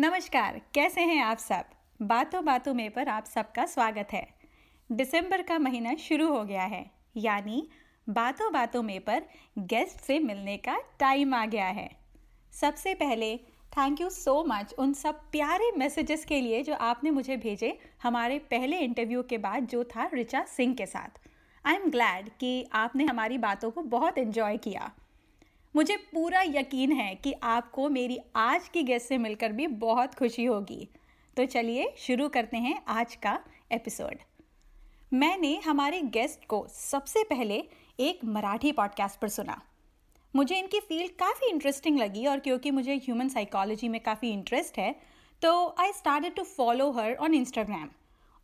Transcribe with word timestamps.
नमस्कार, 0.00 0.60
कैसे 0.74 1.00
हैं 1.00 1.22
आप 1.22 1.38
सब? 1.38 1.64
बातों 2.00 2.44
बातों 2.44 2.72
में 2.74 2.90
पर 2.90 3.08
आप 3.08 3.24
सबका 3.24 3.64
स्वागत 3.66 4.12
है। 4.12 4.26
दिसंबर 4.90 5.42
का 5.42 5.58
महीना 5.58 5.94
शुरू 5.94 6.28
हो 6.28 6.44
गया 6.44 6.62
है, 6.62 6.90
यानी 7.16 7.68
बातों 8.06 8.52
बातों 8.52 8.82
में 8.82 9.00
पर 9.00 9.22
गेस्ट 9.58 10.00
से 10.00 10.18
मिलने 10.18 10.56
का 10.56 10.78
टाइम 11.00 11.34
आ 11.34 11.44
गया 11.46 11.66
है। 11.66 11.88
सबसे 12.52 12.94
पहले 12.94 13.36
थैंक 13.76 14.00
यू 14.00 14.08
सो 14.10 14.42
मच 14.44 14.72
उन 14.78 14.92
सब 14.92 15.20
प्यारे 15.32 15.70
मैसेजेस 15.78 16.24
के 16.24 16.40
लिए 16.40 16.62
जो 16.62 16.74
आपने 16.74 17.10
मुझे 17.10 17.36
भेजे 17.36 17.78
हमारे 18.02 18.38
पहले 18.50 18.78
इंटरव्यू 18.78 19.22
के 19.22 19.38
बाद 19.38 19.66
जो 19.66 19.84
था 19.86 20.10
रिचा 20.14 20.44
सिंह 20.48 20.74
के 20.74 20.86
साथ। 20.86 21.20
आई 21.64 21.74
एम 21.74 21.90
ग्लैड 21.90 22.30
कि 22.40 22.68
आपने 22.72 23.04
हमारी 23.04 23.38
बातों 23.38 23.70
को 23.70 23.82
बहुत 23.82 24.18
इन्जॉय 24.18 24.56
किया। 24.56 24.90
मुझे 25.74 25.96
पूरा 25.96 26.40
यकीन 26.42 26.92
है 26.92 27.14
कि 27.14 27.32
आपको 27.42 27.88
मेरी 27.88 28.18
आज 28.36 28.68
की 28.68 28.82
गेस्ट 28.82 29.08
से 29.08 29.18
मिलकर 29.18 29.52
भी 29.52 29.66
बहुत 29.66 30.14
खुशी 30.14 30.44
होगी। 30.44 30.88
तो 31.36 31.44
चलिए 31.46 31.94
शुरू 31.98 32.28
करते 32.28 32.56
हैं 32.56 32.82
आज 32.88 33.14
का 33.14 33.38
एपिसोड 33.72 34.18
मैंने 35.12 35.54
हमारे 35.64 36.00
गेस्ट 36.02 36.44
को 36.44 36.66
सबसे 36.70 37.22
पहले 37.24 37.62
एक 38.00 38.24
मराठी 38.24 38.72
पॉडकास्ट 38.72 39.20
पर 39.20 39.28
सुना। 39.28 39.60
मुझे 40.34 40.58
इनकी 40.58 40.80
फ़ील्ड 40.80 41.12
काफ़ी 41.12 41.50
इंटरेस्टिंग 41.50 41.98
लगी 41.98 42.26
और 42.26 42.40
क्योंकि 42.40 42.70
मुझे 42.70 42.96
ह्यूमन 42.96 43.28
साइकोलॉजी 43.28 43.88
में 43.88 44.00
काफ़ी 44.00 44.30
इंटरेस्ट 44.30 44.78
है 44.78 44.94
तो 45.42 45.74
I 45.78 45.92
started 45.92 46.34
to 46.34 46.42
follow 46.42 46.90
her 46.90 47.14
on 47.14 47.34
Instagram 47.34 47.88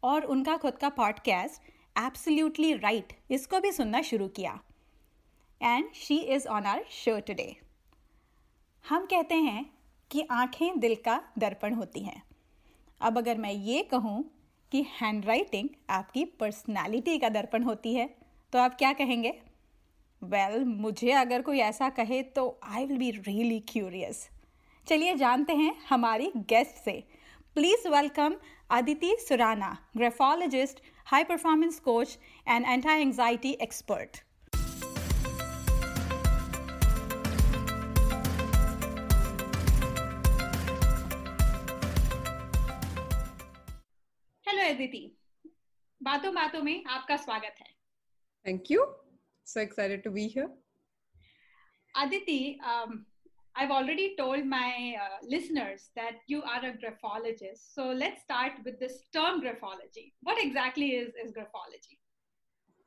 और 0.03 0.25
उनका 0.25 0.57
खुद 0.57 0.79
का 0.79 0.89
पॉडकास्ट 0.89 1.63
एब्सोल्युटली 1.99 2.73
राइट 2.75 3.13
इसको 3.31 3.61
भी 3.61 3.73
सुनना 3.73 4.03
शुरू 4.03 4.29
किया। 4.29 4.59
And 5.61 5.93
she 5.95 6.17
is 6.17 6.47
on 6.49 6.67
our 6.67 6.85
show 6.91 7.19
today 7.21 7.57
हम 8.85 9.07
कहते 9.07 9.35
हैं 9.35 9.65
कि 10.11 10.27
आँखें 10.31 10.79
दिल 10.81 10.95
का 10.95 11.21
दर्पण 11.39 11.75
होती 11.75 12.01
हैं। 12.01 12.23
अब 13.01 13.19
अगर 13.19 13.39
मैं 13.39 13.53
ये 13.53 13.83
कहूँ 13.83 14.25
कि 14.73 14.85
हैंड 15.01 15.25
राइटिंग 15.27 15.69
आपकी 15.91 16.25
पर्सनैलिटी 16.41 17.19
का 17.19 17.29
दर्पण 17.29 17.63
होती 17.63 17.95
है 17.95 18.09
तो 18.53 18.59
आप 18.59 18.77
क्या 18.79 18.93
कहेंगे? 18.93 19.33
वेल 20.23 20.53
well, 20.53 20.67
मुझे 20.77 21.11
अगर 21.13 21.43
कोई 21.43 21.59
ऐसा 21.61 21.89
कहे 21.91 22.23
तो 22.23 22.49
I 22.65 22.85
will 22.87 22.99
be 22.99 23.11
really 23.11 23.59
curious 23.69 24.29
चलिए 24.87 25.15
जानते 25.15 25.55
हैं 25.55 25.75
हमारी 25.89 26.31
गेस्ट 26.37 26.85
से। 26.85 27.03
Please 27.57 27.89
welcome 27.89 28.35
Aditi 28.71 29.17
Surana 29.21 29.77
graphologist 29.97 30.83
high 31.07 31.25
performance 31.25 31.81
coach 31.81 32.19
and 32.49 32.67
anti 32.67 33.01
anxiety 33.01 33.51
expert 33.63 34.23
Aditi 44.67 45.03
बातों 46.01 46.35
बातों 46.35 46.63
में 46.63 46.85
आपका 46.85 47.17
स्वागत 47.17 47.61
है 47.61 47.75
thank 48.47 48.71
you 48.71 48.87
so 49.47 49.61
excited 49.63 50.01
to 50.05 50.11
be 50.15 50.23
here 50.29 50.47
aditi 51.95 52.39
um, 52.71 52.95
i've 53.55 53.71
already 53.71 54.07
told 54.17 54.49
my 54.53 54.71
uh, 55.03 55.19
listeners 55.35 55.85
that 55.99 56.17
you 56.33 56.41
are 56.55 56.63
a 56.69 56.73
graphologist 56.81 57.69
so 57.77 57.87
let's 58.01 58.25
start 58.25 58.59
with 58.65 58.81
this 58.81 58.97
term 59.17 59.39
graphology 59.45 60.05
what 60.29 60.43
exactly 60.45 60.89
is 60.97 61.21
is 61.25 61.31
graphology 61.37 61.97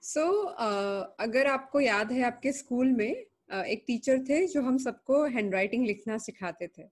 so 0.03 0.25
uh, 0.65 1.01
अगर 1.19 1.47
आपको 1.47 1.79
याद 1.79 2.11
है 2.11 2.23
आपके 2.23 2.51
school 2.53 2.91
में 2.97 3.25
uh, 3.53 3.63
एक 3.63 3.83
teacher 3.87 4.19
थे 4.29 4.45
जो 4.47 4.61
हम 4.61 4.77
सबको 4.87 5.23
हैंडराइटिंग 5.37 5.85
लिखना 5.85 6.17
सिखाते 6.27 6.67
थे 6.77 6.89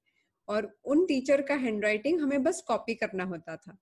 और 0.47 0.71
उन 0.85 1.05
टीचर 1.05 1.41
का 1.41 1.55
हैंडराइटिंग 1.65 2.21
हमें 2.21 2.43
बस 2.43 2.63
कॉपी 2.67 2.95
करना 2.95 3.23
होता 3.33 3.55
था 3.57 3.77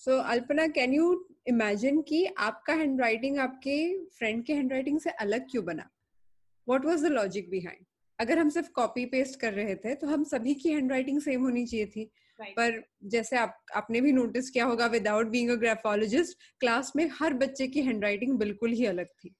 so 0.00 0.10
so, 0.10 0.24
Alpana 0.24 0.66
can 0.66 0.94
you 0.94 1.06
imagine 1.48 2.00
कि 2.02 2.24
आपका 2.38 2.74
हैंडराइटिंग 2.74 3.38
आपके 3.38 3.76
फ्रेंड 4.18 4.44
के 4.44 4.54
हैंडराइटिंग 4.54 5.00
से 5.00 5.10
अलग 5.10 5.46
क्यों 5.50 5.64
बना? 5.64 5.88
What 6.68 6.84
was 6.86 7.04
the 7.06 7.10
logic 7.12 7.50
behind 7.50 7.84
अगर 8.18 8.38
हम 8.38 8.48
सिर्फ़ 8.50 8.70
कॉपी 8.70 9.04
पेस्ट 9.06 9.40
कर 9.40 9.52
रहे 9.52 9.74
थे 9.74 9.94
तो 9.94 10.06
हम 10.06 10.24
सभी 10.24 10.54
की 10.54 10.68
हैंडराइटिंग 10.68 11.20
सेम 11.20 11.42
होनी 11.42 11.66
चाहिए 11.66 11.86
थी। 11.86 12.10
Right. 12.40 12.52
पर 12.56 12.82
जैसे 13.04 13.36
आप 13.36 13.64
आपने 13.76 14.00
भी 14.00 14.12
नोटिस 14.12 14.50
किया 14.50 14.64
होगा 14.64 14.86
without 14.86 15.26
being 15.26 15.50
a 15.50 15.54
graphologist 15.54 16.38
class 16.60 16.92
में 16.96 17.08
हर 17.20 17.34
बच्चे 17.34 17.66
की 17.68 17.82
हैंडराइटिंग 17.82 18.38
बिल्कुल 18.38 18.70
ही 18.70 18.86
अलग 18.86 19.06
थी। 19.06 19.34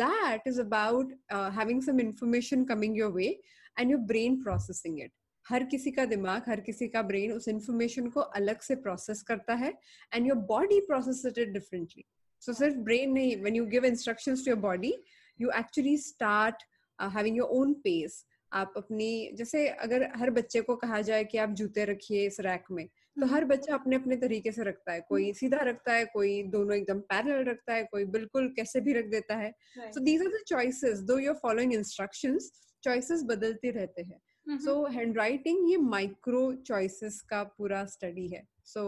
That 0.00 0.48
is 0.52 0.58
about 0.58 1.12
uh, 1.32 1.50
having 1.50 1.82
some 1.88 2.00
information 2.00 2.64
coming 2.66 2.96
your 3.00 3.10
way 3.18 3.28
and 3.76 3.94
your 3.94 4.00
brain 4.10 4.42
processing 4.46 4.98
it. 4.98 5.12
हर 5.48 5.64
किसी 5.64 5.90
का 5.90 6.04
दिमाग 6.04 6.42
हर 6.48 6.60
किसी 6.60 6.88
का 6.88 7.02
ब्रेन 7.02 7.32
उस 7.32 7.48
इंफॉर्मेशन 7.48 8.08
को 8.08 8.20
अलग 8.20 8.60
से 8.60 8.74
प्रोसेस 8.74 9.22
करता 9.22 9.54
है 9.54 9.72
and 10.14 10.26
your 10.26 10.36
body 10.36 10.80
process 10.80 11.22
it 11.26 11.48
differently 11.48 12.04
so 12.40 12.52
सिर्फ़ 12.52 12.76
ब्रेन 12.76 13.12
नहीं 13.12 13.36
when 13.36 13.56
you 13.56 13.66
give 13.66 13.84
instructions 13.84 14.44
to 14.44 14.50
your 14.50 14.60
body 14.60 14.94
you 15.40 15.50
actually 15.58 15.96
start 15.96 16.62
having 16.98 17.36
your 17.36 17.48
own 17.48 17.72
pace 17.74 18.24
आप 18.52 18.74
अपनी 18.76 19.30
जैसे 19.34 19.66
अगर 19.68 20.02
हर 20.16 20.30
बच्चे 20.30 20.60
को 20.60 20.76
कहा 20.76 21.00
जाए 21.00 21.24
कि 21.24 21.38
आप 21.38 21.50
जूते 21.50 21.84
रखिए 21.84 22.26
इस 22.26 22.40
रैक 22.40 22.64
में 22.70 22.86
तो 23.20 23.26
हर 23.26 23.44
बच्चा 23.44 23.74
अपने 23.74 23.96
अपने 23.96 24.16
तरीके 24.16 24.52
से 24.52 24.62
रखता 24.64 24.92
है। 24.92 25.00
कोई 25.00 25.32
सीधा 25.32 25.58
रखता 25.62 25.92
है 25.92 26.04
कोई 26.04 26.42
दोनों 26.42 26.76
एकदम 26.76 27.00
पैरेलल 27.00 27.44
रखता 27.44 27.74
है 27.74 27.84
कोई 27.84 28.04
बिल्कुल 28.04 28.48
कैसे 28.48 28.80
भी 28.80 28.92
रख 28.92 29.04
देता 29.04 29.36
है। 29.36 29.50
So 29.78 30.00
these 30.00 30.22
are 30.22 30.28
the 30.28 30.42
choices 30.46 30.98
though 31.00 31.18
you 31.18 31.30
are 31.30 31.38
following 31.42 31.74
instructions 31.74 32.50
choices 32.84 33.22
बदलते 33.22 33.70
रहते 33.70 34.02
हैं। 34.02 34.20
सो 34.46 34.84
हैंड 34.92 35.16
राइटिंग 35.18 35.70
ये 35.70 35.76
माइक्रो 35.76 36.52
चॉइसेस 36.66 37.20
का 37.30 37.42
पूरा 37.58 37.84
स्टडी 37.96 38.26
है। 38.28 38.46
So 38.64 38.82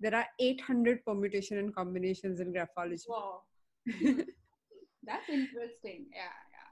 there 0.00 0.14
are 0.14 0.26
eight 0.40 0.62
hundred 0.68 1.02
permutation 1.06 1.56
and 1.56 1.72
combination 1.74 2.36
in 2.42 2.52
graphology 2.52 3.08
That's 5.06 5.28
interesting. 5.34 6.02
Yeah, 6.16 6.34
yeah. 6.50 6.66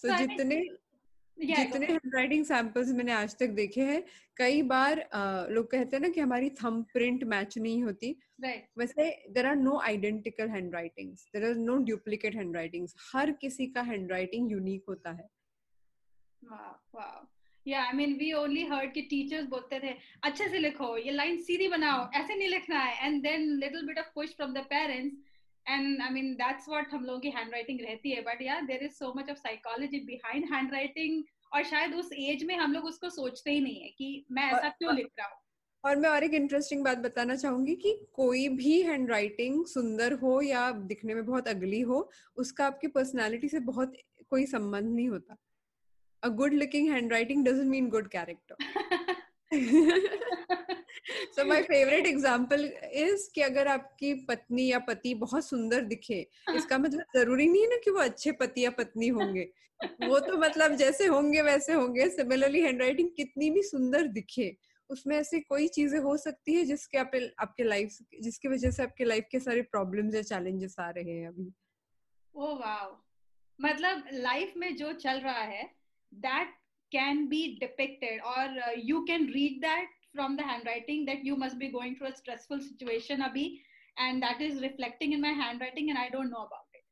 So, 0.00 0.08
so 0.08 0.16
जितने 0.18 0.56
yeah, 0.56 1.56
जितने 1.58 1.86
हैंडराइटिंग 1.86 2.44
सैंपल्स 2.44 2.88
मैंने 2.96 3.12
आज 3.12 3.34
तक 3.38 3.48
देखे 3.56 3.84
हैं 3.84 4.02
कई 4.36 4.62
बार 4.72 4.98
लोग 5.50 5.70
कहते 5.70 5.96
हैं 5.96 6.02
ना 6.02 6.08
कि 6.08 6.20
हमारी 6.20 6.50
थंब 6.62 6.84
प्रिंट 6.92 7.24
मैच 7.32 7.56
नहीं 7.58 7.82
होती। 7.82 8.14
Right. 8.44 8.62
वैसे 8.78 9.08
there 9.30 9.46
are 9.46 9.56
no 9.56 9.78
identical 9.80 10.48
handwritings 10.48 11.26
there 11.34 11.44
are 11.48 11.54
no 11.56 11.76
duplicate 11.90 12.36
handwritings 12.36 12.94
हर 13.12 13.32
किसी 13.40 13.66
का 13.66 13.82
हैंडराइटिंग 13.90 14.52
यूनिक 14.52 14.84
होता 14.88 15.10
है। 15.12 15.28
या 17.66 17.82
I 17.82 17.92
mean 17.92 18.14
we 18.14 18.32
only 18.32 18.64
heard 18.64 18.92
कि 18.92 19.02
टीचर्स 19.02 19.46
बोलते 19.46 19.78
थे 19.80 19.94
अच्छे 20.22 20.48
से 20.48 20.58
लिखो 20.58 20.96
ये 20.98 21.10
लाइन 21.10 21.36
सीधी 21.42 21.68
बनाओ 21.68 22.08
ऐसे 22.14 22.34
नहीं 22.34 22.48
लिखना 22.48 22.78
है। 22.78 23.06
And 23.06 23.22
then 23.22 23.42
little 23.60 23.86
bit 23.86 23.98
of 23.98 24.06
push 24.14 24.34
from 24.36 24.54
the 24.54 24.58
parents 24.58 25.16
and 25.66 26.00
I 26.02 26.10
mean 26.10 26.34
that's 26.34 26.68
what 26.68 26.92
हम 26.92 27.04
लोगों 27.04 27.20
की 27.20 27.30
हैंडराइटिंग 27.30 27.80
रहती 27.80 28.10
है। 28.10 28.22
बट 28.22 28.42
यार 28.42 28.62
there 28.62 28.84
is 28.84 28.92
so 28.92 29.12
much 29.16 29.30
of 29.30 29.38
psychology 29.38 30.00
behind 30.00 30.52
handwriting 30.54 31.22
और 31.52 31.62
शायद 31.64 31.94
उस 31.94 32.10
एज 32.12 32.44
में 32.44 32.56
हम 32.56 32.72
लोग 32.72 32.84
उसको 32.84 33.10
सोचते 33.10 33.50
ही 33.50 33.60
नहीं 33.60 33.80
है 33.80 33.88
कि 33.88 34.26
मैं 34.30 34.50
ऐसा 34.52 34.68
क्यों 34.68 34.94
लिख 34.94 35.06
रहा 35.18 35.28
हूँ। 35.28 35.40
और 35.84 35.96
मैं 35.96 36.08
और 36.08 36.24
एक 36.24 36.34
इंटरेस्टिंग 36.34 36.84
बात 36.84 36.98
बताना 36.98 37.36
चाहूँगी 37.36 37.74
कि 37.76 37.92
कोई 38.12 38.48
भी 38.48 38.80
हैंडराइटिंग 38.82 39.64
सुंदर 39.66 40.12
हो 40.12 40.40
या 40.42 40.70
दिखने 40.72 41.14
में 41.14 41.24
बहुत 41.26 41.48
अगली 41.48 41.80
हो 41.80 42.10
उसका 42.36 42.66
आपकी 42.66 42.88
पर्सनालिटी 42.88 43.48
से 43.48 43.60
बहुत 43.60 43.96
कोई 44.30 44.46
संबंध 44.46 44.94
नहीं 44.94 45.08
होता। 45.08 45.36
A 46.22 46.30
good 46.30 46.54
looking 46.54 46.90
handwriting 46.90 47.44
doesn't 47.44 47.70
mean 47.70 47.88
good 47.90 48.10
character. 48.10 48.56
So 51.34 51.44
my 51.44 51.62
favorite 51.62 52.06
example 52.06 52.64
is 52.94 53.28
कि 53.34 53.40
अगर 53.40 53.68
आपकी 53.68 54.14
पत्नी 54.14 54.70
या 54.70 54.78
पति 54.78 55.14
बहुत 55.14 55.46
सुंदर 55.46 55.80
दिखे 55.80 56.26
इसका 56.56 56.78
मतलब 56.78 57.04
ज़रूरी 57.16 57.46
नहीं 57.48 57.62
है 57.62 57.68
ना 57.68 57.76
कि 57.76 57.90
वो 57.90 57.98
अच्छे 57.98 58.32
पति 58.32 58.64
या 58.64 58.70
पत्नी 58.70 59.08
होंगे। 59.08 59.48
वो 60.00 60.18
तो 60.18 60.36
मतलब 60.36 60.74
जैसे 60.74 61.06
होंगे 61.06 61.42
वैसे 61.42 61.72
होंगे। 61.72 62.08
सिमिलरली 62.08 62.60
हैंडराइटिंग 62.60 63.08
कितनी 63.16 63.50
भी 63.50 63.62
सुंदर 63.62 64.06
दिखे 64.06 64.56
उसमें 64.90 65.16
ऐसी 65.16 65.40
कोई 65.40 65.68
चीज़ें 65.68 66.00
हो 66.00 66.16
सकती 66.16 66.54
है 66.54 66.64
जिसके 66.64 66.98
आप, 66.98 67.10
आपके 67.38 67.62
लाइफ 67.62 67.98
जिसकी 68.20 68.48
वजह 68.48 68.70
से 68.70 68.82
आपके 68.82 69.04
लाइफ 69.04 69.24
के 69.30 69.40
सारे 69.40 69.62
प्रॉब्लम्स 69.62 70.14
या 70.14 70.22
चैलेंजेस 70.22 70.76
आ 70.80 70.90
रहे 70.90 71.10
हैं 71.10 71.28
अभी। 71.28 71.52
Oh 72.34 72.54
wow. 72.56 72.96
मतलब 73.60 74.04
लाइफ 74.12 74.52
में 74.56 74.76
जो 74.76 74.92
चल 74.92 75.20
रहा 75.20 75.42
है 75.42 75.81
that 76.21 76.49
can 76.91 77.27
be 77.29 77.57
depicted 77.59 78.19
or 78.25 78.43
uh, 78.43 78.75
you 78.75 79.05
can 79.05 79.27
read 79.27 79.61
that 79.61 79.85
from 80.13 80.35
the 80.35 80.43
handwriting 80.43 81.05
that 81.05 81.23
you 81.23 81.35
must 81.35 81.59
be 81.59 81.69
going 81.69 81.95
through 81.95 82.07
a 82.07 82.15
stressful 82.15 82.61
situation 82.61 83.21
abhi 83.21 83.47
and 84.05 84.23
that 84.23 84.41
is 84.41 84.61
reflecting 84.61 85.13
in 85.13 85.21
my 85.21 85.33
handwriting 85.43 85.89
and 85.89 85.99
i 85.99 86.09
don't 86.09 86.29
know 86.29 86.45
about 86.49 86.79
it 86.79 86.85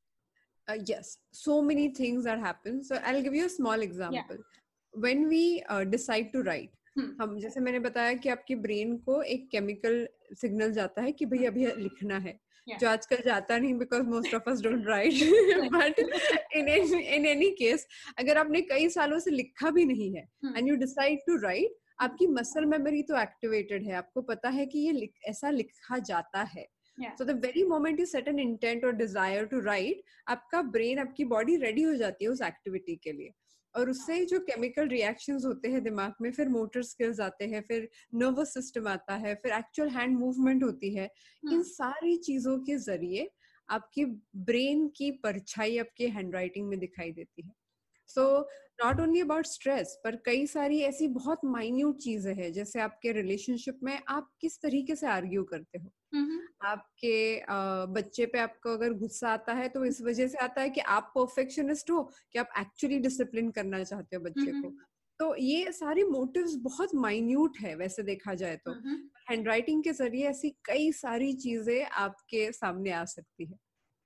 uh, 0.72 0.78
yes 0.86 1.18
so 1.32 1.62
many 1.62 1.90
things 2.02 2.24
that 2.24 2.40
happen 2.40 2.84
so 2.84 3.00
i'll 3.06 3.22
give 3.22 3.36
you 3.42 3.46
a 3.46 3.56
small 3.58 3.88
example 3.90 4.42
yeah. 4.42 5.02
when 5.06 5.28
we 5.28 5.64
uh, 5.70 5.84
decide 5.84 6.32
to 6.34 6.44
write 6.50 6.72
hmm. 6.98 7.12
हम 7.22 7.38
जैसे 7.40 7.60
मैंने 7.60 7.80
बताया 7.80 8.14
कि 8.24 8.30
आपकी 8.30 8.56
brain 8.66 8.98
को 9.08 9.22
एक 9.36 9.48
chemical 9.52 10.08
signal 10.42 10.72
जाता 10.74 11.02
है 11.02 11.12
कि 11.12 11.26
भाई 11.34 11.46
अभी 11.46 11.66
लिखना 11.84 12.18
है 12.28 12.40
जो 12.71 12.89
आजकल 12.89 13.23
जाता 13.25 13.59
नहीं 13.59 13.75
because 13.75 14.03
most 14.07 14.35
of 14.35 14.51
us 14.51 14.61
don't 14.63 14.87
write 14.87 15.69
but 15.73 15.99
in 16.57 16.69
in 16.69 17.27
any 17.27 17.51
case 17.59 17.87
अगर 18.19 18.39
आपने 18.39 18.61
कई 18.63 18.89
सालों 18.91 19.19
से 19.19 19.31
लिखा 19.31 19.71
भी 19.71 19.85
नहीं 19.85 20.15
है 20.17 20.27
and 20.57 20.69
you 20.69 20.77
decide 20.77 21.19
to 21.27 21.37
write 21.43 21.79
आपकी 22.01 22.27
मसल 22.27 22.65
मेमोरी 22.67 23.03
तो 23.03 23.17
एक्टिवेटेड 23.21 23.87
है। 23.87 23.95
आपको 23.95 24.23
पता 24.23 24.49
है 24.49 24.65
कि 24.67 24.79
ये 24.79 24.93
लिख, 24.93 25.13
ऐसा 25.29 25.51
लिखा 25.51 25.99
जाता 26.01 26.43
है। 26.53 26.67
So 27.19 27.25
the 27.25 27.31
very 27.43 27.65
moment 27.65 28.01
you 28.01 28.07
set 28.07 28.29
an 28.29 28.39
intent 28.39 28.85
और 28.85 28.93
डिज़ायर 28.93 29.45
टू 29.47 29.61
राइट 29.61 30.03
आपका 30.29 30.63
ब्रेन 30.71 30.99
आपकी 30.99 31.25
बॉडी 31.25 31.57
रेडी 31.57 31.83
हो 31.83 31.95
जाती 31.95 32.25
है 32.25 32.31
उस 32.31 32.43
एक्टिविटी 32.43 32.97
के 33.05 33.13
लिए। 33.13 33.31
और 33.75 33.91
उससे 33.91 34.25
जो 34.25 34.39
केमिकल 34.41 34.89
रिएक्शंस 34.89 35.45
होते 35.45 35.69
हैं 35.69 35.83
दिमाग 35.85 36.15
में 36.23 36.31
फिर 36.33 36.49
मोटर 36.49 36.83
स्किल्स 36.83 37.21
आते 37.21 37.47
हैं 37.47 37.61
फिर 37.63 37.89
नर्वस 38.15 38.55
सिस्टम 38.55 38.89
आता 38.89 39.17
है 39.17 39.35
फिर 39.35 39.53
एक्चुअल 39.53 39.89
हैंड 39.89 40.19
मूवमेंट 40.19 40.63
होती 40.63 40.95
है 40.95 41.05
इन 41.43 41.55
हाँ। 41.55 41.63
सारी 41.63 42.17
चीज़ों 42.17 42.59
के 42.59 42.77
ज़रिए 42.79 43.31
आपकी 43.69 44.05
ब्रेन 44.45 44.87
की 44.89 45.11
परछाई 45.25 45.79
आपके 45.79 46.09
हैंड 46.09 46.35
राइटिंग 46.35 46.69
में 46.69 46.79
दिखाई 46.79 47.13
देती 47.13 47.43
है 47.43 47.53
so 48.11 48.25
not 48.85 49.01
only 49.01 49.21
about 49.21 49.47
stress 49.47 49.99
पर 50.05 50.17
कई 50.27 50.47
सारी 50.49 50.81
ऐसी 50.83 51.09
बहुत 51.11 51.41
माइन्यूट 51.47 51.99
चीज़ें 52.01 52.35
हैं 52.35 52.53
जैसे 52.53 52.81
आपके 52.81 53.13
रिलेशनशिप 53.13 53.79
में 53.83 53.99
आप 54.09 54.31
किस 54.41 54.61
तरीके 54.63 54.97
से 54.97 55.07
आर्ग्यू 55.09 55.45
करते 55.45 55.79
हो? 55.79 55.93
आपके 56.65 57.15
बच्चे 57.95 58.27
पे 58.27 58.39
आपको 58.39 58.73
अगर 58.73 58.93
गुस्सा 58.95 59.31
आता 59.31 59.53
है 59.55 59.69
तो 59.69 59.85
इस 59.85 60.01
वजह 60.03 60.29
से 60.29 60.39
आता 60.39 60.63
है 60.63 60.71
कि 60.71 60.81
आप 60.91 61.13
परफेक्शनिस्ट 61.15 61.91
हो 61.91 62.03
कि 62.33 62.39
आप 62.39 62.51
एक्चुअली 62.61 62.99
डिसिप्लिन 63.01 63.51
करना 63.53 63.83
चाहते 63.85 64.17
हो 64.17 64.23
बच्चे 64.23 64.53
को। 64.55 64.75
तो 65.21 65.35
ये 65.37 65.73
सारी 65.73 66.05
मोटिव्स 66.07 66.55
बहुत 66.63 66.95
माइन्यूट 66.97 67.59
है 67.61 67.75
वैसे 67.77 68.03
देखा 68.05 68.35
जाए 68.35 68.57
तो। 68.59 68.81
हैंडराइटिंग 69.27 69.83
के 69.85 69.93
ज़रिए 69.95 70.29
ऐसी 70.29 70.51
कई 70.65 70.91
सारी 70.95 71.33
चीज़ें 71.37 71.85
आपके 71.85 72.51
सामने 72.53 72.91
आ 72.93 73.05
सकती 73.07 73.45
है। 73.47 73.59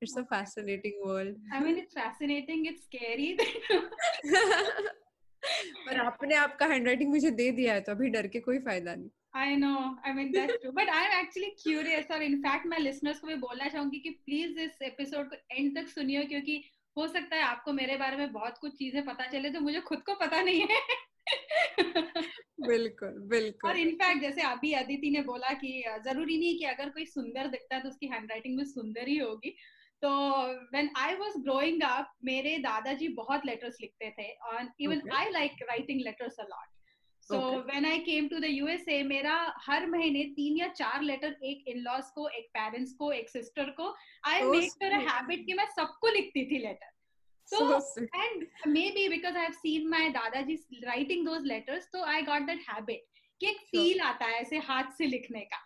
It's 0.02 0.19
a 0.19 0.23
fascinating 0.35 1.06
world 1.06 1.52
I 1.55 1.61
mean 1.61 1.79
it's 1.79 1.94
fascinating 1.99 2.67
it's 2.67 2.82
scary 2.82 3.37
पर 5.87 6.00
आपने 6.00 6.35
आपका 6.37 6.67
हैंडराइटिंग 6.67 7.11
मुझे 7.11 7.31
दे 7.43 7.50
दिया 7.52 7.75
है 7.75 7.81
तो 7.81 7.93
अभी 7.93 8.08
डर 8.11 8.26
के 8.26 8.41
कोई 8.49 8.58
फ़ायदा 8.70 8.94
नहीं 8.94 9.11
I 9.37 9.56
know. 9.61 9.79
I 10.08 10.11
mean 10.17 10.29
that's 10.35 10.58
true. 10.62 10.73
But 10.75 10.91
I'm 10.96 11.14
actually 11.14 11.49
curious 11.61 12.11
और 12.12 12.23
in 12.23 12.37
fact 12.43 12.67
मैं 12.73 12.79
listeners 12.79 13.20
को 13.20 13.26
भी 13.26 13.35
बोलना 13.38 13.69
चाहूँगी 13.69 13.99
कि 14.05 14.11
please 14.29 14.61
इस 14.64 14.76
episode 14.88 15.32
को 15.32 15.38
end 15.56 15.76
तक 15.79 15.88
सुनियो 15.88 16.23
क्योंकि 16.29 16.62
हो 16.96 17.06
सकता 17.08 17.37
है 17.37 17.43
आपको 17.43 17.73
मेरे 17.73 17.96
बारे 17.96 18.17
में 18.17 18.32
बहुत 18.32 18.58
कुछ 18.61 18.76
चीज़ें 18.79 19.05
पता 19.05 19.26
चले 19.26 19.50
जो 19.50 19.61
मुझे 19.61 19.81
खुद 19.88 20.02
को 20.06 20.14
पता 20.20 20.43
नहीं 20.43 20.61
है 20.70 20.81
बिल्कुल 22.67 23.19
बिल्कुल 23.29 23.70
और 23.70 23.79
इनफैक्ट 23.79 24.20
जैसे 24.23 24.43
अभी 24.43 24.73
अदिति 24.81 25.11
ने 25.11 25.23
बोला 25.29 25.52
कि 25.62 25.73
ज़रूरी 26.05 26.38
नहीं 26.38 26.58
कि 26.58 26.64
अगर 26.75 26.91
कोई 26.96 27.06
सुंदर 27.06 27.46
दिखता 27.55 27.76
है 27.76 27.82
तो 27.82 27.88
उसकी 27.88 28.06
हैंडराइटिंग 28.06 28.58
भी 28.58 28.64
सुंदर 28.64 29.08
ही 29.08 29.17
होगी 29.19 29.56
तो 30.04 30.12
when 30.72 30.90
I 30.96 31.14
was 31.14 31.32
growing 31.42 31.82
up 31.82 32.12
मेरे 32.24 32.56
दादाजी 32.58 33.08
बहुत 33.08 33.46
लेटर्स 33.46 33.76
लिखते 33.80 34.10
थे 34.18 34.30
और 34.48 34.70
even 34.80 35.10
I 35.14 35.30
like 35.30 35.62
writing 35.70 36.00
letters 36.00 36.40
a 36.40 36.42
lot 36.42 36.72
so 37.22 37.38
when 37.60 37.86
I 37.86 37.98
came 37.98 38.28
to 38.28 38.38
the 38.38 38.44
USA 38.44 39.02
मेरा 39.02 39.36
हर 39.66 39.86
महीने 39.86 40.24
तीन 40.24 40.56
या 40.56 40.68
चार 40.68 41.02
लेटर 41.02 41.36
एक 41.44 41.68
इन 41.68 41.78
लॉज 41.82 42.10
को 42.14 42.28
एक 42.28 42.48
पेरेंट्स 42.58 42.92
को 42.92 43.12
एक 43.12 43.30
सिस्टर 43.30 43.70
को 43.70 43.94
आई 44.24 44.42
मेक 44.42 44.82
हैबिट 45.10 45.46
कि 45.46 45.54
मैं 45.54 45.66
सबको 45.66 46.08
लिखती 46.08 46.50
थी 46.50 46.58
letter 46.58 46.92
so, 47.48 47.58
so 47.58 48.02
and 48.14 48.44
maybe 48.66 49.08
because 49.08 49.36
i 49.36 49.42
have 49.42 49.56
seen 49.56 49.88
my 49.90 50.10
dadaji 50.12 50.54
writing 50.86 51.24
those 51.24 51.42
letters 51.42 51.88
so 51.94 52.02
i 52.02 52.22
got 52.22 52.46
that 52.46 52.62
habit 52.68 53.10
कि 53.40 53.46
एक 53.46 53.56
फील. 53.70 54.00
आता 54.00 54.24
है 54.24 54.40
ऐसे 54.40 54.58
हाथ 54.58 54.92
से 54.98 55.06
लिखने 55.06 55.40
का. 55.40 55.56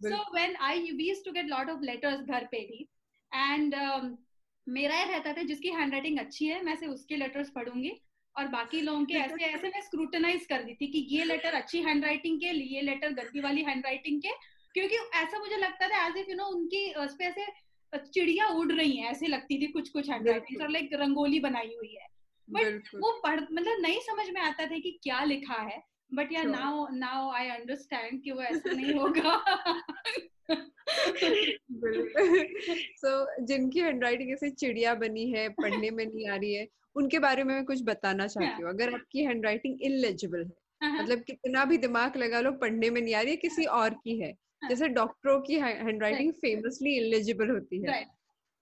So 0.00 0.34
when 0.34 0.56
I 0.56 0.78
we 0.78 1.08
used 1.08 1.24
to 1.24 1.32
get 1.32 1.46
lot 1.46 1.70
of 1.70 1.80
letters 1.80 2.20
घर 2.20 2.44
पे 2.44 2.60
भी 2.60 2.88
एंड 3.34 3.74
um, 3.74 4.16
मेरा 4.68 4.96
ये 4.96 5.04
रहता 5.04 5.32
था 5.32 5.42
जिसकी 5.42 5.68
हैंडराइटिंग 5.68 6.18
अच्छी 6.18 6.46
है 6.46 6.62
मैं 6.64 6.76
से 6.76 6.86
उसके 6.86 7.16
लेटर्स 7.16 7.50
पढ़ूँगी। 7.50 7.92
और 8.38 8.46
बाकी 8.46 8.80
लोगों 8.80 9.04
के 9.04 9.14
ऐसे 9.14 9.44
ऐसे 9.44 9.68
मैं 9.68 9.80
स्क्रूटनाइज 9.80 10.46
कर 10.46 10.62
दी 10.62 10.74
थी 10.74 10.86
कि 10.86 11.16
ये 11.16 11.24
लेटर 11.24 11.54
अच्छी 11.54 11.82
हैंड 11.82 12.04
राइटिंग 12.04 12.40
के 12.40 12.46
ये 12.46 12.80
लेटर 12.80 13.10
गंदी 13.10 13.40
वाली 13.40 13.62
हैंड 13.62 13.86
राइटिंग 13.86 14.20
के। 14.20 14.28
क्योंकि 14.74 14.96
ऐसा 15.18 15.38
मुझे 15.38 15.56
लगता 15.56 15.88
था 15.88 16.06
एज 16.06 16.16
इफ़ 16.16 16.30
यू 16.30 16.36
नो 16.36 16.44
उनकी 16.44 16.92
उस 16.92 17.14
पर 17.14 17.24
ऐसे 17.24 17.46
चिड़िया 17.96 18.46
उड़ 18.46 18.72
रही 18.72 18.96
है 18.96 19.10
ऐसे 19.10 19.26
लगती 19.26 19.62
थी 19.62 19.66
कुछ 19.66 19.88
कुछ 19.88 20.10
हैंड 20.10 20.28
राइटिंग 20.28 20.62
और 20.62 20.70
लाइक 20.70 20.90
रंगोली 20.92 21.40
बनाई 21.40 21.74
हुई 21.76 21.94
है। 21.94 22.06
बट 22.50 22.88
वो 22.94 23.20
पढ़ 23.24 23.40
मतलब 23.40 23.80
नहीं 23.80 24.00
समझ 24.00 24.30
में 24.30 24.40
आता 24.40 24.66
था 24.66 24.78
कि 24.78 25.00
क्या 25.02 25.24
लिखा 25.24 25.62
है। 25.62 25.82
बट 26.14 26.32
या 26.32 26.42
नाउ 26.42 26.86
नाउ 26.90 27.30
आई 27.30 27.48
अंडरस्टैंड 27.48 28.22
कि 28.22 28.30
वो 28.30 28.42
ऐसा 28.42 28.70
नहीं 28.70 28.94
होगा। 28.94 29.44
सो 30.50 30.56
so, 33.06 33.46
जिनकी 33.46 33.80
हैंडराइटिंग 33.80 34.32
ऐसे 34.32 34.50
चिड़िया 34.50 34.94
बनी 34.94 35.30
है 35.30 35.48
पढ़ने 35.48 35.90
में 35.90 36.06
नहीं 36.06 36.28
आ 36.28 36.36
रही 36.36 36.54
है 36.54 36.68
उनके 36.96 37.18
बारे 37.18 37.44
में 37.44 37.54
मैं 37.54 37.64
कुछ 37.64 37.82
बताना 37.82 38.26
चाहती 38.26 38.46
हाँ। 38.46 38.56
हूँ। 38.56 38.68
अगर 38.68 38.94
आपकी 38.94 39.24
हैंडराइटिंग 39.24 39.82
इनलेजिबल 39.82 40.38
है 40.38 40.52
हाँ, 40.82 40.90
हाँ। 40.90 41.02
मतलब 41.02 41.18
कितना 41.18 41.64
भी 41.64 41.78
दिमाग 41.78 42.16
लगा 42.16 42.40
लो 42.40 42.52
पढ़ने 42.52 42.90
में 42.90 43.00
नहीं 43.00 43.14
आ 43.14 43.20
रही 43.20 43.30
है 43.30 43.36
किसी 43.36 43.64
और 43.64 43.90
की 43.90 44.20
है। 44.20 44.34
जैसे 44.68 44.88
डॉक्टरों 44.88 45.40
की 45.40 45.54
हैंडराइटिंग 45.54 46.32
फेमसली 46.32 46.96
इनलेजिबल 46.96 47.50
होती 47.50 47.82
है। 47.82 48.06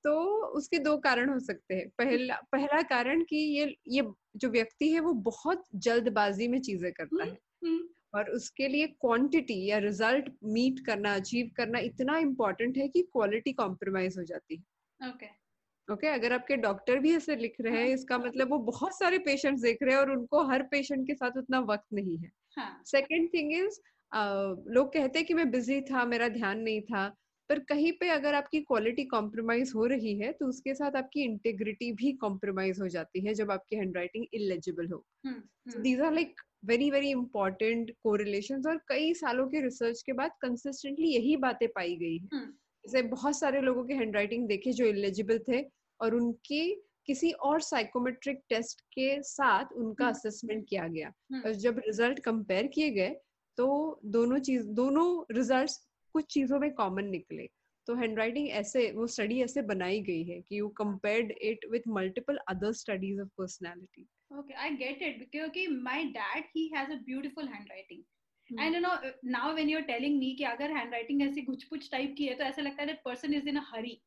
तो 0.04 0.46
उसके 0.46 0.78
दो 0.78 0.96
कारण 0.96 1.28
हो 1.28 1.38
सकते 1.38 1.75
हैं। 1.75 1.88
पहला 1.88 2.40
पहला 2.52 2.82
कारण 2.82 3.22
कि 3.22 3.37
ये 3.37 3.76
ये 3.88 4.08
जो 4.37 4.48
व्यक्ति 4.48 4.92
है 4.92 5.00
वो 5.00 5.12
बहुत 5.12 5.64
जल्दबाजी 5.75 6.48
में 6.48 6.60
चीज़ें 6.60 6.92
करता 6.92 7.22
हम्म, 7.22 7.32
है। 7.32 7.38
हम्म। 7.64 7.88
और 8.14 8.31
उसके 8.31 8.69
लिए 8.69 8.87
क्वांटिटी 8.87 9.64
या 9.66 9.78
रिज़ल्ट 9.78 10.28
मीट 10.44 10.81
करना 10.87 11.14
अचीव 11.14 11.50
करना 11.56 11.78
इतना 11.78 12.19
इम्पोर्टेंट 12.19 12.76
है 12.76 12.88
कि 12.88 13.02
क्वालिटी 13.02 13.52
कॉम्प्रोमाइज 13.52 14.19
हो 14.19 14.25
जाती 14.25 14.56
है। 14.56 14.62
Okay 15.00 15.26
okay. 15.26 15.28
ओके 15.88 16.06
okay, 16.06 16.19
अगर 16.19 16.32
आपके 16.32 16.56
डॉक्टर 16.56 16.99
भी 16.99 17.16
ऐसे 17.16 17.37
लिख 17.37 17.56
रहे 17.61 17.72
हैं 17.72 17.87
हाँ। 17.87 17.94
इसका 17.94 18.19
मतलब 18.19 18.50
वो 18.50 18.58
बहुत 18.58 18.99
सारे 18.99 19.19
पेशेंट्स 19.19 19.62
देख 19.62 19.78
रहे 19.82 19.94
हैं 19.94 20.00
और 20.00 20.11
उनको 20.11 20.44
हर 20.44 20.62
पेशेंट 20.62 21.06
के 21.06 21.14
साथ 21.14 21.37
उतना 21.38 21.61
वक्त 21.61 21.87
नहीं 21.93 22.19
है। 22.19 22.31
सेकेंड 22.84 23.28
थिंग 23.34 23.52
इज़ 23.52 23.81
लोग 24.70 24.93
कहते 24.93 25.19
हैं 25.19 25.26
कि 25.26 25.34
मैं 25.34 25.50
बिज़ी 25.50 25.81
था 25.81 26.05
मेरा 26.05 26.28
ध्यान 26.28 26.61
नहीं 26.61 26.81
था। 26.81 27.16
पर 27.50 27.58
कहीं 27.58 27.93
पे 27.93 28.08
अगर 28.08 28.35
आपकी 28.35 28.61
क्वालिटी 28.61 29.05
कॉम्प्रोमाइज 29.05 29.73
हो 29.75 29.85
रही 29.87 30.14
है 30.19 30.32
तो 30.32 30.46
उसके 30.46 30.75
साथ 30.75 30.96
आपकी 30.96 31.23
इंटेग्रिटी 31.23 31.91
भी 31.93 32.12
कॉम्प्रोमाइज 32.17 32.81
हो 32.81 32.88
जाती 32.88 33.26
है 33.26 33.35
जब 33.35 33.50
आपकी 33.50 33.76
हैंडराइटिंग 33.76 34.26
इलेजिबल 34.35 34.88
हो 34.93 35.05
these 35.79 36.00
are 36.00 36.12
like 36.12 36.41
very 36.64 36.91
very 36.91 37.11
important 37.11 37.91
correlation 38.02 38.62
और 38.69 38.76
कई 38.88 39.12
सालों 39.14 39.46
के 39.49 39.61
रिसर्च 39.61 40.02
के 40.02 40.12
बाद 40.12 40.31
कंसिस्टेंटली 40.43 41.08
यही 41.08 41.37
बातें 41.38 41.69
पाई 41.69 41.96
गई 41.96 42.17
है 42.17 42.29
हम्म। 42.35 42.52
जैसे 42.85 43.02
बहुत 43.08 43.38
सारे 43.38 43.61
लोगों 43.61 43.85
के 43.85 43.94
हैंडराइटिंग 43.94 44.49
देखे 44.49 44.73
जो 44.73 44.87
इलिजिबल 44.87 45.38
थे 45.49 45.62
और 46.00 46.14
उनकी 46.14 46.64
किसी 47.06 47.31
और 47.47 47.61
साइकोमेट्रिक 47.61 48.40
टेस्ट 48.49 48.81
के 48.93 49.23
साथ 49.23 49.73
उनका 49.75 50.08
असेसमेंट 50.08 50.56
हम्म। 50.56 50.67
किया 50.69 50.87
गया 50.88 51.12
हम्म। 51.32 51.43
और 51.43 51.52
जब 51.58 51.79
रिज़ल्ट 51.87 52.19
कंपेयर 52.19 52.67
किए 52.67 52.90
गए 52.90 53.14
तो 53.58 53.67
दोनों 54.12 54.38
चीज़ 54.40 54.67
दोनों 54.75 55.08
रिजल्ट्स 55.31 55.80
कुछ 56.14 56.33
चीज़ों 56.33 56.59
में 56.61 56.73
कॉमन 56.75 57.09
निकले। 57.11 57.49
तो 57.87 57.94
हैंडराइटिंग 57.94 58.49
ऐसे 58.59 58.90
वो 58.92 59.06
स्टडी 59.14 59.40
ऐसे 59.42 59.62
बनाई 59.71 60.00
गई 60.02 60.23
है 60.25 60.40
कि 60.40 60.59
you 60.59 60.68
compared 60.78 61.33
it 61.42 61.66
with 61.71 61.83
multiple 61.97 62.38
other 62.49 62.73
studies 62.83 63.21
of 63.21 63.28
personality 63.38 64.06
okay 64.38 64.54
I 64.64 64.71
get 64.76 65.02
it 65.02 65.28
क्योंकि 65.33 65.66
my 65.88 66.04
dad 66.18 66.44
he 66.56 66.66
has 66.76 66.92
a 66.92 66.97
beautiful 67.11 67.49
handwriting 67.49 68.61
and 68.61 68.75
you 68.75 68.80
know 68.80 68.94
now 69.33 69.52
when 69.54 69.71
you 69.71 69.78
are 69.78 69.85
telling 69.92 70.18
me 70.18 70.35
कि 70.38 70.44
अगर 70.54 70.76
हैंडराइटिंग 70.76 71.23
ऐसी 71.23 71.42
कुछ 71.42 71.90
टाइप 71.92 72.14
की 72.18 72.26
है 72.26 72.35
तो 72.35 72.44
ऐसा 72.44 72.62
लगता 72.62 72.83
है 72.83 72.87
that 72.88 73.00
person 73.04 73.35
is 73.35 73.49
in 73.49 73.56
a 73.56 73.64
hurry 73.75 74.00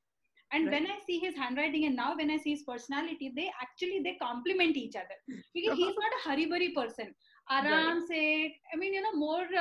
and 0.51 0.65
right. 0.65 0.73
when 0.73 0.85
i 0.87 0.97
see 1.05 1.15
his 1.19 1.35
handwriting 1.35 1.85
and 1.85 1.95
now 1.95 2.09
when 2.17 2.29
i 2.31 2.37
see 2.37 2.51
his 2.51 2.61
personality 2.63 3.31
they 3.37 3.47
actually 3.63 3.97
they 4.03 4.13
complement 4.21 4.77
each 4.77 4.95
other 4.95 5.17
because 5.53 5.77
he's 5.77 5.95
not 5.95 6.15
a 6.19 6.21
hurry 6.27 6.45
burry 6.45 6.69
person 6.69 7.09
आराम 7.49 7.99
से 7.99 8.45
I 8.45 8.77
mean 8.77 8.93
you 8.93 9.01
know 9.01 9.11
more 9.11 9.55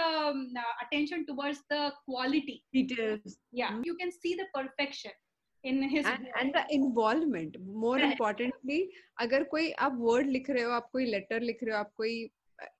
attention 0.56 1.24
towards 1.24 1.58
the 1.58 1.92
quality 2.04 2.62
details 2.74 3.38
या 3.54 3.82
you 3.86 3.94
can 3.94 4.10
see 4.10 4.34
the 4.34 4.40
perfection 4.40 5.10
involvement 6.70 7.56
more 7.60 8.00
importantly 8.00 8.90
अगर 9.18 9.44
कोई 9.44 9.70
आप 9.70 9.92
word 9.94 10.26
लिख 10.26 10.50
रहे 10.50 10.62
हो 10.62 10.70
आप 10.70 10.88
कोई 10.92 11.04
लेटर 11.04 11.40
लिख 11.40 11.58
रहे 11.62 11.74
हो 11.74 11.78
आप 11.78 11.92
कोई 11.96 12.30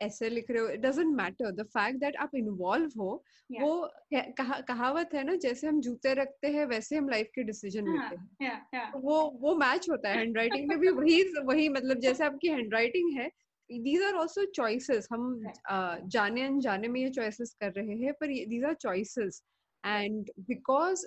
ऐसे 0.01 0.29
लिख 0.29 0.51
रहे 0.51 0.63
हो 0.63 0.69
it 0.69 0.81
doesn't 0.81 1.17
matter 1.17 1.51
the 1.51 1.63
fact 1.63 1.99
that 1.99 2.17
आप 2.17 2.31
इन्वॉल्व 2.35 2.91
हो 3.01 3.25
yeah. 3.53 3.65
वो 3.65 3.91
कहा, 4.15 4.61
कहावत 4.61 5.11
है 5.15 5.25
ना 5.25 5.35
जैसे 5.35 5.67
हम 5.67 5.81
जूते 5.81 6.15
रखते 6.15 6.49
हैं 6.49 6.67
वैसे 6.67 6.97
हम 6.97 7.09
लाइफ 7.09 7.31
के 7.35 7.43
डिसीज़न 7.43 7.89
लेते 7.89 8.45
हैं। 8.45 8.93
वो 8.93 9.39
वो 9.41 9.55
मैच 9.55 9.91
होता 9.91 10.09
है 10.09 10.17
हैंडराइटिंग 10.17 10.69
में 10.69 10.79
भी 10.79 10.89
वही 11.01 11.23
वही 11.45 11.69
मतलब 11.69 11.99
जैसे 11.99 12.25
आपकी 12.25 12.49
हैंडराइटिंग 12.49 13.19
है 13.19 13.31
दीज 13.71 14.03
आर 14.03 14.15
ऑल्सो 14.15 14.45
चॉइसेस 14.55 15.09
हम 15.13 15.29
uh, 15.45 15.97
जाने 16.15 16.43
अनजाने 16.43 16.89
में 16.89 17.01
ये 17.01 17.11
चॉइसेस 17.11 17.55
कर 17.61 17.73
रहे 17.77 17.97
हैं 17.99 18.13
पर 18.21 18.27
these 18.49 18.65
are 18.65 18.75
choices 18.81 19.43
and 19.85 20.31
because 20.49 21.07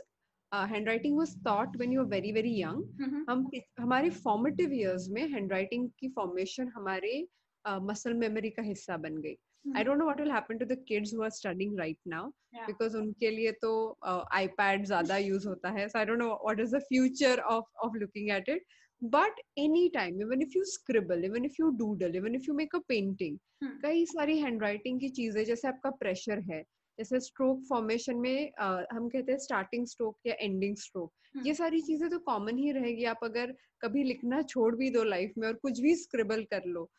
handwriting 0.88 1.18
was 1.18 1.36
thought 1.48 1.78
when 1.78 1.94
you 1.94 2.02
are 2.02 2.08
very 2.08 2.32
very 2.32 2.62
young 2.62 3.26
हम 3.30 3.50
हमारे 3.80 4.10
फॉर्मेटिव 4.24 4.74
ईयर्स 4.74 5.10
में 5.10 5.28
हैंड 5.34 5.52
राइटिंग 5.52 5.90
की 6.00 6.10
फॉर्मेशन 6.16 6.72
हमारे 6.76 7.28
मसल 7.66 8.12
uh, 8.12 8.18
मेमोरी 8.18 8.50
का 8.50 8.64
हिस्सा 8.64 8.98
बन 8.98 9.22
गई. 9.22 9.36
I 9.66 9.84
don't 9.84 9.98
know 9.98 10.06
what 10.06 10.20
will 10.22 10.32
happen 10.32 10.58
to 10.58 10.66
the 10.66 10.78
kids 10.88 11.14
who 11.14 11.24
are 11.24 11.30
studying 11.30 11.78
right 11.80 11.98
now 12.08 12.30
because 12.68 12.96
उनके 12.98 13.30
लिए 13.32 13.52
तो 13.62 13.72
आईपैड 14.06 14.86
ज़्यादा 14.86 15.18
यूज़ 15.18 15.48
होता 15.48 15.70
है. 15.70 15.88
So 15.90 16.00
I 16.00 16.06
don't 16.06 16.20
know 16.20 16.28
what 16.44 16.60
is 16.60 16.76
the 16.76 16.80
future 16.84 17.40
of 17.56 17.66
of 17.86 17.98
looking 17.98 18.30
at 18.38 18.50
it 18.50 18.66
but 19.02 19.40
any 19.60 19.88
time 19.90 20.22
even 20.22 20.42
if 20.42 20.58
you 20.58 20.64
scribble 20.66 21.26
even 21.26 21.46
if 21.46 21.56
you 21.60 21.70
doodle 21.78 22.16
even 22.16 22.36
if 22.36 22.44
you 22.48 22.54
make 22.56 22.76
a 22.76 22.80
painting 22.88 23.38
कई 23.82 24.06
सारी 24.06 24.38
handwriting 24.40 25.00
की 25.00 25.10
चीज़ें 25.20 25.44
जैसे 25.46 25.68
आपका 25.68 25.90
pressure 26.00 26.40
है 26.52 26.62
जैसे 26.98 27.20
stroke 27.20 27.64
formation 27.70 28.18
में 28.18 28.52
आ, 28.60 28.68
हम 28.92 29.08
कहते 29.10 29.32
हैं 29.32 29.40
स्टार्टिंग 29.40 29.86
स्ट्रोक 29.88 30.18
या 30.28 30.36
एंडिंग 30.40 30.76
स्ट्रोक 30.78 31.12
ये 31.36 31.42
हम्म। 31.42 31.54
सारी 31.54 31.82
चीज़ें 31.82 32.10
तो 32.10 32.20
कॉमन 32.26 32.58
ही 32.58 32.72
रहेगी 32.72 33.06
आप 33.06 33.20
अगर 33.24 33.54
कभी 33.82 34.04
लिखना 34.04 34.42
छोड़ 34.54 34.76
भी 34.76 34.90
दो 34.90 35.04
लाइफ 35.06 35.34
में 35.38 35.48
और 35.48 35.54
कुछ 35.62 35.80
भी 35.82 35.96
स्क्रिबल 35.96 36.44
कर 36.52 36.66
लो 36.68 36.90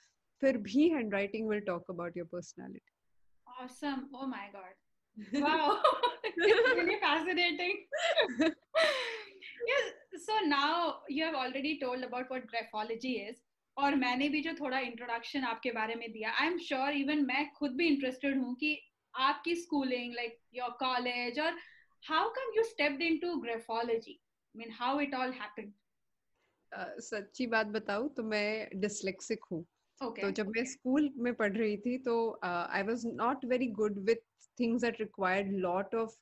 फिर 0.42 0.58
भी 0.68 0.88
handwriting 0.88 1.48
will 1.48 1.60
talk 1.66 1.90
about 1.90 2.16
your 2.16 2.26
personality 2.32 2.90
Awesome. 3.46 4.08
Oh 4.14 4.26
my 4.26 4.48
God. 4.52 4.72
Wow. 5.34 5.78
it's 6.24 6.70
really 6.70 6.96
fascinating. 6.98 7.84
yes. 8.40 9.84
So 10.18 10.32
now 10.46 11.00
you 11.20 11.26
have 11.26 11.40
already 11.44 11.78
told 11.78 12.10
about 12.10 12.34
what 12.34 12.50
graphology 12.52 13.14
is. 13.28 13.40
और 13.76 13.94
मैंने 13.96 14.28
भी 14.28 14.40
जो 14.42 14.52
थोड़ा 14.54 14.78
इंट्रोडक्शन 14.78 15.44
आपके 15.44 15.70
बारे 15.72 15.94
में 15.94 16.10
दिया 16.12 16.30
आई 16.40 16.46
एम 16.46 16.56
श्योर 16.58 16.96
इवन 16.96 17.24
मैं 17.26 17.44
खुद 17.58 17.76
भी 17.76 17.86
इंटरेस्टेड 17.88 18.38
हूँ 18.38 18.54
कि 18.60 18.70
आपकी 19.14 19.54
स्कूलिंग 19.56 20.14
लाइक 20.14 20.38
योर 20.54 20.70
कॉलेज 20.80 21.38
और 21.40 21.56
how 22.02 22.30
come 22.38 22.52
you 22.56 22.62
stepped 22.64 23.02
into 23.02 23.34
graphology 23.44 24.18
mean 24.54 24.70
how 24.78 25.00
it 25.00 25.14
all 25.14 25.32
happened 25.40 25.72
सच्ची 27.02 27.46
बात 27.54 27.66
बताऊँ 27.76 28.08
तो 28.16 28.22
मैं 28.24 28.80
डिसलेक्सिक 28.80 29.44
हूँ। 29.52 29.64
Okay 30.00 30.22
तो 30.22 30.30
जब 30.30 30.48
मैं 30.56 30.64
स्कूल 30.64 31.10
में 31.18 31.32
पढ़ 31.34 31.56
रही 31.56 31.76
थी 31.86 31.96
तो 32.04 32.16
I 32.44 32.82
was 32.82 33.06
not 33.06 33.44
very 33.44 33.66
good 33.80 33.98
with 34.08 34.22
things 34.60 34.82
that 34.82 35.00
required 35.00 35.52
lot 35.58 35.94
of 35.94 36.16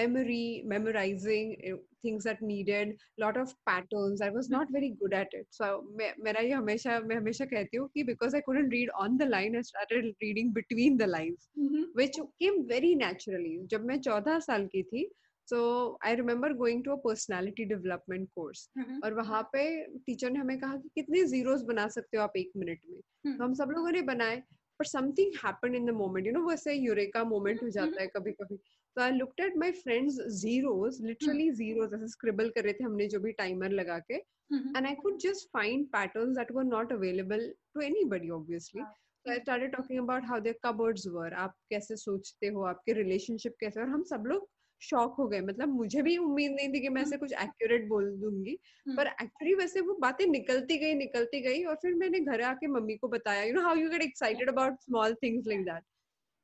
memory 0.00 0.62
memorizing 0.72 1.48
uh, 1.70 1.76
things 2.04 2.24
that 2.24 2.40
needed 2.42 2.92
lot 3.24 3.36
of 3.42 3.54
patterns 3.68 4.22
i 4.26 4.30
was 4.36 4.50
not 4.54 4.70
very 4.76 4.90
good 5.00 5.14
at 5.22 5.34
it 5.40 5.46
so 5.58 5.68
me- 6.00 6.14
मेरा 6.26 6.40
ये 6.40 6.52
हमेशा 6.52 6.98
मैं 7.08 7.16
हमेशा 7.16 7.44
कहती 7.54 7.76
हूँ 7.76 7.88
कि 7.96 8.04
because 8.10 8.34
i 8.34 8.42
couldn't 8.48 8.76
read 8.76 8.92
on 9.04 9.18
the 9.22 9.28
line 9.32 9.58
i 9.60 9.64
started 9.70 10.08
reading 10.26 10.52
between 10.60 10.96
the 11.02 11.10
lines 11.16 11.48
mm-hmm. 11.64 11.84
which 12.02 12.20
came 12.44 12.62
very 12.72 12.94
naturally 13.02 13.56
जब 13.74 13.84
मैं 13.90 13.98
14 14.08 14.40
साल 14.48 14.66
की 14.76 14.82
थी 14.92 15.04
so 15.48 15.60
i 16.08 16.14
remember 16.18 16.48
going 16.58 16.82
to 16.88 16.92
a 16.92 17.00
personality 17.06 17.64
development 17.74 18.28
course 18.38 18.60
Mm-hmm. 18.78 18.98
और 19.04 19.14
वहाँ 19.14 19.42
पे 19.52 19.62
टीचर 20.06 20.30
ने 20.30 20.38
हमें 20.38 20.58
कहा 20.60 20.76
कि 20.76 20.88
कितने 20.94 21.24
जीरोस 21.34 21.62
बना 21.70 21.86
सकते 21.96 22.16
हो 22.16 22.22
आप 22.22 22.36
एक 22.44 22.50
मिनट 22.56 22.80
में 22.90 23.00
Hmm. 23.26 23.36
तो 23.38 23.44
हम 23.44 23.52
सब 23.54 23.70
लोगों 23.70 23.90
ने 23.92 24.00
बनाए 24.02 24.36
पर 24.78 24.84
something 24.84 25.32
happened 25.44 25.74
in 25.76 25.84
the 25.86 25.90
moment 25.96 26.26
you 26.26 26.32
know 26.32 26.40
वैसे 26.48 26.72
यूरेका 26.74 27.22
मोमेंट 27.32 27.62
हो 27.62 27.68
जाता 27.76 28.00
है 28.00 28.06
कभी 28.16 28.32
कभी 28.40 28.56
तो 28.96 29.02
I 29.02 29.10
looked 29.10 29.40
at 29.44 29.56
my 29.58 29.70
friends 29.84 30.20
zeros 30.40 30.98
literally 31.02 31.50
zeros 31.62 31.92
ऐसे 31.94 32.08
स्क्रिबल 32.08 32.48
कर 32.56 32.64
रहे 32.64 32.72
थे 32.72 32.84
हमने 32.84 33.06
जो 33.14 33.20
भी 33.20 33.32
टाइमर 33.42 33.70
लगा 33.82 33.98
के 34.10 34.20
Mm-hmm. 34.52 34.72
and 34.78 34.86
I 34.86 34.90
could 35.02 35.14
just 35.20 35.46
find 35.56 35.84
patterns 35.92 36.38
that 36.38 36.50
were 36.54 36.64
not 36.70 36.90
available 36.94 37.44
to 37.76 37.84
anybody, 37.84 38.30
obviously. 38.30 38.80
Wow. 38.80 38.88
So 39.26 39.32
I 39.34 39.36
started 39.38 39.72
talking 39.74 40.00
about 40.02 40.26
how 40.30 40.40
their 40.46 40.56
cupboards 40.66 41.06
were. 41.14 41.30
आप 41.44 41.54
कैसे 41.70 41.96
सोचते 41.96 42.48
हो 42.56 42.64
आपके 42.72 42.92
रिलेशनशिप 42.98 43.54
कैसे 43.60 43.80
और 43.80 43.88
हम 43.88 44.02
सब 44.10 44.24
लोग 44.32 44.48
शॉक 44.82 45.14
हो 45.18 45.26
गए 45.28 45.40
मतलब 45.46 45.68
मुझे 45.76 46.02
भी 46.08 46.16
उम्मीद 46.26 46.52
नहीं 46.58 46.68
थी 46.74 46.80
कि 46.80 46.88
मैं 46.96 47.02
ऐसे 47.02 47.16
कुछ 47.24 47.32
एक्यूरेट 47.44 47.88
बोल 47.88 48.10
दूँगी 48.24 48.56
Hmm. 48.88 48.96
पर 48.96 49.06
एक्चुअली 49.22 49.54
वैसे 49.62 49.80
वो 49.88 49.94
बातें 50.02 50.26
निकलती 50.26 50.78
गई 50.84 50.94
निकलती 51.04 51.40
गई 51.48 51.62
और 51.64 51.76
फिर 51.82 51.94
मैंने 52.04 52.20
घर 52.20 52.42
आके 52.52 52.66
मम्मी 52.76 52.96
को 52.96 53.08
बताया 53.16 53.42
you 53.44 53.54
know 53.54 53.62
how 53.68 53.76
you 53.76 53.88
get 53.90 54.02
excited 54.02 54.48
about 54.56 54.80
small 54.82 55.14
things 55.22 55.46
like 55.48 55.64
that 55.70 55.82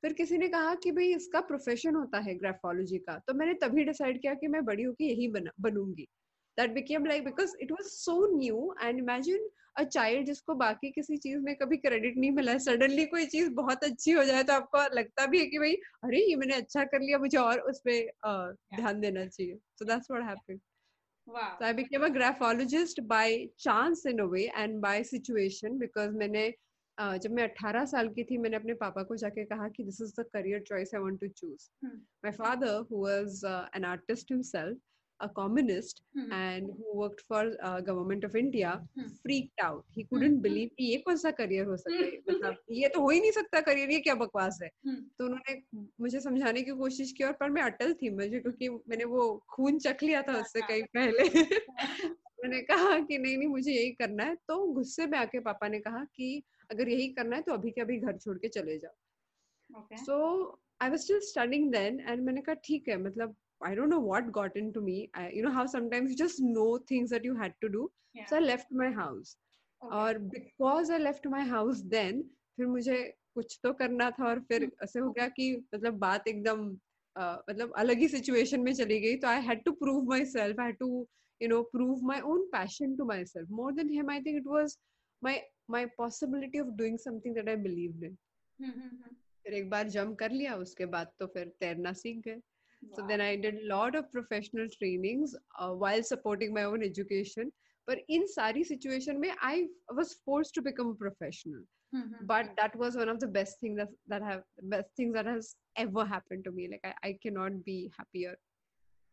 फिर 0.02 0.12
किसी 0.12 0.38
ने 0.38 0.48
कहा 0.48 0.74
कि 0.74 0.90
भाई 0.92 1.14
इसका 1.14 1.40
प्रोफेशन 1.40 1.94
होता 1.94 2.18
है 2.18 2.34
ग्राफोलॉजी 2.34 2.98
का 2.98 3.18
तो 3.26 3.34
मैंने 3.34 3.54
तभी 3.54 3.84
डिसाइड 3.84 4.20
किया 4.22 4.34
कि 4.34 4.48
मैं 4.48 4.64
बड़ी 4.64 4.82
होकर 4.82 5.04
यही 5.04 5.28
बना 5.28 5.50
बनूँगी। 5.60 6.08
That 6.58 6.74
became 6.74 7.04
like 7.06 7.24
because 7.24 7.52
it 7.64 7.70
was 7.70 7.90
so 8.04 8.14
new 8.36 8.74
and 8.82 9.00
imagine 9.00 9.42
a 9.80 9.84
child 9.86 10.24
जिसको 10.26 10.54
बाकी 10.54 10.90
किसी 10.90 11.16
चीज़ 11.16 11.38
में 11.38 11.54
कभी 11.56 11.76
क्रेडिट 11.76 12.16
नहीं 12.16 12.30
मिला 12.30 12.52
है 12.52 12.58
सडनली 12.58 13.04
कोई 13.06 13.26
चीज़ 13.26 13.50
बहुत 13.50 13.84
अच्छी 13.84 14.10
हो 14.10 14.24
जाए 14.24 14.42
तो 14.42 14.52
आपको 14.52 14.94
लगता 14.94 15.26
भी 15.26 15.38
है 15.38 15.46
कि 15.46 15.58
भाई 15.58 15.74
अरे 16.04 16.24
ये 16.30 16.36
मैंने 16.36 16.54
अच्छा 16.54 16.84
कर 16.84 17.00
लिया 17.00 17.18
मुझे 17.18 17.38
और 17.38 17.60
उस 17.60 17.82
पर 17.88 18.00
uh, 18.30 18.80
ध्यान 18.80 19.00
देना 19.00 19.26
चाहिए। 19.26 19.54
सो 19.54 19.84
that's 19.84 20.10
what 20.14 20.26
happened. 20.30 20.60
Wow. 21.26 21.48
So 21.60 21.66
I 21.66 21.72
became 21.72 22.04
a 22.04 22.10
graphologist 22.10 23.00
by 23.06 23.48
chance 23.58 24.06
in 24.06 24.20
a 24.20 24.26
way 24.26 24.50
and 24.56 24.80
by 24.80 25.02
situation 25.02 25.78
because 25.78 26.14
मैंने 26.14 26.52
uh, 26.98 27.16
जब 27.18 27.30
मैं 27.30 27.48
18 27.48 27.86
साल 27.86 28.08
की 28.08 28.24
थी 28.24 28.38
मैंने 28.38 28.56
अपने 28.56 28.74
पापा 28.74 29.02
को 29.02 29.16
जाके 29.16 29.44
कहा 29.44 29.68
कि 29.68 29.84
this 29.84 30.00
is 30.00 30.14
the 30.18 30.24
career 30.36 30.60
choice 30.72 30.94
I 30.94 31.02
want 31.06 31.20
to 31.20 31.30
choose 31.40 31.70
Hmm. 31.84 31.98
my 32.24 32.32
father 32.32 32.74
who 32.90 33.02
was 33.06 33.42
uh, 33.44 33.64
an 33.72 33.84
a 35.20 35.28
communist 35.28 36.02
Mhm. 36.16 36.32
and 36.32 36.70
who 36.78 36.96
worked 36.98 37.22
for 37.30 37.40
uh, 37.68 37.80
government 37.80 38.24
of 38.24 38.34
India 38.36 38.72
mm-hmm. 38.74 39.08
freaked 39.22 39.62
out. 39.62 39.84
He 39.96 40.04
couldn't 40.04 40.28
mm-hmm. 40.28 40.42
believe 40.42 40.70
कि 40.78 40.84
ये 40.90 40.96
कौन 41.06 41.16
सा 41.16 41.30
career 41.30 41.64
हो 41.66 41.76
सकता 41.76 41.96
है 41.96 42.10
मतलब 42.28 42.56
ये 42.70 42.88
तो 42.88 43.00
हो 43.00 43.08
ही 43.10 43.20
नहीं 43.20 43.30
सकता 43.38 43.60
करियर 43.60 43.90
ये 43.90 43.98
क्या 44.00 44.14
बकवास 44.14 44.58
है 44.62 44.68
Hmm. 44.88 45.00
तो 45.18 45.24
उन्होंने 45.24 45.86
मुझे 46.00 46.20
समझाने 46.20 46.62
की 46.62 46.70
कोशिश 46.82 47.12
की 47.12 47.24
और 47.24 47.32
पर 47.40 47.50
मैं 47.50 47.62
अटल 47.62 47.94
थी 48.02 48.10
मुझे 48.10 48.40
क्योंकि 48.40 48.68
मैंने 48.68 49.04
वो 49.14 49.26
खून 49.54 49.78
चख 49.78 50.02
लिया 50.02 50.22
था 50.28 50.40
उससे 50.40 50.60
कहीं 50.60 50.82
पहले 50.98 51.28
मैंने 52.42 52.60
कहा 52.62 52.98
कि 53.00 53.18
नहीं 53.18 53.36
नहीं 53.38 53.48
मुझे 53.48 53.72
यही 53.72 53.90
करना 54.02 54.24
है 54.24 54.34
तो 54.48 54.64
गुस्से 54.72 55.06
में 55.06 55.18
आके 55.18 55.40
पापा 55.50 55.68
ने 55.68 55.80
कहा 55.80 56.04
कि 56.16 56.42
अगर 56.70 56.88
यही 56.88 57.08
करना 57.12 57.36
है 57.36 57.42
तो 57.42 57.52
अभी 57.52 57.70
के 57.70 57.80
अभी 57.80 57.98
घर 57.98 58.16
छोड़ 58.16 58.38
के 58.38 58.48
चले 58.48 58.78
जाओ। 58.78 59.96
So 59.96 60.16
I 60.82 60.90
was 60.90 61.00
still 61.00 61.20
studying 61.20 61.70
then 61.72 62.00
and 62.00 62.22
मैंने 62.22 62.40
कहा 62.40 62.54
ठीक 62.64 62.88
है 62.88 62.96
मतलब 63.02 63.36
I 63.66 63.74
don't 63.74 63.88
know 63.88 64.00
what 64.00 64.30
got 64.30 64.56
into 64.72 64.80
me 64.80 64.98
you 65.34 65.42
know 65.44 65.50
how 65.50 65.66
sometimes 65.66 66.14
just 66.16 66.40
know 66.40 66.66
things 66.90 67.10
that 67.10 67.26
you 67.26 67.34
had 67.34 67.52
to 67.60 67.68
do 67.68 67.90
so 68.18 68.36
I 68.36 68.42
left 68.42 68.72
my 68.72 68.92
house 68.92 69.36
और 69.82 70.18
because 70.34 70.92
I 70.92 70.98
left 70.98 71.26
my 71.26 71.44
house 71.46 71.80
then 71.96 72.22
फिर 72.56 72.66
मुझे 72.66 73.14
कुछ 73.34 73.58
तो 73.62 73.72
करना 73.72 74.10
था 74.10 74.24
और 74.28 74.40
फिर 74.40 74.64
hmm. 74.64 74.82
ऐसे 74.82 75.00
हो 75.00 75.10
गया 75.10 75.28
कि 75.28 75.56
मतलब 75.74 75.98
बात 75.98 76.28
एकदम 76.28 76.64
मतलब 77.16 77.72
अलग 77.76 77.98
ही 77.98 78.08
सिचुएशन 78.08 78.60
में 78.60 78.72
चली 78.74 78.98
गई। 79.00 79.16
तो 79.16 79.28
I 79.28 79.40
had 79.42 79.62
to 79.64 79.72
prove 79.72 80.08
myself 80.24 80.60
I 80.60 80.72
too 80.72 80.88
you 81.40 81.48
know 81.48 81.62
prove 81.62 82.02
my 82.02 82.20
own 82.20 82.46
passion 82.46 82.96
to 82.96 83.04
myself 83.24 83.50
more 83.50 83.72
than 83.72 83.90
them 83.90 84.10
I 84.10 84.20
think 84.20 84.36
it 84.36 84.46
was 84.46 84.76
my 85.22 85.38
My 85.71 85.85
possibility 85.97 86.59
of 86.59 86.67
doing 86.83 86.97
something 87.07 87.35
that 87.35 87.49
I 87.49 87.55
believe 87.69 88.03
in 88.05 88.17
Hmm, 88.59 88.69
hmm, 88.71 88.89
hmm. 89.01 89.15
फिर 89.43 89.53
एक 89.53 89.69
बार 89.69 89.87
jump 89.89 90.17
कर 90.19 90.31
लिया 90.31 90.55
उसके 90.57 90.85
बाद 90.95 91.11
तो 91.19 91.25
फिर 91.33 91.51
तैरना 91.59 91.93
सीख 92.03 92.19
गए 92.27 92.39
so 92.95 93.01
Wow. 93.01 93.07
then 93.09 93.21
i 93.25 93.29
did 93.43 93.55
a 93.59 93.67
lot 93.69 93.95
of 93.99 94.07
professional 94.15 94.67
trainings 94.73 95.33
uh, 95.61 95.69
while 95.83 96.03
supporting 96.09 96.53
my 96.57 96.63
own 96.71 96.83
education 96.87 97.51
but 97.87 98.01
in 98.17 98.25
sari 98.33 98.63
situation 98.71 99.21
mein 99.23 99.39
i 99.49 99.53
was 99.99 100.11
forced 100.27 100.55
to 100.57 100.63
become 100.67 100.91
a 100.93 100.97
professional 101.03 101.63
Hmm, 101.91 102.01
hmm, 102.01 102.25
but 102.31 102.51
that 102.61 102.75
was 102.83 102.97
one 103.01 103.11
of 103.13 103.19
the 103.25 103.29
best 103.37 103.59
things 103.63 103.81
that 103.83 103.93
that 104.13 104.27
have 104.29 104.43
best 104.75 104.93
things 105.01 105.17
that 105.19 105.31
has 105.33 105.49
ever 105.85 106.05
happened 106.13 106.45
to 106.49 106.55
me 106.59 106.67
like 106.73 106.85
i, 106.91 106.93
I 107.09 107.13
cannot 107.25 107.59
be 107.71 107.77
happier 107.99 108.35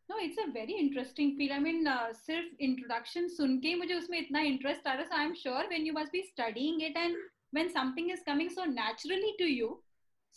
No, 0.10 0.18
it's 0.20 0.38
a 0.38 0.52
very 0.52 0.74
interesting 0.74 1.36
field. 1.36 1.52
I 1.52 1.60
mean, 1.60 1.88
uh, 1.88 2.14
सिर्फ़ 2.14 2.50
introduction 2.60 3.28
सुन 3.30 3.60
के 3.62 3.68
ही 3.68 3.76
मुझे 3.76 3.94
उसमें 3.94 4.18
इतना 4.20 4.42
interest 4.50 4.88
आ 4.88 4.94
रहा 4.94 5.02
है. 5.02 5.08
So 5.10 5.16
I'm 5.16 5.36
sure 5.36 5.64
when 5.72 5.86
you 5.86 5.94
must 5.94 6.12
be 6.12 6.22
studying 6.22 6.82
it 6.82 6.96
and 6.96 7.16
when 7.52 7.70
something 7.70 8.10
is 8.10 8.22
coming 8.28 8.50
so 8.50 8.66
naturally 8.66 9.34
to 9.40 9.46
you, 9.46 9.70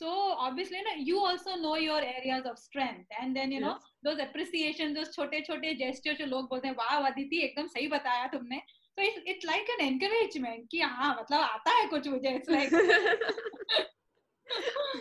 so 0.00 0.08
obviously 0.46 0.80
ना 0.86 0.94
you 1.08 1.18
also 1.18 1.56
know 1.56 1.74
your 1.76 2.00
areas 2.00 2.46
of 2.46 2.58
strength 2.58 3.18
and 3.20 3.36
then 3.36 3.52
you 3.52 3.60
yes. 3.60 3.66
know 3.66 3.76
those 4.02 4.22
appreciation, 4.26 4.94
those 4.94 5.10
छोटे 5.16 5.40
छोटे 5.48 5.74
gestures 5.78 6.18
जो 6.18 6.26
लोग 6.26 6.48
बोलते 6.48 6.68
हैं 6.68 6.74
वाह 6.74 7.10
अदिति 7.10 7.42
एकदम 7.44 7.66
सही 7.66 7.88
बताया 7.88 8.26
तुमने. 8.36 8.60
So 8.98 9.04
it's 9.08 9.20
it's 9.26 9.46
like 9.50 9.68
an 9.76 9.84
encouragement 9.88 10.70
कि 10.70 10.80
हाँ 10.80 11.16
मतलब 11.20 11.40
आता 11.40 11.70
है 11.70 11.86
कुछ 11.88 12.08
मुझे. 12.08 12.34
It's 12.38 12.48
like 12.48 12.72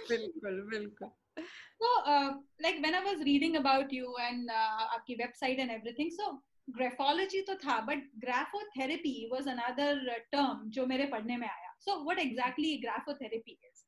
बिल्कुल 0.10 0.62
बिल्कुल 0.72 1.10
So, 1.38 1.88
uh, 2.06 2.34
like 2.62 2.82
when 2.82 2.96
I 2.96 3.04
was 3.04 3.20
reading 3.24 3.58
about 3.58 3.92
you 3.92 4.14
and 4.22 4.50
uh, 4.50 4.88
आपकी 4.98 5.18
website 5.20 5.60
and 5.60 5.72
everything, 5.72 6.10
so 6.10 6.42
graphology 6.78 7.46
तो 7.50 7.56
था, 7.56 7.86
but 7.86 8.00
graphotherapy 8.26 9.30
was 9.32 9.46
another 9.46 10.00
uh, 10.16 10.20
term 10.36 10.70
जो 10.70 10.86
मेरे 10.88 11.06
पढ़ने 11.12 11.38
में 11.38 11.48
आया. 11.48 11.76
So, 11.80 12.04
what 12.04 12.20
exactly 12.20 12.82
graphotherapy 12.86 13.58
is? 13.72 13.84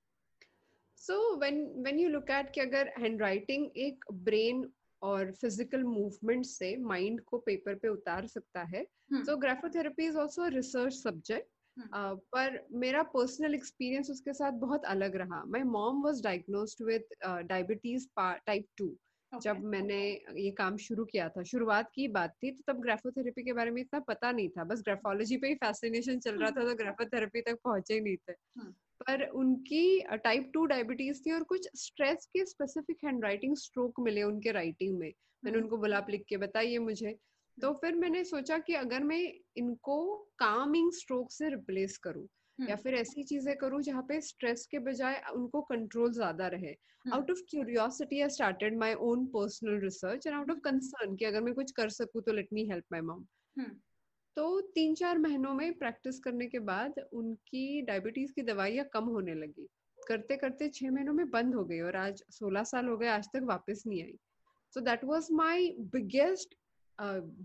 so 0.95 1.37
when 1.37 1.83
when 1.83 1.97
you 1.97 2.09
look 2.09 2.29
at 2.29 2.51
कि 2.53 2.61
अगर 2.61 2.89
handwriting 3.01 3.69
एक 3.77 4.05
brain 4.11 4.65
और 5.01 5.33
physical 5.41 5.83
movement 5.83 6.45
से 6.45 6.75
mind 6.83 7.19
को 7.25 7.43
paper 7.49 7.75
पे 7.81 7.87
उतार 7.87 8.27
सकता 8.27 8.63
है 8.63 8.85
Hmm. 9.11 9.23
so 9.23 9.37
graphotherapy 9.37 10.07
is 10.07 10.15
also 10.15 10.43
a 10.43 10.51
research 10.51 10.93
subject 10.93 11.47
Hmm. 11.47 11.58
Uh, 11.79 12.19
पर 12.31 12.67
मेरा 12.71 13.03
पर्सनल 13.03 13.55
एक्सपीरियंस 13.55 14.09
उसके 14.09 14.33
साथ 14.33 14.51
बहुत 14.51 14.85
अलग 14.85 15.15
रहा। 15.15 15.43
My 15.45 15.63
mom 15.63 16.03
was 16.03 16.23
diagnosed 16.23 16.85
with 16.85 17.03
diabetes 17.25 18.07
type 18.17 18.65
2 18.81 18.89
Okay. 19.33 19.43
जब 19.43 19.63
मैंने 19.63 20.11
ये 20.37 20.51
काम 20.51 20.77
शुरू 20.77 21.05
किया 21.05 21.29
था 21.29 21.43
शुरुआत 21.43 21.91
की 21.95 22.07
बात 22.07 22.31
थी 22.43 22.51
तो 22.51 22.73
तब 22.73 22.81
ग्राफोथेरेपी 22.81 23.43
के 23.43 23.53
बारे 23.53 23.71
में 23.71 23.81
इतना 23.81 23.99
पता 23.99 24.31
नहीं 24.31 24.49
था। 24.49 24.63
बस 24.63 24.81
ग्राफोलॉजी 24.81 25.37
पे 25.37 25.47
ही 25.47 25.55
फैसिनेशन 25.55 26.19
चल 26.19 26.35
रहा 26.35 26.51
था 26.51 26.63
तो 26.63 26.75
ग्राफोथेरेपी 26.75 27.41
तक 27.41 27.59
पहुँचे 27.63 27.93
ही 27.93 28.01
नहीं 28.01 28.17
थे। 28.17 28.31
Hmm. 28.31 28.71
पर 29.07 29.29
उनकी 29.29 30.01
टाइप 30.23 30.51
टू 30.53 30.65
डायबिटीज़ 30.65 31.21
थी 31.21 31.31
और 31.31 31.43
कुछ 31.43 31.69
स्ट्रेस 31.75 32.25
के 32.25 32.45
स्पेसिफिक 32.45 32.97
हैंडराइटिंग 33.05 33.55
स्ट्रोक 33.57 33.99
मिले 33.99 34.23
उनके 34.23 34.51
राइटिंग 34.51 34.99
में। 34.99 35.13
मैंने 35.43 35.57
Hmm. 35.57 35.65
उनको 35.65 35.77
बोला 35.77 36.05
लिख 36.09 36.25
के 36.29 36.37
बताइए 36.37 36.77
मुझे। 36.77 37.15
तो 37.61 37.73
फिर 37.73 37.95
मैंने 37.95 38.23
सोचा 38.23 38.57
कि 38.57 38.73
अगर 38.73 39.03
मैं 39.03 39.21
इनको 39.57 40.15
कामिंग 40.39 40.91
स्ट्रोक 40.91 41.31
से 41.31 41.49
रिप्लेस 41.49 41.97
करूँ 41.97 42.27
या 42.59 42.75
फिर 42.75 42.95
ऐसी 42.95 43.23
चीज़ें 43.23 43.55
करूँ 43.57 43.81
जहाँ 43.81 44.01
पे 44.01 44.21
स्ट्रेस 44.21 44.67
के 44.71 44.79
बजाय 44.79 45.21
उनको 45.35 45.61
कंट्रोल 45.61 46.11
ज़्यादा 46.11 46.47
रहे। 46.47 46.75
Out 47.13 47.31
of 47.31 47.39
curiosity 47.49 48.21
I 48.21 48.29
started 48.29 48.77
my 48.77 48.93
own 48.93 49.25
personal 49.25 49.79
research 49.79 50.27
and 50.27 50.35
out 50.35 50.51
of 50.51 50.59
concern 50.59 51.15
कि 51.15 51.25
अगर 51.25 51.41
मैं 51.41 51.53
कुछ 51.53 51.71
कर 51.71 51.89
सकूँ 51.89 52.21
तो 52.21 52.33
let 52.33 52.47
me 52.53 52.65
help 52.69 52.85
my 52.91 53.01
mom 53.01 53.25
तो 54.37 54.61
तीन 54.75 54.93
चार 54.95 55.17
महीनों 55.17 55.53
में 55.53 55.73
प्रैक्टिस 55.73 56.19
करने 56.19 56.47
के 56.47 56.59
बाद 56.59 56.99
उनकी 57.13 57.81
डायबिटीज़ 57.81 58.33
की 58.33 58.41
दवाइयाँ 58.41 58.85
कम 58.93 59.05
होने 59.05 59.33
लगी। 59.33 59.67
करते 59.99 60.37
करते 60.37 60.69
छह 60.69 60.91
महीनों 60.91 61.13
में 61.13 61.29
बंद 61.29 61.55
हो 61.55 61.63
गई 61.65 61.79
और 61.79 61.95
आज 61.95 62.23
सोलह 62.29 62.63
साल 62.63 62.85
हो 62.85 62.97
गए 62.97 63.07
आज 63.07 63.27
तक 63.27 63.41
वापस 63.43 63.83
नहीं 63.87 64.03
आई। 64.03 64.15
So 64.73 64.81
that 64.81 65.03
was 65.03 65.27
my 65.33 65.75
biggest 65.79 66.55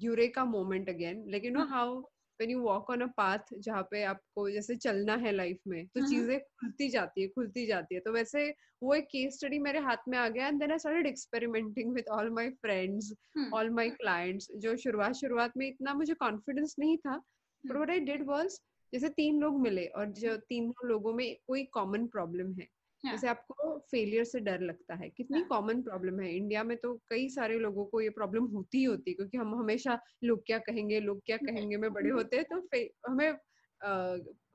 eureka 0.02 0.44
moment 0.44 0.88
again 0.88 1.24
लेकिन 1.30 1.52
know 1.52 1.64
how 1.64 1.98
when 2.40 2.50
you 2.50 2.60
walk 2.60 2.90
on 2.90 3.00
a 3.00 3.06
path 3.06 3.54
जहाँ 3.58 3.82
पे 3.90 4.02
आपको 4.02 4.48
जैसे 4.50 4.76
चलना 4.76 5.14
है 5.16 5.32
लाइफ 5.32 5.58
में 5.66 5.86
तो 5.86 6.00
चीज़ें 6.08 6.38
खुलती 6.40 6.88
जाती 6.88 7.22
है 7.22 7.28
खुलती 7.28 7.66
जाती 7.66 7.94
है। 7.94 8.00
तो 8.00 8.12
वैसे 8.12 8.54
वो 8.82 8.94
एक 8.94 9.04
केस 9.04 9.34
स्टडी 9.34 9.58
मेरे 9.58 9.78
हाथ 9.78 10.08
में 10.08 10.18
आ 10.18 10.28
गया 10.28 10.48
and 10.48 10.60
then 10.60 10.72
I 10.72 10.78
started 10.78 11.06
experimenting 11.06 11.94
with 11.94 12.08
all 12.08 12.30
my 12.30 12.50
friends 12.50 13.12
all 13.54 13.70
my 13.70 13.90
clients 13.90 14.48
जो 14.56 14.76
शुरुआत 14.76 15.14
शुरुआत 15.14 15.56
में 15.56 15.66
इतना 15.68 15.94
मुझे 15.94 16.14
कॉन्फिडेंस 16.14 16.74
नहीं 16.78 16.96
था 16.96 17.16
but 17.64 17.72
what 17.72 17.90
I 17.90 18.00
did 18.00 18.26
was 18.26 18.60
जैसे 18.92 19.08
तीन 19.08 19.40
लोग 19.40 19.60
मिले 19.60 19.86
और 19.86 20.06
जो 20.12 20.36
तीनों 20.36 20.88
लोगों 20.88 21.12
में 21.14 21.36
कोई 21.46 21.64
कॉमन 21.72 22.06
प्रॉब्लम 22.06 22.52
है 22.52 22.68
जैसे 23.10 23.28
आपको 23.28 23.78
फेलियर 23.90 24.24
से 24.24 24.40
डर 24.40 24.60
लगता 24.60 24.94
है। 24.94 25.08
कितनी 25.10 25.40
कॉमन 25.42 25.82
प्रॉब्लम 25.82 26.20
है। 26.20 26.34
इंडिया 26.36 26.64
में 26.64 26.76
तो 26.76 26.94
कई 27.10 27.28
सारे 27.28 27.58
लोगों 27.58 27.84
को 27.84 28.00
ये 28.00 28.10
प्रॉब्लम 28.10 28.44
होती 28.46 28.78
ही 28.78 28.84
होती 28.84 29.10
है 29.10 29.14
क्योंकि 29.14 29.38
हम 29.38 29.54
हमेशा 29.54 29.98
लोग 30.24 30.42
क्या 30.46 30.58
कहेंगे 30.58 31.00
लोग 31.00 31.20
क्या 31.26 31.36
कहेंगे 31.36 31.76
में 31.76 31.92
बड़े 31.92 32.10
होते 32.10 32.36
हैं 32.36 32.44
तो 32.44 32.60
हमें 33.08 33.32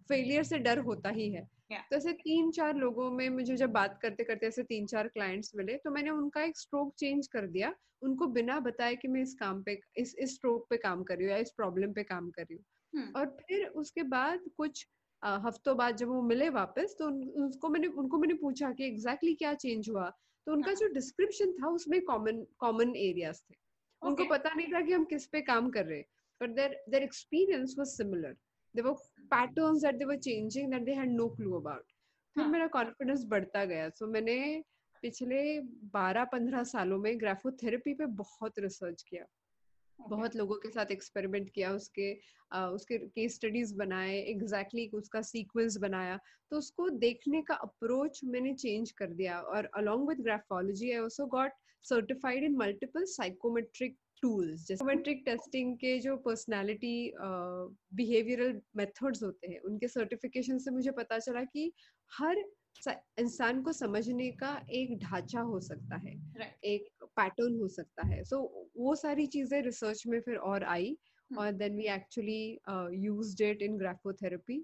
फेलियर 0.09 0.43
से 0.43 0.57
डर 0.59 0.79
होता 0.79 1.09
ही 1.09 1.29
है। 1.31 1.41
तो 1.91 1.95
ऐसे 1.95 2.11
तीन 2.13 2.51
चार 2.51 2.75
लोगों 2.75 3.11
में 3.11 3.29
मुझे 3.29 3.55
जब 3.55 3.71
बात 3.71 3.99
करते 4.01 4.23
करते 4.23 4.47
ऐसे 4.47 4.63
तीन 4.63 4.85
चार 4.85 5.07
क्लाइंट्स 5.07 5.51
मिले 5.55 5.77
तो 5.77 5.91
मैंने 5.91 6.09
उनका 6.09 6.43
एक 6.43 6.57
स्ट्रोक 6.57 6.93
चेंज 6.95 7.27
कर 7.27 7.47
दिया। 7.47 7.73
उनको 8.01 8.27
बिना 8.27 8.59
बताए 8.59 8.95
कि 8.95 9.07
मैं 9.07 9.21
इस 9.21 9.33
काम 9.33 9.61
पे 9.63 9.79
इस 9.97 10.15
इस 10.19 10.35
स्ट्रोक 10.35 10.67
पे 10.69 10.77
काम 10.77 11.03
कर 11.03 11.17
रही 11.17 11.25
हूँ 11.25 11.33
या 11.33 11.39
इस 11.39 11.51
प्रॉब्लम 11.51 11.93
पे 11.93 12.03
काम 12.03 12.29
कर 12.29 12.41
रही 12.41 12.55
हूँ। 12.55 12.65
और 13.15 13.25
फिर 13.39 13.65
उसके 13.67 14.03
बाद 14.03 14.39
कुछ 14.57 14.85
हफ्तों 15.23 15.77
बाद 15.77 15.95
जब 15.95 16.07
वो 16.07 16.21
मिले 16.21 16.49
वापस 16.49 16.95
तो 16.99 17.05
उन, 17.05 17.23
उसको 17.23 17.69
मैंने 17.69 17.87
उनको 17.87 18.17
मैंने 18.17 18.33
पूछा 18.33 18.71
कि 18.71 18.85
एग्जैक्टली 18.85 19.29
exactly 19.29 19.37
क्या 19.37 19.53
चेंज 19.53 19.89
हुआ? 19.89 20.09
तो 20.45 20.51
उनका 20.51 20.73
जो 20.73 20.87
डिस्क्रिप्शन 20.87 21.51
था 21.51 21.67
उसमें 21.67 22.01
कॉमन 22.01 22.45
कॉमन 22.57 22.95
एरियाज़ 22.95 23.37
थे। 23.37 23.53
okay. 23.53 24.07
उनको 24.07 24.25
पता 24.25 24.53
नहीं 24.53 24.67
था 24.67 24.81
कि 24.81 24.93
हम 24.93 25.05
किस 25.05 25.27
पे 25.27 25.41
काम 25.41 25.69
कर 25.69 25.85
रहे 25.85 25.97
हैं। 25.97 26.05
But 26.41 26.49
their 26.49 26.83
their 26.89 27.03
experience 27.03 27.75
was 27.79 27.87
similar 27.87 28.31
there 28.75 28.87
were 28.87 28.93
patterns 29.19 29.81
that 29.81 29.95
they 29.95 30.05
were 30.05 30.17
changing 30.17 30.71
that 30.71 30.81
they 30.81 30.93
had 30.93 31.11
no 31.11 31.29
clue 31.29 31.53
about 31.53 31.83
फिर 32.35 32.43
हाँ. 32.43 32.51
मेरा 32.51 32.67
कॉन्फिडेंस 32.67 33.25
बढ़ता 33.27 33.65
गया। 33.65 33.89
सो 33.89 34.05
so, 34.05 34.11
मैंने 34.11 34.63
पिछले 35.01 35.59
12-15 35.85 36.63
सालों 36.63 36.97
में 36.99 37.19
ग्राफोथेरेपी 37.19 37.93
पे 37.93 38.05
बहुत 38.05 38.59
रिसर्च 38.59 39.01
किया। 39.01 39.25
Okay. 39.99 40.09
बहुत 40.09 40.35
लोगों 40.35 40.55
के 40.55 40.69
साथ 40.69 40.91
एक्सपेरिमेंट 40.91 41.49
किया 41.49 41.71
उसके 41.71 42.11
आ, 42.51 42.67
उसके 42.67 42.97
केस 42.97 43.35
स्टडीज़ 43.35 43.75
बनाए 43.75 44.17
एग्जैक्टली 44.19 44.81
exactly 44.81 45.01
उसका 45.01 45.21
सीक्वेंस 45.21 45.77
बनाया 45.77 46.19
तो 46.51 46.57
उसको 46.57 46.89
देखने 47.05 47.41
का 47.41 47.55
अप्रोच 47.63 48.21
मैंने 48.25 48.53
चेंज 48.53 48.91
कर 48.91 49.07
दिया 49.13 49.39
और 49.53 49.69
along 49.77 50.07
with 50.09 50.21
graphology 50.21 50.91
I 50.91 50.97
also 50.97 51.25
got 51.37 51.51
certified 51.83 52.43
in 52.43 52.55
multiple 52.55 53.05
psychometric 53.05 53.97
tools 54.21 54.59
जैसे 54.59 54.75
साइकोमेट्रिक 54.75 55.21
टेस्टिंग 55.25 55.75
के 55.77 55.97
जो 55.99 56.15
पर्सनालिटी 56.17 56.95
बिहेवियरल 57.95 58.61
मेथड्स 58.75 59.23
होते 59.23 59.47
हैं 59.47 59.59
उनके 59.69 59.87
सर्टिफिकेशन 59.87 60.57
से 60.57 60.71
मुझे 60.71 60.91
पता 60.91 61.19
चला 61.19 61.43
कि 61.43 61.71
हर 62.11 62.43
इंसान 63.19 63.61
को 63.61 63.71
समझने 63.73 64.29
का 64.31 64.49
एक 64.71 64.97
ढांचा 64.99 65.41
हो 65.41 65.59
सकता 65.59 65.95
है 65.95 66.13
right. 66.33 66.63
एक 66.63 66.89
पैटर्न 67.03 67.55
हो 67.55 67.67
सकता 67.67 68.07
है 68.07 68.23
सो 68.23 68.35
so, 68.35 68.58
वो 68.77 68.95
सारी 68.95 69.25
चीज़ें 69.27 69.61
रिसर्च 69.61 70.03
में 70.07 70.19
फिर 70.21 70.35
और 70.35 70.63
आई 70.63 70.97
hmm. 71.31 71.39
और 71.39 71.51
then 71.51 71.75
we 71.75 71.87
actually 71.93 72.59
used 73.05 73.41
it 73.41 73.61
in 73.61 73.77
graphotherapy 73.77 74.63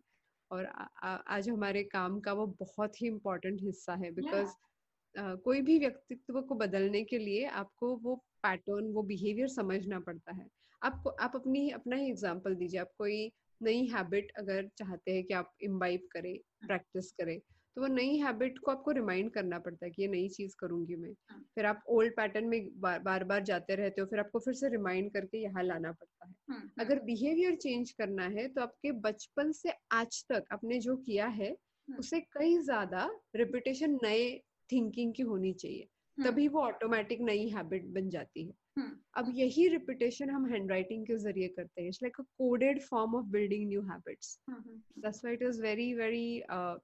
और 0.51 0.65
आ, 0.65 0.87
आ, 1.03 1.15
आज 1.15 1.49
हमारे 1.49 1.83
काम 1.83 2.19
का 2.19 2.33
वो 2.33 2.45
बहुत 2.59 3.01
ही 3.01 3.07
इम्पोर्टेंट 3.07 3.61
हिस्सा 3.61 3.93
है 3.93 4.11
बिकॉज़ 4.11 4.45
yeah. 4.45 5.31
uh, 5.31 5.41
कोई 5.41 5.61
भी 5.61 5.79
व्यक्तित्व 5.79 6.41
को 6.41 6.55
बदलने 6.55 7.03
के 7.03 7.17
लिए 7.17 7.45
आपको 7.45 7.95
वो 7.95 8.15
पैटर्न 8.43 8.91
वो 8.93 9.03
बिहेवियर 9.03 9.47
समझना 9.47 9.99
पड़ता 9.99 10.35
है 10.35 10.47
आपको 10.81 11.09
आप 11.09 11.35
अपनी 11.35 11.69
अपना 11.69 11.95
ही 11.95 12.09
एग्ज़ाम्पल 12.09 12.55
दीजिए 12.55 12.79
आप 12.79 12.91
कोई 12.97 13.31
नई 13.61 13.85
हैबिट 13.85 14.31
अगर 14.37 14.67
चाहते 14.77 15.11
हैं 15.11 15.23
कि 15.23 15.33
आप 15.33 15.51
इम्बाइब 15.61 16.07
करें 16.11 16.37
प्रैक्टिस 16.67 17.11
करें 17.11 17.39
तो 17.77 17.81
वो 17.81 17.87
नई 17.87 18.17
हैबिट 18.17 18.57
को 18.59 18.71
आपको 18.71 18.91
रिमाइंड 18.91 19.31
करना 19.31 19.59
पड़ता 19.59 19.85
है 19.85 19.91
कि 19.91 20.01
ये 20.01 20.07
नई 20.07 20.27
चीज़ 20.29 20.55
करूँगी 20.59 20.95
मैं 20.95 21.11
हाँ. 21.29 21.39
फिर 21.55 21.65
आप 21.65 21.83
ओल्ड 21.89 22.15
पैटर्न 22.15 22.45
में 22.45 22.69
बार 22.79 22.99
बार 22.99 23.23
बार 23.23 23.43
जाते 23.43 23.75
रहते 23.75 24.01
हो 24.01 24.07
फिर 24.07 24.19
आपको 24.19 24.39
फिर 24.39 24.53
से 24.53 24.69
रिमाइंड 24.69 25.11
करके 25.13 25.37
यहाँ 25.37 25.63
लाना 25.63 25.91
पड़ता 25.91 26.27
है 26.27 26.33
हाँ, 26.49 26.59
हाँ. 26.59 26.85
अगर 26.85 26.99
बिहेवियर 26.99 27.55
चेंज 27.55 27.91
करना 27.91 28.25
है 28.27 28.47
तो 28.47 28.61
आपके 28.61 28.91
बचपन 28.91 29.51
से 29.51 29.73
आज 29.91 30.23
तक 30.29 30.45
आपने 30.51 30.79
जो 30.79 30.95
किया 30.97 31.27
है 31.27 31.49
हाँ. 31.51 31.97
उसे 31.99 32.19
कई 32.19 32.57
ज़्यादा 32.57 33.09
रिपीटेशन 33.35 33.99
नए 34.03 34.29
थिंकिंग 34.71 35.13
की 35.13 35.23
होनी 35.23 35.53
चाहिए 35.53 35.87
तभी 36.17 36.47
वो 36.47 36.61
ऑटोमेटिक 36.61 37.21
नई 37.21 37.49
हैबिट 37.49 37.85
बन 37.85 38.09
जाती 38.09 38.45
है। 38.45 38.53
अब 38.77 39.31
यही 39.35 39.67
रिपीटेशन 39.67 40.29
हम 40.29 40.45
हैंडराइटिंग 40.51 41.05
के 41.07 41.17
ज़रिए 41.17 41.47
करते 41.47 41.81
हैं। 41.81 41.87
It's 41.87 42.01
like 42.03 42.19
a 42.19 42.23
coded 42.37 42.81
form 42.83 43.15
of 43.15 43.25
building 43.35 43.67
new 43.69 43.81
habits 43.89 44.39
that's 44.49 45.23
why 45.25 45.33
it 45.33 45.43
is 45.49 45.61
very 45.61 45.93
very 45.93 46.25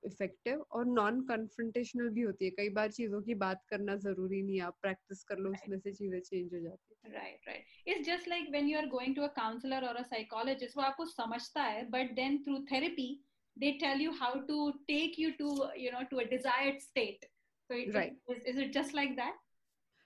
effective 0.07 0.61
और 0.71 0.85
नॉन 0.85 1.21
कन्फ्रंटेशनल 1.31 2.09
भी 2.09 2.21
होती 2.21 2.45
है। 2.45 2.51
कई 2.51 2.69
बार 2.77 2.91
चीज़ों 2.91 3.21
की 3.21 3.35
बात 3.43 3.65
करना 3.69 3.95
ज़रूरी 4.05 4.41
नहीं 4.43 4.61
आप 4.61 4.77
प्रैक्टिस 4.81 5.23
कर 5.23 5.37
लो 5.37 5.49
right. 5.49 5.63
उसमें 5.63 5.79
से 5.79 5.91
चीज़ें 5.91 6.19
चेंज 6.19 6.53
हो 6.53 6.59
जाती 6.59 6.93
है। 6.93 7.13
Right 7.13 7.47
right 7.47 7.87
it's 7.87 8.07
just 8.07 8.27
like 8.27 8.49
when 8.51 8.67
you 8.67 8.77
are 8.77 8.87
going 8.95 9.15
to 9.15 9.21
a 9.21 9.33
counsellor 9.41 9.87
और 9.87 9.95
अ 9.95 10.03
साइकोलॉजिस्ट 10.13 10.77
वो 10.77 10.83
आपको 10.83 11.05
समझता 11.05 11.63
है 11.63 11.85
but 11.89 12.15
then 12.15 12.41
through 12.43 12.63
therapy 12.71 13.11
they 13.57 13.77
tell 13.79 14.01
you 14.01 14.11
how 14.17 14.27
to 14.43 14.57
take 14.89 15.17
you 15.17 15.29
to 15.37 15.47
you 15.77 15.89
know 15.93 16.01
to 16.11 16.19
a 16.19 16.25
desired 16.25 16.77
state. 16.81 17.25
So 17.69 17.75
it, 17.75 17.93
right. 17.95 18.13
is, 18.29 18.37
is 18.45 18.57
it 18.57 18.71
just 18.73 18.93
like 18.93 19.15
that? 19.17 19.33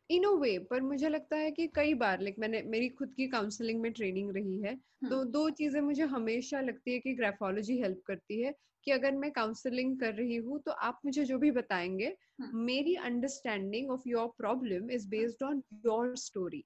In 0.09 0.23
a 0.23 0.29
way 0.29 0.59
पर 0.59 0.81
मुझे 0.81 1.09
लगता 1.09 1.37
है 1.37 1.51
कि 1.51 1.67
कई 1.67 1.93
बार 1.93 2.21
लाइक 2.21 2.35
मैंने 2.39 2.61
मेरी 2.61 2.89
खुद 2.89 3.13
की 3.13 3.27
काउंसलिंग 3.27 3.81
में 3.81 3.93
ट्रेनिंग 3.93 4.31
रही 4.31 4.61
है 4.61 4.75
hmm. 4.75 5.09
तो 5.09 5.23
दो 5.25 5.49
चीज़ें 5.49 5.81
मुझे 5.81 6.03
हमेशा 6.03 6.61
लगती 6.61 6.93
है 6.93 6.99
कि 6.99 7.13
ग्राफोलॉजी 7.13 7.77
हेल्प 7.77 8.01
करती 8.05 8.41
है 8.41 8.53
कि 8.83 8.91
अगर 8.91 9.11
मैं 9.11 9.31
काउंसलिंग 9.31 9.99
कर 9.99 10.13
रही 10.13 10.35
हूँ 10.35 10.59
तो 10.59 10.71
आप 10.71 10.99
मुझे 11.05 11.25
जो 11.25 11.37
भी 11.37 11.51
बताएँगे. 11.51 12.17
मेरी 12.53 12.95
understanding 12.95 13.91
of 13.91 14.01
your 14.07 14.27
problem 14.27 14.91
is 14.91 15.09
based 15.09 15.43
on 15.43 15.63
your 15.73 16.15
story 16.15 16.63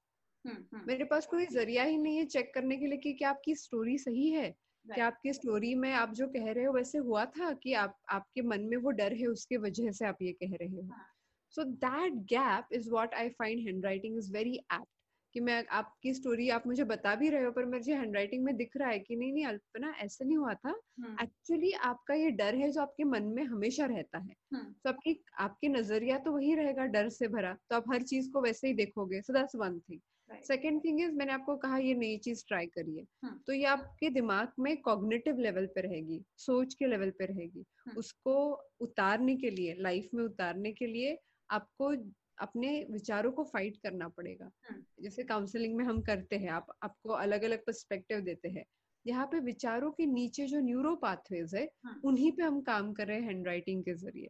मेरे 0.88 1.04
पास 1.04 1.26
कोई 1.26 1.46
ज़रिया 1.46 1.84
ही 1.84 1.98
नहीं 1.98 2.18
है 2.18 2.26
चेक 2.26 2.54
करने 2.54 2.78
के 2.78 2.88
लिए 2.88 2.98
कि 2.98 3.14
क्या 3.14 3.30
आपकी 3.30 3.56
स्टोरी 3.56 3.98
सही 3.98 4.30
है 4.30 4.54
right. 4.54 4.96
क्या 4.96 5.08
आपकी 5.08 5.34
स्टोरी 5.34 5.76
में 5.76 5.94
आप 5.94 6.14
जो 6.14 6.28
कह 6.28 6.52
रहे 6.52 6.66
हो 6.66 6.74
वैसे 6.74 6.98
हुआ 6.98 7.26
था 7.26 7.54
कि 7.54 7.74
आप 7.74 7.98
आपके 8.10 8.42
मन 8.42 8.62
में 8.62 8.78
वो 8.78 8.92
डर 8.92 9.14
है 9.14 9.28
उसके 9.28 9.58
वजह 9.58 9.92
से 9.92 10.06
आप 10.06 10.18
ये 10.22 10.32
कह 10.32 10.56
रहे 10.56 10.70
हो 10.70 10.82
हाँ. 10.82 11.06
So 11.52 11.64
that 11.64 12.14
gap 12.14 12.74
is 12.74 12.90
what 12.90 13.14
I 13.14 13.30
find 13.30 13.68
handwriting 13.86 14.18
is 14.18 14.34
very 14.34 14.56
apt 14.56 14.88
कि 15.34 15.40
मैं 15.40 15.68
आपकी 15.68 16.14
स्टोरी 16.14 16.50
आप 16.50 16.68
मुझे 16.68 16.84
बता 16.84 17.16
भी 17.16 17.30
रहे 17.30 17.44
हो 17.44 17.52
पर 17.52 17.66
मुझे 17.66 17.96
हैंड 17.96 18.16
राइटिंग 18.16 18.44
में 18.44 18.58
दिख 18.58 18.78
रहा 18.78 18.90
है 18.90 19.00
कि 19.00 19.16
नहीं 19.16 19.34
नहीं 19.34 19.46
अल्पना 19.46 19.94
ऐसा 20.00 20.26
नहीं 20.26 20.38
हुआ 20.38 20.54
था। 20.54 20.70
Actually 21.24 21.72
hmm. 21.72 21.82
आपका 21.82 22.14
ये 22.14 22.32
डर 22.32 22.56
है 22.56 22.72
जो 22.72 22.82
आपके 22.82 23.04
मन 23.04 23.24
में 23.24 23.44
हमेशा 23.44 23.86
रहता 23.86 24.18
है। 24.18 24.34
hmm. 24.56 24.66
तो 24.84 24.90
आपकी 24.90 25.24
आपके 25.40 25.68
नज़रिया 25.68 26.18
तो 26.18 26.32
वही 26.32 26.56
रहेगा 26.56 26.86
डर 26.86 27.10
से 27.10 27.28
भरा। 27.28 27.58
तो 27.70 27.76
आप 27.76 27.92
हर 27.94 28.02
चीज़ 28.02 28.32
को 28.32 28.42
वैसे 28.42 28.68
ही 28.68 28.74
देखोगे। 28.74 29.22
So 29.22 29.34
that's 29.34 29.56
one 29.56 29.80
thing 29.80 30.00
second 30.44 30.84
thing 30.84 31.02
is 31.02 31.12
मैंने 31.12 31.34
आपको 31.34 31.56
कहा 31.58 31.78
ये 31.78 31.94
नई 31.94 32.18
चीज़ 32.18 32.44
ट्राई 32.48 32.66
करिए। 32.66 33.06
hmm. 33.26 33.38
तो 33.48 33.54
ये 33.54 33.66
आपके 33.66 34.10
दिमाग 34.10 34.52
में 34.60 34.82
कॉग्निटिव 34.82 35.40
लेवल 35.40 35.66
पे 35.66 35.82
रहेगी 35.82 36.24
सोच 36.38 36.74
के 36.74 36.88
लेवल 36.88 37.10
पे 37.10 37.26
रहेगी। 37.26 37.66
hmm. 37.90 37.98
उसको 37.98 38.66
उतारने 38.80 39.36
के 39.36 39.50
लिए 39.50 39.76
लाइफ 39.80 40.10
में 40.14 40.24
उतारने 40.24 40.72
के 40.72 40.88
लिए 40.88 41.18
आपको 41.50 41.94
अपने 42.38 42.70
विचारों 42.92 43.32
को 43.32 43.44
फाइट 43.44 43.78
करना 43.84 44.08
पड़ेगा। 44.08 44.50
जैसे 45.02 45.24
काउंसलिंग 45.24 45.76
में 45.76 45.84
हम 45.86 46.02
करते 46.02 46.36
हैं 46.36 46.50
आप 46.52 46.68
आपको 46.84 47.14
अलग 47.14 47.44
अलग 47.44 47.66
पर्सपेक्टिव 47.66 48.20
देते 48.22 48.50
हैं। 48.50 48.66
यहाँ 49.06 49.26
पे 49.26 49.40
विचारों 49.40 49.92
के 49.92 50.06
नीचे 50.06 50.46
जो 50.48 50.60
न्यूरो 50.60 50.96
पाथवेज 50.96 51.56
है 51.56 51.70
उन्हीं 52.06 52.32
पे 52.32 52.44
हम 52.44 52.60
काम 52.62 52.92
कर 52.94 53.08
रहे 53.08 53.20
हैं 53.20 53.28
हैंड 53.28 53.48
राइटिंग 53.48 53.84
के 53.84 53.94
ज़रिए। 53.96 54.30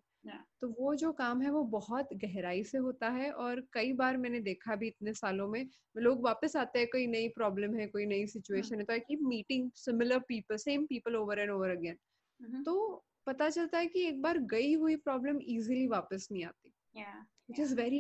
तो 0.62 0.68
वो 0.80 0.94
जो 0.96 1.12
काम 1.14 1.42
है 1.42 1.52
वो 1.52 1.64
बहुत 1.72 2.10
गहराई 2.24 2.64
से 2.64 2.78
होता 2.78 3.10
है 3.10 3.32
और 3.34 3.62
कई 3.74 3.94
बार 3.94 4.18
मैंने 4.18 4.40
देखा 4.40 4.76
भी 4.76 4.88
इतने 4.88 5.14
सालों 5.14 5.48
में 5.48 5.66
लोग 5.98 6.24
वापस 6.26 6.56
आते 6.56 6.80
हैं 6.80 6.88
कोई 6.88 7.06
नई 7.08 7.28
प्रॉब्लम 7.28 7.76
है 7.76 7.88
कोई 7.88 8.06
नई 8.06 8.26
सिचुएशन 8.28 8.80
है। 8.80 8.84
तो 8.84 8.94
I 8.94 9.00
keep 9.00 9.20
meeting 9.24 9.70
similar 9.76 10.20
people 10.28 10.58
same 10.58 10.86
people 10.86 11.16
over 11.16 11.40
and 11.40 11.52
over 11.52 11.70
again 11.70 12.64
तो 12.64 13.06
पता 13.28 13.50
चलता 13.50 13.78
है 13.78 13.88
कि 13.88 14.06
एक 14.08 14.22
बार 14.22 14.38
गई 14.52 14.74
हुई 14.74 14.96
प्रॉब्लम 14.98 15.40
इजीली 15.40 15.88
वापस 15.88 16.28
नहीं 16.32 16.44
आती। 16.46 16.69
Yeah 17.00 17.20
which 17.50 17.60
is 17.60 17.74
very 17.74 18.00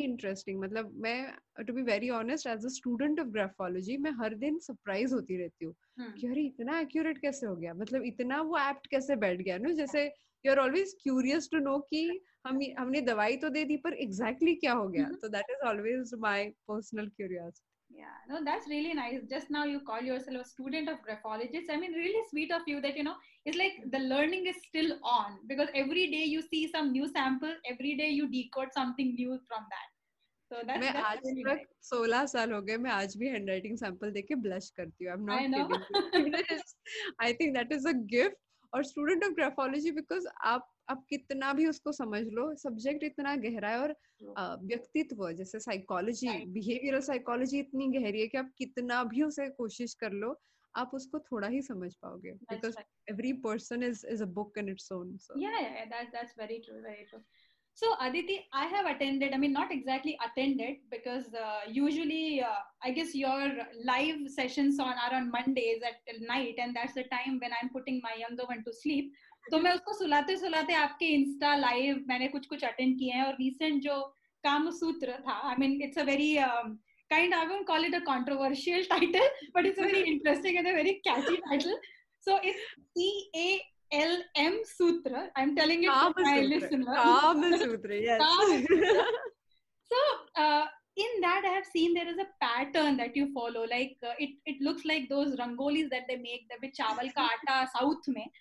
मतलब 0.59 0.91
मैं 0.95 1.33
to 1.67 1.73
be 1.73 1.81
very 1.81 2.09
honest 2.09 2.47
as 2.47 2.65
a 2.65 2.69
student 2.69 3.19
of 3.19 3.27
graphology 3.27 3.97
मैं 3.97 4.11
हर 4.11 4.33
दिन 4.35 4.59
सरप्राइज़ 4.59 5.13
होती 5.13 5.37
रहती 5.37 5.65
हूँ 5.65 5.73
hmm. 5.73 6.21
कि 6.21 6.27
अरे 6.27 6.41
इतना 6.41 6.79
एक्यूरेट 6.79 7.17
कैसे 7.17 7.45
हो 7.45 7.55
गया? 7.55 7.73
मतलब 7.73 8.03
इतना 8.03 8.41
वो 8.41 8.57
apt 8.57 8.87
कैसे 8.91 9.15
बैठ 9.15 9.41
गया? 9.41 9.57
ना 9.57 9.71
जैसे 9.71 10.05
you 10.45 10.51
are 10.51 10.59
always 10.59 10.95
curious 11.03 11.49
to 11.51 11.59
know 11.59 11.79
कि 11.79 12.21
हम 12.47 12.59
हमने 12.79 13.01
दवाई 13.01 13.37
तो 13.37 13.49
दे 13.49 13.63
दी 13.63 13.77
पर 13.77 13.93
एग्जैक्टली 13.93 14.51
exactly 14.51 14.59
क्या 14.59 14.73
हो 14.73 14.89
गया? 14.89 15.09
तो 15.21 15.29
that 15.29 15.45
is 15.49 15.67
always 15.67 16.11
my 16.19 16.49
personal 16.49 17.07
curiosity 17.07 17.68
yeah 17.90 18.16
no 18.28 18.38
that's 18.44 18.68
really 18.68 18.92
nice 18.94 19.20
just 19.30 19.50
now 19.50 19.64
you 19.64 19.80
call 19.80 20.00
yourself 20.00 20.40
a 20.40 20.48
student 20.48 20.88
of 20.88 20.98
graphologists 21.06 21.70
i 21.70 21.76
mean 21.76 21.92
really 21.92 22.22
sweet 22.30 22.52
of 22.52 22.62
you 22.66 22.80
that 22.80 22.96
you 22.96 23.04
know 23.04 23.16
it's 23.44 23.58
like 23.58 23.76
the 23.92 23.98
learning 24.12 24.46
is 24.46 24.56
still 24.68 24.92
on 25.02 25.38
because 25.46 25.68
every 25.74 26.10
day 26.10 26.24
you 26.24 26.42
see 26.42 26.62
some 26.74 26.92
new 26.92 27.08
sample 27.08 27.54
every 27.72 27.96
day 27.96 28.08
you 28.08 28.28
decode 28.28 28.72
something 28.72 29.14
new 29.14 29.38
from 29.48 29.66
that 29.74 29.88
so 30.50 30.62
that's, 30.66 30.80
मैं 30.80 30.92
that's 30.92 31.06
आज 31.10 31.18
really 31.26 31.44
तक 31.44 31.60
nice. 31.60 31.66
16 31.92 32.26
साल 32.32 32.52
हो 32.52 32.60
गए 32.62 32.76
मैं 32.76 32.90
आज 32.90 33.16
भी 33.16 33.28
handwriting 33.28 33.76
sample 33.78 34.10
देख 34.12 34.26
के 34.28 34.34
ब्लश 34.46 34.70
करती 34.76 35.04
हूँ 35.04 35.12
I 35.12 35.44
am 35.44 35.50
not 35.56 35.76
kidding 36.16 36.34
I 37.22 37.32
think 37.40 37.54
that 37.56 37.72
is 37.72 37.86
a 37.86 37.92
gift 38.14 38.36
और 38.74 38.84
स्टूडेंट 38.84 39.24
ऑफ 39.24 39.32
ग्राफोलॉजी 39.40 39.90
बिकॉज 40.00 40.26
आप 40.52 40.70
आप 40.89 41.05
कितना 41.09 41.51
भी 41.53 41.65
उसको 41.67 41.91
समझ 41.91 42.21
लो 42.37 42.53
सब्जेक्ट 42.57 43.03
इतना 43.03 43.35
गहरा 43.45 43.69
है 43.69 43.79
और 43.79 43.95
व्यक्तित्व 44.71 45.31
जैसे 45.39 45.59
साइकोलॉजी 45.59 46.29
बिहेवियरल 46.53 47.01
साइकोलॉजी 47.09 47.59
इतनी 47.59 47.87
गहरी 47.99 48.21
है 48.21 48.27
कि 48.27 48.37
आप 48.37 48.51
कितना 48.57 49.03
भी 49.13 49.21
उसे 49.23 49.49
कोशिश 49.61 49.93
कर 50.03 50.11
लो 50.23 50.35
आप 50.75 50.91
उसको 50.93 51.19
थोड़ा 51.31 51.47
ही 51.47 51.61
समझ 51.61 51.93
पाओगे 52.01 52.31
because 52.49 52.75
every 53.11 53.33
person 53.45 53.83
is 53.83 54.05
is 54.13 54.23
a 54.23 54.25
book 54.39 54.57
in 54.57 54.69
its 54.69 54.91
own 54.91 55.17
so 55.27 55.39
yeah 55.41 55.57
yeah 55.59 55.85
that 55.93 56.11
that's 56.17 56.35
very 56.39 56.59
true 56.65 56.81
very 56.89 57.05
true 57.09 57.21
So 57.77 57.95
Aditi, 58.01 58.45
I 58.51 58.65
have 58.65 58.85
attended. 58.87 59.33
I 59.33 59.37
mean, 59.37 59.53
not 59.53 59.71
exactly 59.71 60.17
attended 60.25 60.77
because 60.91 61.27
uh, 61.33 61.61
usually, 61.71 62.41
uh, 62.41 62.59
I 62.83 62.91
guess 62.91 63.15
your 63.15 63.51
live 63.85 64.29
sessions 64.29 64.79
on 64.79 64.95
are 65.03 65.15
on 65.15 65.31
Mondays 65.31 65.81
at 65.81 66.19
night, 66.19 66.55
and 66.57 66.75
that's 66.75 66.93
the 66.93 67.05
time 67.05 67.39
when 67.41 67.51
I'm 67.59 67.69
putting 67.69 68.01
my 68.03 68.15
younger 68.19 68.43
one 68.43 68.65
to 68.65 68.73
sleep. 68.73 69.13
तो 69.51 69.59
मैं 69.59 69.71
उसको 69.73 69.93
सुलाते 69.93 70.35
सुलाते 70.37 70.73
आपके 70.73 71.05
Insta 71.13 71.55
live 71.55 72.03
मैंने 72.07 72.27
कुछ 72.27 72.45
कुछ 72.47 72.63
attend 72.63 72.97
किए 72.99 73.11
हैं 73.11 73.23
और 73.25 73.33
रिसेंट 73.39 73.81
जो 73.83 74.01
काम 74.43 74.69
सूत्र 74.71 75.17
था 75.27 75.39
I 75.49 75.55
mean 75.59 75.81
it's 75.83 75.97
a 75.97 76.03
very 76.09 76.35
kind 77.11 77.33
I 77.33 77.45
would 77.47 77.65
call 77.67 77.85
it 77.85 77.95
a 77.95 77.99
controversial 78.05 78.83
title 78.89 79.29
but 79.55 79.65
it's 79.65 79.79
very 79.79 80.01
interesting 80.11 80.57
and 80.57 80.67
a 80.67 80.73
very 80.73 80.93
catchy 81.07 81.35
title 81.49 81.77
so 82.25 82.39
it's 82.49 82.73
E 82.97 83.09
A 83.35 83.49
L 84.01 84.23
M 84.37 84.61
Sutra 84.71 85.15
I 85.15 85.43
am 85.43 85.55
telling 85.55 85.83
it 85.83 85.91
to 85.91 86.23
my 86.23 86.41
listener 86.41 86.95
Kama 86.95 87.43
Sutra 87.57 88.03
yes 88.03 88.21
so 89.91 90.03
in 91.01 91.21
that 91.23 91.45
i 91.47 91.51
have 91.51 91.67
seen 91.67 91.93
there 91.97 92.09
is 92.11 92.17
a 92.21 92.25
pattern 92.43 92.97
that 92.97 93.17
you 93.17 93.25
follow 93.33 93.61
like 93.73 94.07
uh, 94.07 94.15
it 94.25 94.31
it 94.51 94.57
looks 94.67 94.87
like 94.89 95.05
those 95.11 95.35
rangolis 95.41 95.89
that 95.93 96.09
they 96.09 96.17
make 96.23 96.55
the 96.63 96.71
chawal 96.79 97.11
ka 97.17 97.27
aata 97.33 97.57
south 97.75 98.09
mein. 98.15 98.31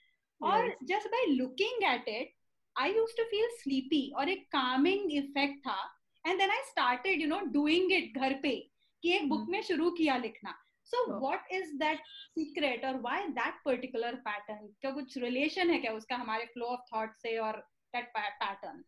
और 0.41 0.77
just 0.85 1.09
by 1.09 1.27
looking 1.27 1.85
at 1.85 2.09
it 2.09 2.35
I 2.77 2.93
use 2.93 3.17
to 3.17 3.25
feel 3.25 3.49
sleepy 3.57 4.11
और 4.17 4.29
एक 4.29 4.47
calming 4.53 5.13
effect 5.13 5.59
था। 5.67 5.81
And 6.25 6.39
then 6.39 6.51
I 6.51 6.63
started 6.71 7.21
you 7.21 7.29
know 7.29 7.41
doing 7.53 7.93
it 7.93 8.19
घर 8.19 8.39
पे 8.43 8.57
कि 9.03 9.13
एक 9.13 9.29
book 9.29 9.49
में 9.49 9.63
शुरू 9.63 9.91
किया 9.91 10.17
लिखना। 10.17 10.59
So 10.85 11.05
what 11.21 11.53
is 11.53 11.75
that 11.77 12.01
secret 12.35 12.85
और 12.85 13.01
वाई 13.01 13.27
दैट 13.39 13.55
पर्टिकुलर 13.65 14.15
पैटर्न 14.29 14.69
क्या 14.81 14.91
कुछ 14.91 15.19
रिलेशन 15.19 15.71
है 15.71 15.79
क्या 15.79 15.93
उसका 15.93 16.17
हमारे 16.17 16.47
फ्लो 16.47 16.67
ऑफ़ 16.67 16.95
थॉट 16.95 17.17
से 17.17 17.37
और 17.39 17.59
दैट 17.95 18.09
पैटर्न 18.17 18.85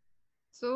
सो 0.55 0.75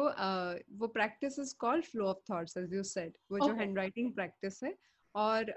वो 0.78 0.86
practice 0.88 1.38
is 1.38 1.54
called 1.60 1.84
flow 1.84 2.06
of 2.06 2.18
thoughts 2.30 2.56
as 2.56 2.74
you 2.74 2.82
said 2.82 3.16
वो 3.32 3.38
जो 3.38 3.52
हैंड 3.54 3.78
राइटिंग 3.78 4.12
प्रैक्टिस 4.14 4.62
है 4.64 4.74
और 5.14 5.50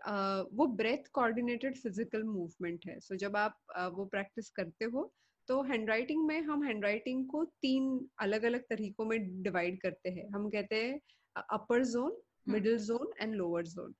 वो 0.53 0.67
ब्रेथ 0.77 1.07
कोऑर्डिनेटेड 1.13 1.77
फ़िज़िकल 1.77 2.23
मूवमेंट 2.23 2.85
है। 2.87 2.97
So 2.99 3.15
जब 3.15 3.37
आप 3.37 3.57
वो 3.95 4.05
प्रैक्टिस 4.05 4.49
करते 4.49 4.85
हो 4.85 5.11
तो 5.47 5.61
हैंडराइटिंग 5.63 6.25
में 6.27 6.39
हम 6.41 6.63
हैंडराइटिंग 6.63 7.25
को 7.25 7.43
तीन 7.61 8.07
अलग 8.21 8.43
अलग 8.43 8.61
तरीकों 8.61 9.05
में 9.05 9.43
डिवाइड 9.43 9.81
करते 9.81 10.09
हैं। 10.09 10.29
हम 10.29 10.49
कहते 10.49 10.75
हैं 10.75 10.99
upper 11.51 11.83
zone 11.85 12.17
middle 12.49 12.77
zone 12.77 13.13
and 13.21 13.35
lower 13.35 13.65
zone 13.65 13.93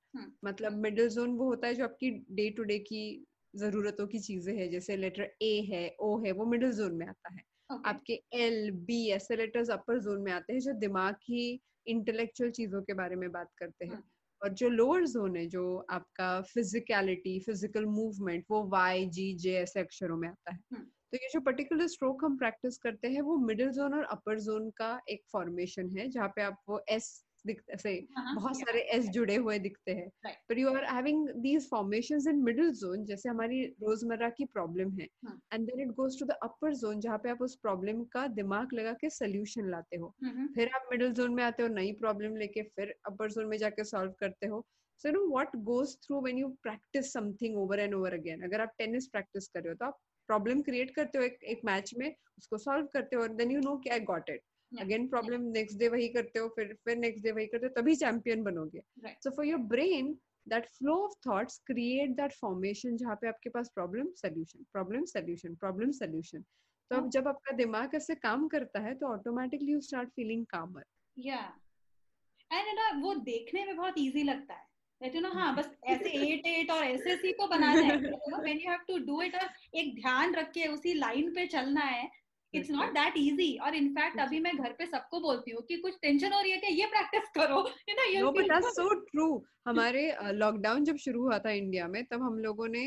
मतलब 0.45 0.77
मिडिल 0.77 1.09
जोन 1.09 1.35
वो 1.37 1.45
होता 1.45 1.67
है 1.67 1.75
जो 1.75 1.83
आपकी 1.83 2.09
डे 2.31 2.49
टू 2.49 2.63
डे 2.63 2.79
की 2.79 3.25
जरूरतों 3.53 4.07
की 4.07 4.19
चीज़ें 4.19 4.53
है 4.57 4.67
जैसे 4.69 4.97
लेटर 4.97 5.31
ए 5.41 5.67
है 5.71 5.95
ओ 5.99 6.17
है 6.23 6.31
वो 6.31 6.45
मिडिल 6.45 6.71
जोन 6.71 6.95
में 6.95 7.05
आता 7.07 7.33
है। 7.33 7.41
Okay. 7.71 7.87
आपके 7.87 8.13
एल 8.33 8.71
बी 8.71 9.07
ऐसे 9.09 9.35
लेटर्स 9.35 9.69
अपर 9.69 9.99
जोन 9.99 10.21
में 10.21 10.31
आते 10.31 10.53
हैं 10.53 10.59
जो 10.59 10.73
दिमाग 10.73 11.15
की 11.15 11.61
इंटेलेक्चुअल 11.87 12.51
चीज़ों 12.51 12.81
के 12.81 12.93
बारे 12.93 13.15
में 13.15 13.31
बात 13.31 13.49
करते 13.57 13.85
हैं। 13.85 13.93
hmm. 13.93 14.05
और 14.43 14.53
जो 14.53 14.69
लोअर 14.69 15.05
जोन 15.05 15.35
है 15.35 15.47
जो 15.47 15.85
आपका 15.89 16.41
फिजिकलिटी 16.41 17.39
फ़िज़िकल 17.39 17.85
मूवमेंट 17.85 18.45
वो 18.49 18.63
वाई 18.63 19.05
जी 19.05 19.33
जे 19.33 19.53
ऐसे 19.53 19.79
अक्षरों 19.79 20.17
में 20.17 20.29
आता 20.29 20.53
है 20.53 20.59
hmm. 20.73 20.85
तो 21.11 21.17
ये 21.17 21.29
जो 21.33 21.39
पर्टिकुलर 21.39 21.87
स्ट्रोक 21.87 22.25
हम 22.25 22.37
प्रैक्टिस 22.37 22.77
करते 22.77 23.07
हैं 23.07 23.21
वो 23.21 23.37
मिडिल 23.37 23.69
जोन 23.69 23.93
और 23.93 24.03
अपर 24.03 24.39
जोन 24.39 24.69
का 24.69 24.99
एक 25.09 25.23
फॉर्मेशन 25.31 25.89
है 25.89 26.09
जहाँ 26.09 26.27
पे 26.27 26.41
आप 26.41 26.61
वो 26.69 26.85
एस 26.89 27.26
ऐसे 27.49 27.91
हाँ, 28.17 28.35
बहुत 28.35 28.55
सारे 28.59 28.81
एस 28.95 29.09
जुड़े 29.09 29.35
हुए 29.35 29.57
दिखते 29.59 29.91
हैं। 29.91 30.09
पर 30.49 30.59
you 30.59 30.73
are 30.73 30.85
having 30.85 31.27
these 31.29 31.69
formations 31.69 32.27
in 32.27 32.43
middle 32.43 32.71
zone 32.71 33.05
जैसे 33.05 33.29
हमारी 33.29 33.63
रोज़मर्रा 33.81 34.29
की 34.29 34.45
प्रॉब्लम 34.45 34.91
है 34.99 35.07
and 35.53 35.65
then 35.67 35.81
it 35.81 35.95
goes 35.95 36.19
to 36.19 36.25
the 36.25 36.31
upper 36.43 36.73
zone 36.75 36.99
जहाँ 36.99 37.17
पे 37.17 37.29
आप 37.29 37.41
उस 37.41 37.55
प्रॉब्लम 37.61 38.03
का 38.03 38.27
दिमाग 38.27 38.73
लगा 38.73 38.93
के 38.93 39.09
सोल्यूशन 39.09 39.69
लाते 39.69 39.97
हो। 39.97 40.13
फिर 40.55 40.69
आप 40.75 40.87
मिडिल 40.91 41.11
जोन 41.13 41.33
में 41.33 41.43
आते 41.43 41.63
हो 41.63 41.69
नई 41.69 41.91
प्रॉब्लम 41.91 42.35
लेके 42.35 42.61
फिर 42.63 42.93
अपर 43.07 43.31
जोन 43.31 43.45
में 43.45 43.57
जाके 43.57 43.83
सॉल्व 43.83 44.13
करते 44.19 44.47
हो। 44.47 44.65
So 45.01 45.11
no 45.11 45.27
what 45.31 45.55
goes 45.55 45.95
through 45.97 46.21
when 46.21 46.37
you 46.37 46.47
practice 46.63 47.11
something 47.13 47.57
over 47.57 47.79
and 47.79 47.93
over 47.93 48.13
again 48.13 48.41
अगर 48.43 48.61
आप 48.61 48.71
टेनिस 48.77 49.07
प्रैक्टिस 49.07 49.47
कर 49.47 49.61
रहे 49.61 49.69
हो 49.69 49.75
तो 49.75 49.85
आप 49.85 49.99
प्रॉब्लम 50.29 50.61
क्रिएट 50.61 50.95
करते 50.95 51.17
हो 51.17 51.23
एक 51.23 51.43
एक 51.43 51.61
मैच 51.65 51.93
में 51.97 52.13
उसको 52.37 52.57
सॉल्व 52.57 52.87
करते 52.93 53.15
हो 53.15 53.21
और 53.21 53.33
देन 53.35 53.51
यू 53.51 53.59
नो 53.59 53.75
कि 53.77 53.89
I 53.89 53.99
got 53.99 54.29
it 54.29 54.41
again 54.71 55.07
problem 55.07 55.41
next 55.41 55.77
day 55.77 55.87
वही 55.87 56.07
करते 56.07 56.39
हो 56.39 56.47
फिर 56.47 56.77
फिर 56.85 56.97
नेक्स्ट 56.97 57.23
डे 57.23 57.31
वही 57.31 57.45
करते 57.45 57.65
हो 57.65 57.81
तभी 57.81 57.95
चैंपियन 57.95 58.43
बनोगे। 58.43 58.81
So 59.23 59.29
for 59.29 59.45
your 59.45 59.59
brain 59.59 60.13
that 60.47 60.65
flow 60.69 60.95
of 61.03 61.13
thoughts 61.27 61.57
create 61.65 62.09
that 62.09 62.33
formation 62.33 62.97
जहाँ 62.97 63.15
पे 63.15 63.27
आपके 63.27 63.49
पास 63.49 63.71
problem 63.75 64.11
solution 64.15 64.65
problem 64.73 65.05
solution 65.05 65.55
problem 65.55 65.91
solution 65.91 66.41
तो 66.91 66.95
अब 66.95 67.09
जब 67.09 67.27
आपका 67.27 67.55
दिमाग 67.55 67.95
ऐसे 67.95 68.15
काम 68.15 68.47
करता 68.47 68.79
है 68.79 68.93
तो 68.95 69.07
ऑटोमेटिकली 69.07 69.71
यू 69.71 69.81
स्टार्ट 69.81 70.09
फीलिंग 70.09 70.45
कामर 70.45 70.83
या 71.17 71.39
एंड 72.51 72.79
ना 72.79 72.89
वो 72.99 73.13
देखने 73.15 73.65
में 73.65 73.75
बहुत 73.77 73.93
इजी 73.97 74.23
लगता 74.23 74.53
है। 74.53 74.65
दैट 75.01 75.15
यू 75.15 75.21
नो 75.21 75.29
हाँ 75.29 75.55
बस 75.55 75.69
ऐसे 75.85 76.09
एट 76.27 76.45
एट 76.47 76.71
और 76.71 76.83
ऐसे 76.83 77.15
सी 77.17 77.31
को 77.31 77.47
बनाना 77.47 77.85
है 77.85 77.97
when 77.97 78.57
you 78.57 78.69
have 78.69 78.79
to 78.87 78.97
do 78.97 79.21
it 79.21 79.35
और 79.35 79.49
एक 79.75 79.95
ध्यान 79.95 80.35
रख 80.35 80.51
के 80.51 80.67
उसी 80.67 80.93
लाइन 80.93 81.33
पे 81.35 81.45
चलना 81.47 81.81
है 81.81 82.09
इट्स 82.53 82.69
नॉट 82.71 82.89
दैट 82.89 83.13
इजी 83.17 83.57
और 83.57 83.75
इनफैक्ट 83.75 84.19
अभी 84.19 84.39
मैं 84.39 84.57
घर 84.57 84.71
पे 84.71 84.85
सबको 84.85 85.19
बोलती 85.19 85.51
हूँ 85.51 85.61
कि 85.61 85.77
कुछ 85.77 85.95
टेंशन 86.01 86.33
हो 86.33 86.41
रही 86.41 86.51
है 86.51 86.57
कि 86.57 86.67
ये 86.67 86.85
प्रैक्टिस 86.85 87.29
करो। 87.35 87.57
यू 87.89 87.95
नो 87.95 88.05
ये 88.09 88.23
बट 88.23 88.51
दैट्स 88.53 88.67
सो 88.67 88.93
ट्रू 88.93 89.45
हमारे 89.67 90.17
लॉकडाउन 90.21 90.83
जब 90.83 90.97
शुरू 90.97 91.21
हुआ 91.21 91.39
था 91.39 91.51
इंडिया 91.51 91.87
में 91.87 92.03
तब 92.05 92.23
हम 92.23 92.39
लोगों 92.39 92.67
ने 92.67 92.85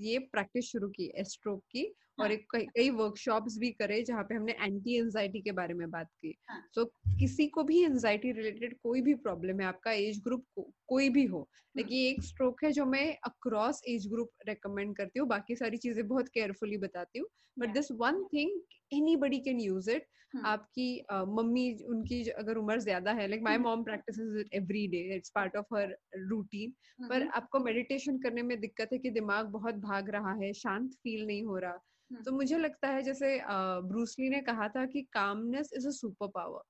ये 0.00 0.18
प्रैक्टिस 0.18 0.64
शुरू 0.64 0.88
की 0.88 1.12
एस्ट्रोक 1.16 1.62
की। 1.70 1.94
और 2.20 2.32
एक 2.32 2.46
कई 2.54 2.90
वर्कशॉप्स 2.90 3.58
भी 3.58 3.70
करे 3.70 4.02
जहाँ 4.02 4.22
पे 4.22 4.34
हमने 4.34 4.52
एंटी 4.52 4.98
एंजाइटी 4.98 5.40
के 5.40 5.52
बारे 5.52 5.74
में 5.74 5.90
बात 5.90 6.06
की। 6.06 6.30
सो 6.30 6.52
हाँ. 6.52 6.68
so, 6.78 7.18
किसी 7.18 7.46
को 7.46 7.62
भी 7.62 7.84
एंजाइटी 7.84 8.32
रिलेटेड 8.32 8.76
कोई 8.82 9.00
भी 9.00 9.14
प्रॉब्लम 9.14 9.60
है 9.60 9.66
आपका 9.66 9.92
एज 9.92 10.20
ग्रुप 10.24 10.44
को, 10.54 10.72
कोई 10.86 11.08
भी 11.08 11.24
हो 11.24 11.48
लेकिन 11.76 11.98
ये 11.98 12.08
एक 12.08 12.22
स्ट्रोक 12.22 12.64
है 12.64 12.72
जो 12.72 12.86
मैं 12.86 13.16
अक्रॉस 13.16 13.82
एज 13.88 14.06
ग्रुप 14.08 14.30
रेकमेंड 14.48 14.96
करती 14.96 15.18
हूँ 15.18 15.28
बाकी 15.28 15.56
सारी 15.56 15.76
चीज़ें 15.76 16.08
बहुत 16.08 16.28
केयरफुली 16.28 16.76
बताती 16.76 17.18
हूँ। 17.18 17.28
But 17.58 17.68
this 17.68 17.90
one 17.92 18.24
thing 18.24 18.60
anybody 19.16 19.38
can 19.40 19.60
use 19.60 19.90
it 19.90 20.06
आपकी 20.46 20.86
मम्मी 21.30 21.64
उनकी 21.88 22.22
अगर 22.32 22.56
उम्र 22.56 22.78
ज़्यादा 22.80 23.12
है 23.12 23.26
like 23.28 23.42
my 23.42 23.58
mom 23.58 23.82
practice 23.84 24.18
it 24.40 24.54
every 24.54 24.86
day 24.88 24.98
it's 25.16 25.30
part 25.34 25.56
of 25.56 25.74
her 25.74 25.96
routine 26.28 26.72
पर 27.08 27.26
आपको 27.34 27.58
मेडिटेशन 27.60 28.18
करने 28.18 28.42
में 28.42 28.58
दिक्कत 28.60 28.88
है 28.92 28.98
कि 28.98 29.10
दिमाग 29.10 29.46
बहुत 29.52 29.74
भाग 29.82 30.10
रहा 30.10 30.32
है 30.42 30.52
शांत 30.54 30.92
फील 30.94 31.26
नहीं 31.26 31.42
हो 31.44 31.58
रहा। 31.58 31.78
तो 32.20 32.32
मुझे 32.32 32.58
लगता 32.58 32.88
है 32.88 33.02
जैसे 33.02 33.38
ब्रूसली 33.88 34.28
ने 34.30 34.40
कहा 34.42 34.68
था 34.68 34.84
कि 34.86 35.02
calmness 35.12 35.70
is 35.76 35.86
a 35.88 35.90
super 35.92 36.28
power 36.30 36.62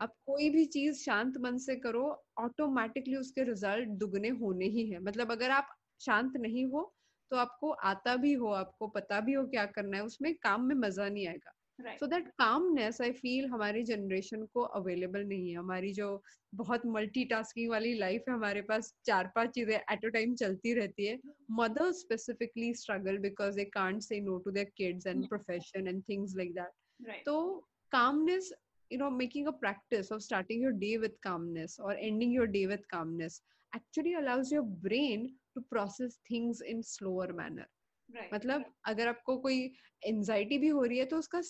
आप 0.00 0.14
कोई 0.26 0.48
भी 0.50 0.64
चीज़ 0.68 1.02
शांत 1.02 1.38
मन 1.40 1.58
से 1.60 1.76
करो 1.78 2.04
ऑटोमेटिकली 2.40 3.16
उसके 3.16 3.44
रिज़ल्ट 3.44 3.88
दुगने 4.00 4.28
होने 4.36 4.66
ही 4.70 4.90
है। 4.90 5.00
मतलब 5.00 5.32
अगर 5.32 5.50
आप 5.52 5.68
शांत 6.00 6.36
नहीं 6.38 6.66
हो 6.68 6.82
तो 7.30 7.36
आपको 7.38 7.70
आता 7.86 8.16
भी 8.18 8.32
हो 8.34 8.48
आपको 8.54 8.88
पता 8.90 9.20
भी 9.22 9.32
हो 9.34 9.44
क्या 9.48 9.66
करना 9.68 9.96
है 9.96 10.04
उसमें 10.04 10.34
काम 10.38 10.64
में 10.66 10.74
मज़ा 10.78 11.08
नहीं 11.08 11.26
आएगा। 11.28 11.52
So 12.00 12.06
that 12.06 12.28
calmness 12.38 13.00
I 13.02 13.12
feel 13.12 13.46
हमारी 13.46 13.82
जनरेशन 13.84 14.44
को 14.54 14.62
अवेलेबल 14.80 15.24
नहीं 15.24 15.50
है। 15.50 15.56
हमारी 15.56 15.92
जो 15.92 16.22
बहुत 16.54 16.86
मल्टीटास्किंग 16.86 17.70
वाली 17.70 17.94
लाइफ 17.98 18.24
है 18.28 18.34
हमारे 18.34 18.62
पास 18.62 18.92
चार 19.06 19.32
पाँच 19.34 19.50
चीज़ें 19.50 19.74
एट 19.74 20.04
अ 20.04 20.08
टाइम 20.08 20.34
चलती 20.34 20.74
रहती 20.74 21.06
है। 21.06 21.18
Mother 21.50 21.92
specifically 21.92 22.72
struggle 22.74 23.18
because 23.18 23.56
they 23.56 23.64
can't 23.64 24.02
say 24.02 24.20
no 24.20 24.38
to 24.38 24.50
their 24.50 24.72
kids 24.76 25.06
and 25.06 25.28
profession 25.28 25.88
and 25.88 26.02
things 26.08 26.36
like 26.36 26.54
that 26.54 27.24
तो 27.24 27.66
calmness 27.92 28.52
you 28.90 28.98
know 29.00 29.08
making 29.10 29.46
a 29.48 29.52
practice 29.60 30.10
of 30.10 30.22
starting 30.22 30.60
your 30.60 30.72
day 30.80 30.96
with 31.02 31.12
calmness 31.26 31.76
or 31.78 31.92
ending 32.08 32.32
your 32.32 32.46
day 32.56 32.64
with 32.66 32.82
calmness 32.90 33.36
actually 33.72 34.12
allows 34.14 34.50
your 34.52 34.64
brain 34.86 35.22
to 35.54 35.62
process 35.70 36.18
things 36.30 36.60
in 36.72 36.82
slower 36.88 37.28
manner 37.38 37.66
right. 38.08 38.34
मतलब 38.34 38.64
अगर 38.84 39.08
आपको 39.08 39.36
कोई 39.36 39.72
anxiety 40.02 40.58
भी 40.58 40.68
हो 40.68 40.82
रही 40.82 40.98
है 40.98 41.04
तो 41.04 41.18
उसका 41.18 41.40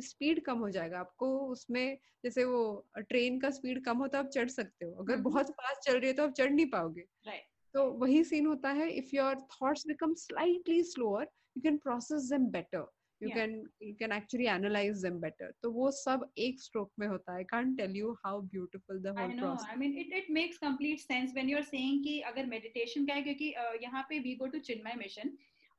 स्पीड 0.00 0.42
कम 0.44 0.58
हो 0.58 0.70
जाएगा 0.70 1.00
आपको 1.00 1.28
उसमें 1.48 1.98
जैसे 2.24 2.44
वो 2.44 2.62
ट्रेन 2.98 3.38
का 3.40 3.50
स्पीड 3.50 3.84
कम 3.84 3.98
हो 3.98 4.06
तो 4.08 4.18
आप 4.18 4.28
चढ़ 4.34 4.48
सकते 4.48 4.84
हो 4.84 4.92
अगर 5.04 5.16
बहुत 5.28 5.50
फास्ट 5.60 5.90
चल 5.90 5.98
रही 5.98 6.08
है 6.08 6.16
तो 6.16 6.24
आप 6.24 6.32
चढ़ 6.32 6.50
नहीं 6.50 6.66
पाओगे 6.70 7.04
right. 7.28 7.46
तो 7.74 7.90
वही 8.00 8.24
सीन 8.24 8.46
होता 8.46 8.70
है 8.70 8.90
if 8.92 9.14
your 9.16 9.46
thoughts 9.52 9.86
become 9.86 10.14
slightly 10.24 10.82
slower 10.84 11.28
you 11.56 11.62
can 11.62 11.76
process 11.76 12.30
them 12.32 12.46
better 12.50 12.86
you 13.20 13.28
yeah. 13.28 13.34
can 13.34 13.52
you 13.80 13.94
can 13.98 14.12
actually 14.12 14.46
analyze 14.48 15.02
them 15.02 15.18
better 15.20 15.48
तो 15.62 15.70
वो 15.70 15.90
सब 15.90 16.24
एक 16.46 16.60
स्ट्रोक 16.60 16.90
में 16.98 17.06
होता 17.08 17.34
है 17.34 17.42
I 17.42 17.46
can't 17.52 17.76
tell 17.80 17.94
you 17.98 18.14
how 18.24 18.32
beautiful 18.54 19.00
the 19.04 19.12
whole 19.18 19.30
I 19.30 19.34
know 19.34 19.50
process. 19.50 19.68
I 19.74 19.76
mean 19.82 19.94
it 20.02 20.14
it 20.20 20.30
makes 20.38 20.58
complete 20.64 21.02
sense 21.02 21.36
when 21.36 21.52
you're 21.52 21.68
saying 21.68 22.02
कि 22.06 22.18
अगर 22.30 22.48
meditation 22.54 23.06
का 23.08 23.14
है 23.14 23.22
क्योंकि 23.22 23.52
uh, 23.64 23.82
यहाँ 23.82 24.02
पे 24.08 24.22
we 24.24 24.34
go 24.42 24.48
to 24.54 24.62
Chinmay 24.68 24.96
mission 25.04 25.32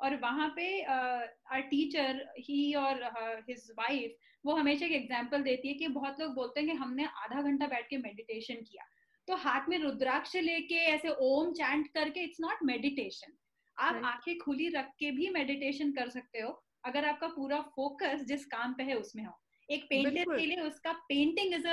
और 0.04 0.16
वहाँ 0.22 0.48
पे 0.56 0.66
आर 0.84 1.62
टीचर 1.70 2.24
ही 2.40 2.74
और 2.76 3.04
हिज 3.50 3.70
वाइफ 3.78 4.16
वो 4.46 4.56
हमेशा 4.56 4.86
एक 4.86 4.92
एग्जांपल 4.92 5.42
देती 5.44 5.68
है 5.68 5.74
कि 5.74 5.88
बहुत 5.98 6.20
लोग 6.20 6.34
बोलते 6.36 6.60
हैं 6.60 6.70
कि 6.70 6.76
हमने 6.76 7.06
आधा 7.24 7.42
घंटा 7.42 7.68
बैठ 7.68 7.88
के 7.90 7.98
मेडिटेशन 7.98 8.56
किया। 8.56 8.86
तो 9.28 9.36
हाथ 9.36 9.70
में 9.70 9.78
रुद्राक्ष 9.80 10.36
लेके 10.36 10.76
ऐसे 10.86 11.10
ओम 11.22 11.52
चैंट 11.54 11.88
करके 11.94 12.24
इट्स 12.24 12.42
नॉट 12.42 12.64
मेडिटेशन 12.64 13.34
आप 13.78 14.02
आँखें 14.06 14.38
खुली 14.40 14.68
रख 14.70 14.90
के 15.00 15.12
भी 15.12 15.30
मेडिटेशन 15.30 15.92
कर 15.92 16.10
सकते 16.10 16.42
हो 16.42 16.50
अगर 16.86 17.06
आपका 17.06 17.28
पूरा 17.28 17.60
फोकस 17.76 18.24
जिस 18.28 18.46
काम 18.46 18.74
पे 18.74 18.84
है 18.84 18.96
उसमें 18.96 19.24
हो। 19.26 19.40
एक 19.70 19.84
पेंटर 19.90 20.36
के 20.38 20.46
लिए 20.46 20.60
उसका 20.62 20.92
painting 21.10 21.54
is 21.54 21.68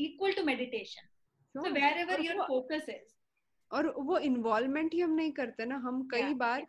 equal 0.00 0.32
to 0.32 0.44
meditation 0.44 1.08
so 1.54 1.70
wherever 1.98 2.20
your 2.20 2.42
focus 2.46 2.88
is 2.88 3.14
और 3.70 3.92
वो 3.98 4.18
इन्वॉल्वमेंट 4.30 4.94
ही 4.94 5.00
हम 5.00 5.14
नहीं 5.14 5.32
करते 5.32 5.64
ना 5.64 5.76
हम 5.84 6.02
कई 6.12 6.20
yeah. 6.20 6.36
बार 6.38 6.66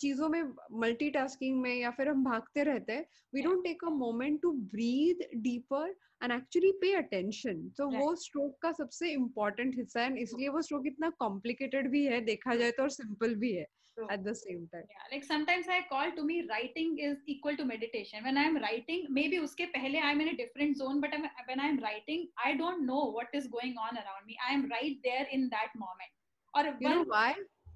चीज़ों 0.00 0.28
में 0.28 0.42
मल्टीटास्किंग 0.80 1.60
में 1.60 1.74
या 1.74 1.90
फिर 1.90 2.08
हम 2.08 2.24
भागते 2.24 2.62
रहते 2.64 2.92
हैं 2.92 3.06
we 3.34 3.42
don't 3.42 3.64
take 3.64 3.84
a 3.84 3.90
moment 3.90 4.40
to 4.42 4.52
breathe 4.74 5.28
deeper 5.42 5.94
and 6.22 6.32
actually 6.32 6.72
pay 6.80 6.92
attention 6.96 7.68
तो 7.78 7.88
वो 7.90 8.14
स्ट्रोक 8.24 8.58
का 8.62 8.72
सबसे 8.72 9.12
इम्पोर्टेंट 9.12 9.76
हिस्सा 9.76 10.02
है 10.02 10.22
इसलिए 10.22 10.48
वो 10.48 10.62
स्ट्रोक 10.62 10.86
इतना 10.86 11.10
कॉम्प्लिकेटेड 11.20 11.90
भी 11.90 12.04
है 12.06 12.20
देखा 12.24 12.54
जाए 12.54 12.70
तो 12.70 12.82
और 12.82 12.90
सिंपल 12.90 13.34
भी 13.44 13.52
है 13.52 13.66
at 14.10 14.24
the 14.24 14.34
same 14.34 14.62
time 14.70 14.86
yeah 14.92 15.04
like 15.10 15.24
sometimes 15.24 15.66
i 15.68 15.80
call 15.90 16.08
to 16.16 16.22
me 16.24 16.36
writing 16.48 16.96
is 16.98 17.18
equal 17.26 17.56
to 17.56 17.64
meditation 17.64 18.24
when 18.24 18.36
i'm 18.36 18.56
writing 18.64 19.04
maybe 19.18 19.38
uske 19.38 19.62
pehle 19.74 19.98
i'm 20.08 20.22
in 20.24 20.30
a 20.30 20.36
different 20.40 20.76
zone 20.76 21.00
but 21.00 21.14
I'm, 21.16 21.26
when 21.50 21.60
i'm 21.60 21.78
writing 21.84 22.26
i 22.44 22.54
don't 22.62 22.84
know 22.86 23.02
what 23.16 23.36
is 23.40 23.46
going 23.56 23.76
on 23.86 24.00
around 24.02 24.26
me 24.26 24.38
i 24.48 24.52
am 24.52 24.64
right 24.68 24.96
there 25.04 25.26
in 25.30 25.48
that 25.50 25.76
moment 25.76 26.12
or 26.54 26.64
you 26.64 26.88
one, 26.88 26.96
know 26.96 27.04
why 27.14 27.28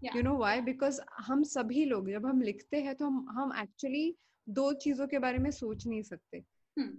you 0.04 0.22
know 0.22 0.36
why 0.36 0.60
because 0.60 1.00
हम 1.26 1.42
सभी 1.42 1.84
लोग 1.84 2.10
जब 2.10 2.26
हम 2.26 2.40
लिखते 2.42 2.80
हैं 2.82 2.94
तो 2.94 3.06
हम 3.06 3.26
हम 3.30 3.52
एक्चुअली 3.62 4.14
दो 4.46 4.72
चीज़ों 4.72 5.06
के 5.06 5.18
बारे 5.18 5.38
में 5.38 5.50
सोच 5.50 5.86
नहीं 5.86 6.02
सकते। 6.02 6.40
Hmm. 6.78 6.90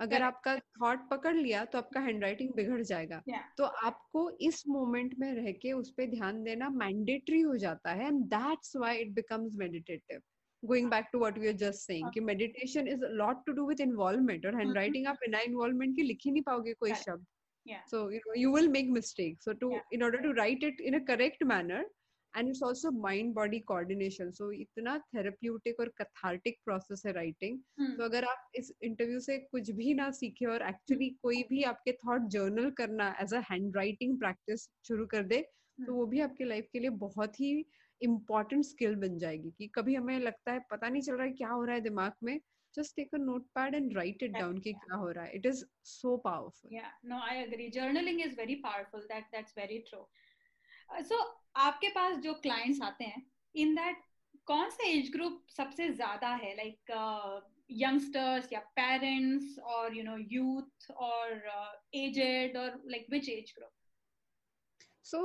अगर 0.00 0.22
आपका 0.22 0.56
थॉट 0.58 1.08
पकड़ 1.10 1.34
लिया 1.36 1.64
तो 1.64 1.78
आपका 1.78 2.00
हैंडराइटिंग 2.00 2.50
बिगड़ 2.56 2.82
जाएगा। 2.82 3.22
Yeah. 3.22 3.42
तो 3.58 3.64
आपको 3.64 4.30
इस 4.48 4.62
मोमेंट 4.68 5.14
में 5.18 5.32
रह 5.34 5.50
के 5.52 5.72
उस 5.72 5.90
पर 5.90 6.10
ध्यान 6.10 6.42
देना 6.44 6.68
मैंडेटरी 6.68 7.40
हो 7.40 7.56
जाता 7.56 7.92
है 7.92 8.06
and 8.06 8.22
that's 8.34 8.76
why 8.76 8.98
it 8.98 9.12
becomes 9.14 9.56
meditative 9.58 10.20
going 10.62 10.90
back 10.90 11.08
to 11.12 11.18
what 11.18 11.38
we 11.38 11.48
are 11.48 11.56
just 11.64 11.86
saying 11.86 12.10
कि 12.14 12.20
meditation 12.20 12.88
is 12.88 13.04
lot 13.22 13.44
to 13.46 13.52
do 13.52 13.66
with 13.68 13.80
involvement 13.80 14.46
और 14.46 14.56
हैंडराइटिंग 14.56 15.04
mm-hmm. 15.04 15.24
आप 15.24 15.28
बिना 15.28 15.40
इन्वॉल्वमेंट 15.50 15.96
के 15.96 16.02
लिख 16.02 16.18
ही 16.26 16.30
नहीं 16.30 16.42
पाओगे 16.42 16.74
कोई 16.74 16.94
शब्द। 16.94 17.26
So 17.90 17.98
you 18.10 18.18
know 18.24 18.34
you 18.40 18.50
will 18.52 18.68
make 18.74 18.90
mistakes. 18.92 19.46
So 19.46 19.52
to 19.62 19.68
yeah. 19.70 19.80
in 19.92 20.02
order 20.04 20.20
to 20.20 20.28
write 20.36 20.62
it 20.68 20.78
in 20.90 20.94
a 20.98 21.00
correct 21.08 21.42
manner 21.50 21.80
and 22.36 22.48
it's 22.48 22.62
also 22.62 22.90
mind 23.00 23.32
body 23.34 23.58
coordination 23.70 24.30
so 24.30 24.50
इतना 24.52 24.98
थेरेप्यूटिक 25.14 25.80
और 25.80 25.88
कथार्टिक 25.98 26.58
प्रोसेस 26.64 27.02
है 27.06 27.12
राइटिंग 27.12 27.58
hmm. 27.58 27.96
तो 27.98 28.04
अगर 28.04 28.24
आप 28.24 28.50
इस 28.54 28.72
interview 28.82 29.20
से 29.20 29.38
कुछ 29.38 29.70
भी 29.80 29.94
ना 29.94 30.10
सीखे 30.20 30.46
और 30.46 30.62
एक्चुअली 30.68 31.08
hmm. 31.10 31.20
कोई 31.22 31.42
भी 31.50 31.62
आपके 31.72 31.92
थॉट 32.04 32.28
जर्नल 32.36 32.70
करना 32.78 33.14
as 33.22 33.34
a 33.34 33.42
hand 33.50 33.76
writing 33.76 34.18
practice 34.18 34.68
शुरू 34.88 35.06
कर 35.06 35.22
दे 35.32 35.38
hmm. 35.38 35.86
तो 35.86 35.94
वो 35.94 36.06
भी 36.06 36.20
आपके 36.20 36.44
लाइफ 36.44 36.68
के 36.72 36.78
लिए 36.78 36.90
बहुत 37.06 37.40
ही 37.40 37.52
इम्पोर्टेंट 38.02 38.64
स्किल 38.64 38.94
बन 38.96 39.18
जाएगी 39.18 39.50
कि 39.58 39.66
कभी 39.74 39.94
हमें 39.94 40.18
लगता 40.20 40.52
है 40.52 40.60
पता 40.70 40.88
नहीं 40.88 41.02
चल 41.02 41.14
रहा 41.14 41.26
है 41.26 41.32
क्या 41.32 41.48
हो 41.48 41.64
रहा 41.64 41.74
है 41.74 41.80
दिमाग 41.80 42.12
में 42.24 42.38
just 42.74 42.94
take 42.96 43.08
a 43.14 43.18
notepad 43.18 43.74
and 43.74 43.94
write 43.96 44.22
it 44.22 44.32
down 44.32 44.60
कि 44.60 44.72
क्या 44.72 44.96
हो 44.96 45.10
रहा 45.10 45.24
है. 45.24 45.32
It 45.34 45.46
is 45.46 45.64
so 45.82 46.16
powerful. 46.18 46.70
Yeah. 46.70 46.90
No 47.02 47.20
i 47.28 47.36
agree. 47.44 47.70
Journaling 47.70 48.20
is 48.26 48.34
very 48.34 48.56
powerful. 48.56 49.06
That 49.08 49.30
that's 49.32 49.54
very 49.54 49.84
true. 49.88 50.04
So 50.90 51.14
so, 51.14 51.24
आपके 51.56 51.88
पास 51.88 52.16
जो 52.16 52.34
क्लाइंट्स 52.34 52.82
आते 52.82 53.04
हैं 53.04 53.26
इन 53.54 53.74
दैट 53.74 54.02
कौन 54.46 54.70
सा 54.70 54.88
एज 54.88 55.10
ग्रुप 55.12 55.44
सबसे 55.56 55.88
ज़्यादा 55.88 56.28
है? 56.28 56.54
लाइक 56.56 56.92
यंगस्टर्स 57.70 58.52
या 58.52 58.60
पेरेंट्स 58.60 59.58
और 59.58 59.96
यू 59.96 60.04
नो 60.04 60.16
यूथ 60.18 60.90
और 60.90 61.32
एजेड 61.94 62.56
और 62.56 62.82
like 62.86 63.06
which 63.10 63.28
age 63.28 63.52
group 63.58 63.70
so 65.04 65.20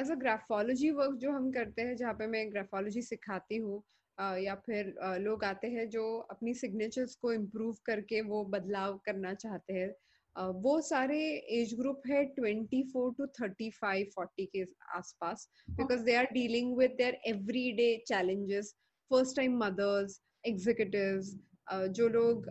as 0.00 0.10
a 0.10 0.14
graphology 0.14 0.90
work 0.90 1.14
जो 1.14 1.32
हम 1.32 1.50
करते 1.52 1.82
हैं 1.82 1.96
जहाँ 1.96 2.14
पे 2.14 2.26
मैं 2.26 2.52
ग्राफोलॉजी 2.52 3.02
सिखाती 3.02 3.56
हूँ 3.56 3.82
uh, 4.18 4.36
या 4.38 4.54
फिर 4.54 4.94
uh, 5.04 5.16
लोग 5.18 5.44
आते 5.44 5.66
हैं 5.66 5.88
जो 5.88 6.18
अपनी 6.30 6.54
सिग्नेचर्स 6.54 7.14
को 7.14 7.32
इम्प्रूव 7.32 7.76
करके 7.86 8.20
वो 8.20 8.44
बदलाव 8.44 9.00
करना 9.04 9.34
चाहते 9.34 9.72
हैं 9.72 9.94
वो 10.36 10.80
सारे 10.82 11.18
एज 11.58 11.74
ग्रुप 11.74 12.02
है 12.10 12.24
24 12.34 13.12
टू 13.18 13.26
35 13.38 14.10
40 14.16 14.46
के 14.52 14.62
आसपास 14.96 15.48
because 15.70 16.02
they 16.04 16.14
are 16.16 16.24
dealing 16.32 16.76
with 16.78 16.94
their 16.98 17.18
everyday 17.26 17.96
challenges 18.08 18.74
first 19.10 19.36
time 19.36 19.56
mothers 19.58 20.20
executives 20.46 21.34
जो 21.90 22.08
लोग 22.08 22.44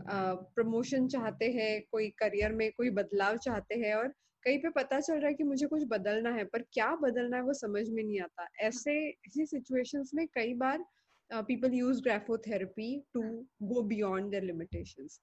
प्रमोशन 0.56 1.08
चाहते 1.08 1.52
हैं, 1.52 1.82
कोई 1.92 2.10
करियर 2.20 2.52
में 2.54 2.72
कोई 2.78 2.90
बदलाव 2.92 3.38
चाहते 3.38 3.76
हैं 3.76 3.94
और 3.96 4.08
कहीं 4.44 4.58
पे 4.60 4.70
पता 4.70 5.00
चल 5.00 5.14
रहा 5.14 5.28
है 5.28 5.34
कि 5.34 5.44
मुझे 5.44 5.68
कुछ 5.68 5.84
बदलना 5.90 6.32
है, 6.34 6.44
पर 6.44 6.62
क्या 6.74 6.96
बदलना 6.96 7.38
है 7.38 7.44
वो 7.44 7.54
समझ 7.54 7.88
में 7.90 8.04
नहीं 8.04 8.20
आता। 8.22 8.48
ऐसे, 8.62 8.98
ऐसी 9.10 9.46
सिचुएशंस 9.46 10.12
में 10.16 10.26
कई 10.34 10.54
बार 10.54 10.84
people 11.32 11.74
use 11.74 12.02
graphotherapy 12.04 12.90
to 13.14 13.22
go 13.64 13.82
beyond 13.84 14.30
their 14.32 14.44
limitations 14.44 15.20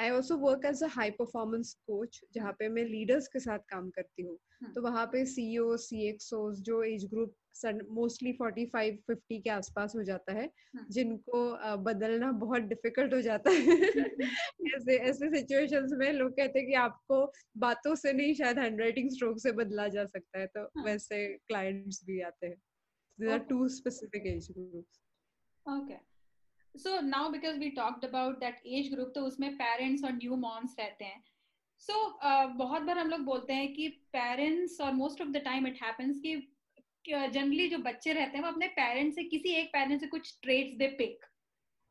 I 0.00 0.10
also 0.10 0.36
work 0.36 0.64
as 0.64 0.82
a 0.82 0.86
high 0.86 1.10
performance 1.10 1.72
coach 1.86 2.20
जहाँ 2.34 2.52
पे 2.52 2.68
मैं 2.68 2.84
लीडर्स 2.84 3.28
के 3.28 3.40
साथ 3.40 3.58
काम 3.68 3.90
करती 3.90 4.22
हूँ 4.22 4.36
hmm. 4.36 4.74
तो 4.74 4.82
वहाँ 4.82 5.06
पे 5.06 5.24
सीईओ 5.26 5.76
सी 5.76 6.08
एक्सओ 6.08 6.52
जो 6.60 6.82
age 6.82 7.04
group 7.04 7.34
mostly 7.90 8.32
forty 8.32 8.64
five 8.66 8.98
fifty 9.06 9.38
के 9.38 9.50
आसपास 9.50 9.96
हो 9.96 10.02
जाता 10.02 10.32
है 10.32 10.46
hmm. 10.46 10.90
जिनको 10.90 11.76
बदलना 11.76 12.32
बहुत 12.32 12.62
डिफ़िकल्ट 12.62 13.14
हो 13.14 13.20
जाता 13.20 13.50
है 13.50 13.76
ऐसे 14.76 14.96
ऐसे 14.96 15.30
सिचुएशंस 15.30 15.92
में 15.92 16.12
लोग 16.12 16.32
कहते 16.32 16.58
हैं 16.58 16.68
कि 16.68 16.74
आपको 16.74 17.24
बातों 17.58 17.94
से 17.94 18.12
नहीं 18.12 18.34
शायद 18.34 18.58
हैंडराइटिंग 18.58 19.10
स्ट्रोक 19.10 19.38
से 19.38 19.52
बदला 19.52 19.88
जा 19.88 20.04
सकता 20.06 20.38
है 20.38 20.46
तो 20.46 20.64
hmm. 20.64 20.86
वैसे 20.86 21.26
क्लाइंट्स 21.38 22.04
भी 22.04 22.20
आते 22.20 22.46
हैं 22.46 23.38
to 23.48 23.68
specific 23.68 24.26
age 24.26 24.48
groups 24.50 25.00
okay 25.66 26.09
so 26.76 27.00
now 27.00 27.30
because 27.30 27.58
we 27.58 27.74
talked 27.74 28.04
about 28.04 28.40
that 28.40 28.54
age 28.66 28.90
group 28.94 29.12
तो 29.14 29.20
उसमें 29.20 29.50
parents 29.58 30.04
और 30.04 30.12
new 30.12 30.36
moms 30.36 30.78
रहते 30.78 31.04
हैं 31.04 31.22
so 31.82 31.94
uh, 32.24 32.46
बहुत 32.56 32.82
बार 32.82 32.98
हम 32.98 33.10
लोग 33.10 33.20
बोलते 33.20 33.52
हैं 33.52 33.72
कि 33.74 33.88
parents 34.16 34.80
और 34.80 34.92
most 34.92 35.20
of 35.20 35.32
the 35.32 35.40
time 35.40 35.66
it 35.66 35.82
happens 35.82 36.20
कि 36.26 36.34
जनरली 37.06 37.68
जो 37.68 37.78
बच्चे 37.78 38.12
रहते 38.12 38.38
हैं 38.38 38.44
वो 38.44 38.50
अपने 38.50 38.66
पेरेंट्स 38.68 39.14
से 39.14 39.22
किसी 39.24 39.48
एक 39.48 39.68
पेरेंट 39.68 40.00
से 40.00 40.06
कुछ 40.06 40.38
ट्रेड्स 40.42 40.76
दे 40.78 40.86
पिक 40.98 41.24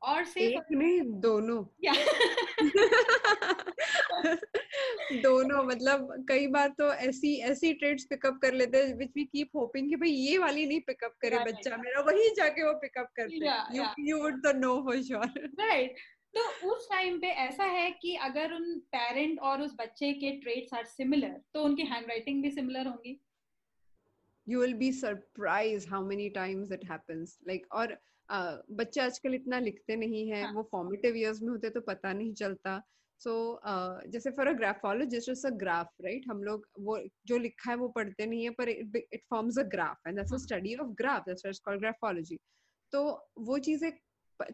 और 0.01 0.23
से 0.23 0.41
एक 0.41 0.63
नहीं 0.71 1.01
दोनों। 1.01 1.65
दोनों 5.23 5.63
मतलब 5.63 6.25
कई 6.29 6.47
बार 6.47 6.69
तो 6.69 6.93
ऐसी 6.93 7.35
ऐसी 7.35 7.73
ट्रेड्स 7.73 8.03
पिकअप 8.03 8.39
कर 8.41 8.53
लेते 8.53 8.77
हैं 8.77 8.95
विच 8.95 9.11
वी 9.15 9.23
कीप 9.23 9.49
होपिंग 9.55 9.89
कि 9.89 9.95
भाई 9.95 10.09
ये 10.09 10.37
वाली 10.37 10.65
नहीं 10.65 10.79
पिकअप 10.79 11.13
करे 11.21 11.35
right, 11.35 11.47
बच्चा 11.47 11.71
right. 11.71 11.85
मेरा 11.85 12.01
वही 12.01 12.29
जाके 12.29 12.63
वो 12.63 12.73
पिकअप 12.73 13.09
करते 13.15 13.45
हैं। 13.45 13.75
You 13.75 13.83
you. 13.99 14.23
वुड 14.23 14.43
तो 14.43 14.53
नो 14.53 14.81
फॉर 14.81 15.03
श्योर 15.03 15.51
राइट 15.59 15.95
तो 16.35 16.71
उस 16.71 16.89
टाइम 16.89 17.19
पे 17.19 17.27
ऐसा 17.27 17.63
है 17.63 17.91
कि 17.91 18.15
अगर 18.15 18.53
उन 18.53 18.79
पेरेंट 18.79 19.39
और 19.39 19.61
उस 19.61 19.75
बच्चे 19.79 20.13
के 20.13 20.31
ट्रेड्स 20.31 20.73
आर 20.73 20.85
सिमिलर 20.85 21.41
तो 21.53 21.63
उनकी 21.63 21.83
हैंडराइटिंग 21.83 22.43
भी 22.43 22.51
सिमिलर 22.51 22.87
होंगी। 22.87 23.21
You 24.49 24.61
will 24.61 24.73
be 24.73 24.91
surprise 24.91 25.87
how 25.87 26.05
many 26.05 26.29
times 26.29 26.71
it 26.71 26.85
happens 26.91 27.37
like 27.47 27.67
और 27.71 27.93
uh, 28.29 28.55
बच्चे 28.71 29.01
आजकल 29.01 29.33
इतना 29.33 29.59
लिखते 29.59 29.95
नहीं 29.95 30.31
है 30.31 30.43
हाँ. 30.43 30.53
वो 30.53 30.69
फॉर्मेटिव 30.71 31.15
इयर्स 31.15 31.41
में 31.41 31.49
होते 31.49 31.69
तो 31.69 31.81
पता 31.81 32.13
नहीं 32.13 32.33
चलता 32.33 32.81
सो 33.19 33.29
so, 33.29 33.69
uh, 33.69 34.11
जैसे 34.11 34.31
for 34.31 34.47
a 34.47 34.53
graphologist 34.53 35.29
it's 35.29 35.45
a 35.45 35.49
graph 35.49 35.87
right 36.01 36.25
हम 36.29 36.43
लोग 36.43 36.67
वो 36.79 36.99
जो 37.25 37.37
लिखा 37.37 37.71
है 37.71 37.77
वो 37.77 37.87
पढ़ते 37.87 38.25
नहीं 38.25 38.43
है 38.43 38.49
पर 38.49 38.69
it 38.69 39.21
forms 39.29 39.59
a 39.59 39.63
graph 39.63 40.07
and 40.07 40.17
that's 40.17 40.33
a 40.33 40.37
study 40.37 40.75
of 40.75 40.87
graph 40.87 41.21
that's 41.21 41.45
what's 41.45 41.59
called 41.59 41.79
graphology 41.79 42.39
तो 42.91 43.27
वो 43.39 43.57
चीज़ें 43.59 43.91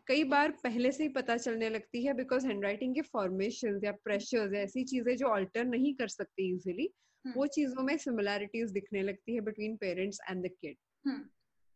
कई 0.07 0.23
बार 0.23 0.51
पहले 0.51 0.91
से 0.91 1.03
ही 1.03 1.09
पता 1.09 1.37
चलने 1.37 1.69
लगती 1.69 2.05
है 2.05 2.13
बिकॉज़ 2.13 2.47
हैंडराइटिंग 2.47 2.95
के 2.95 3.01
फॉर्मेशन 3.01 3.79
या 3.83 3.91
प्रेशर्स 3.91 4.53
ऐसी 4.53 4.83
चीज़ें 4.83 5.17
जो 5.17 5.27
अल्टर 5.27 5.65
नहीं 5.65 5.93
कर 5.95 6.07
सकती 6.07 6.53
इजिली। 6.55 6.89
वो 7.33 7.47
चीज़ों 7.47 7.83
में 7.83 7.97
सिमिलैरिटीज 7.97 8.71
दिखने 8.71 9.01
लगती 9.01 9.35
है 9.35 9.41
between 9.41 9.75
parents 9.77 10.19
and 10.29 10.45
the 10.45 10.51
kid 10.61 10.77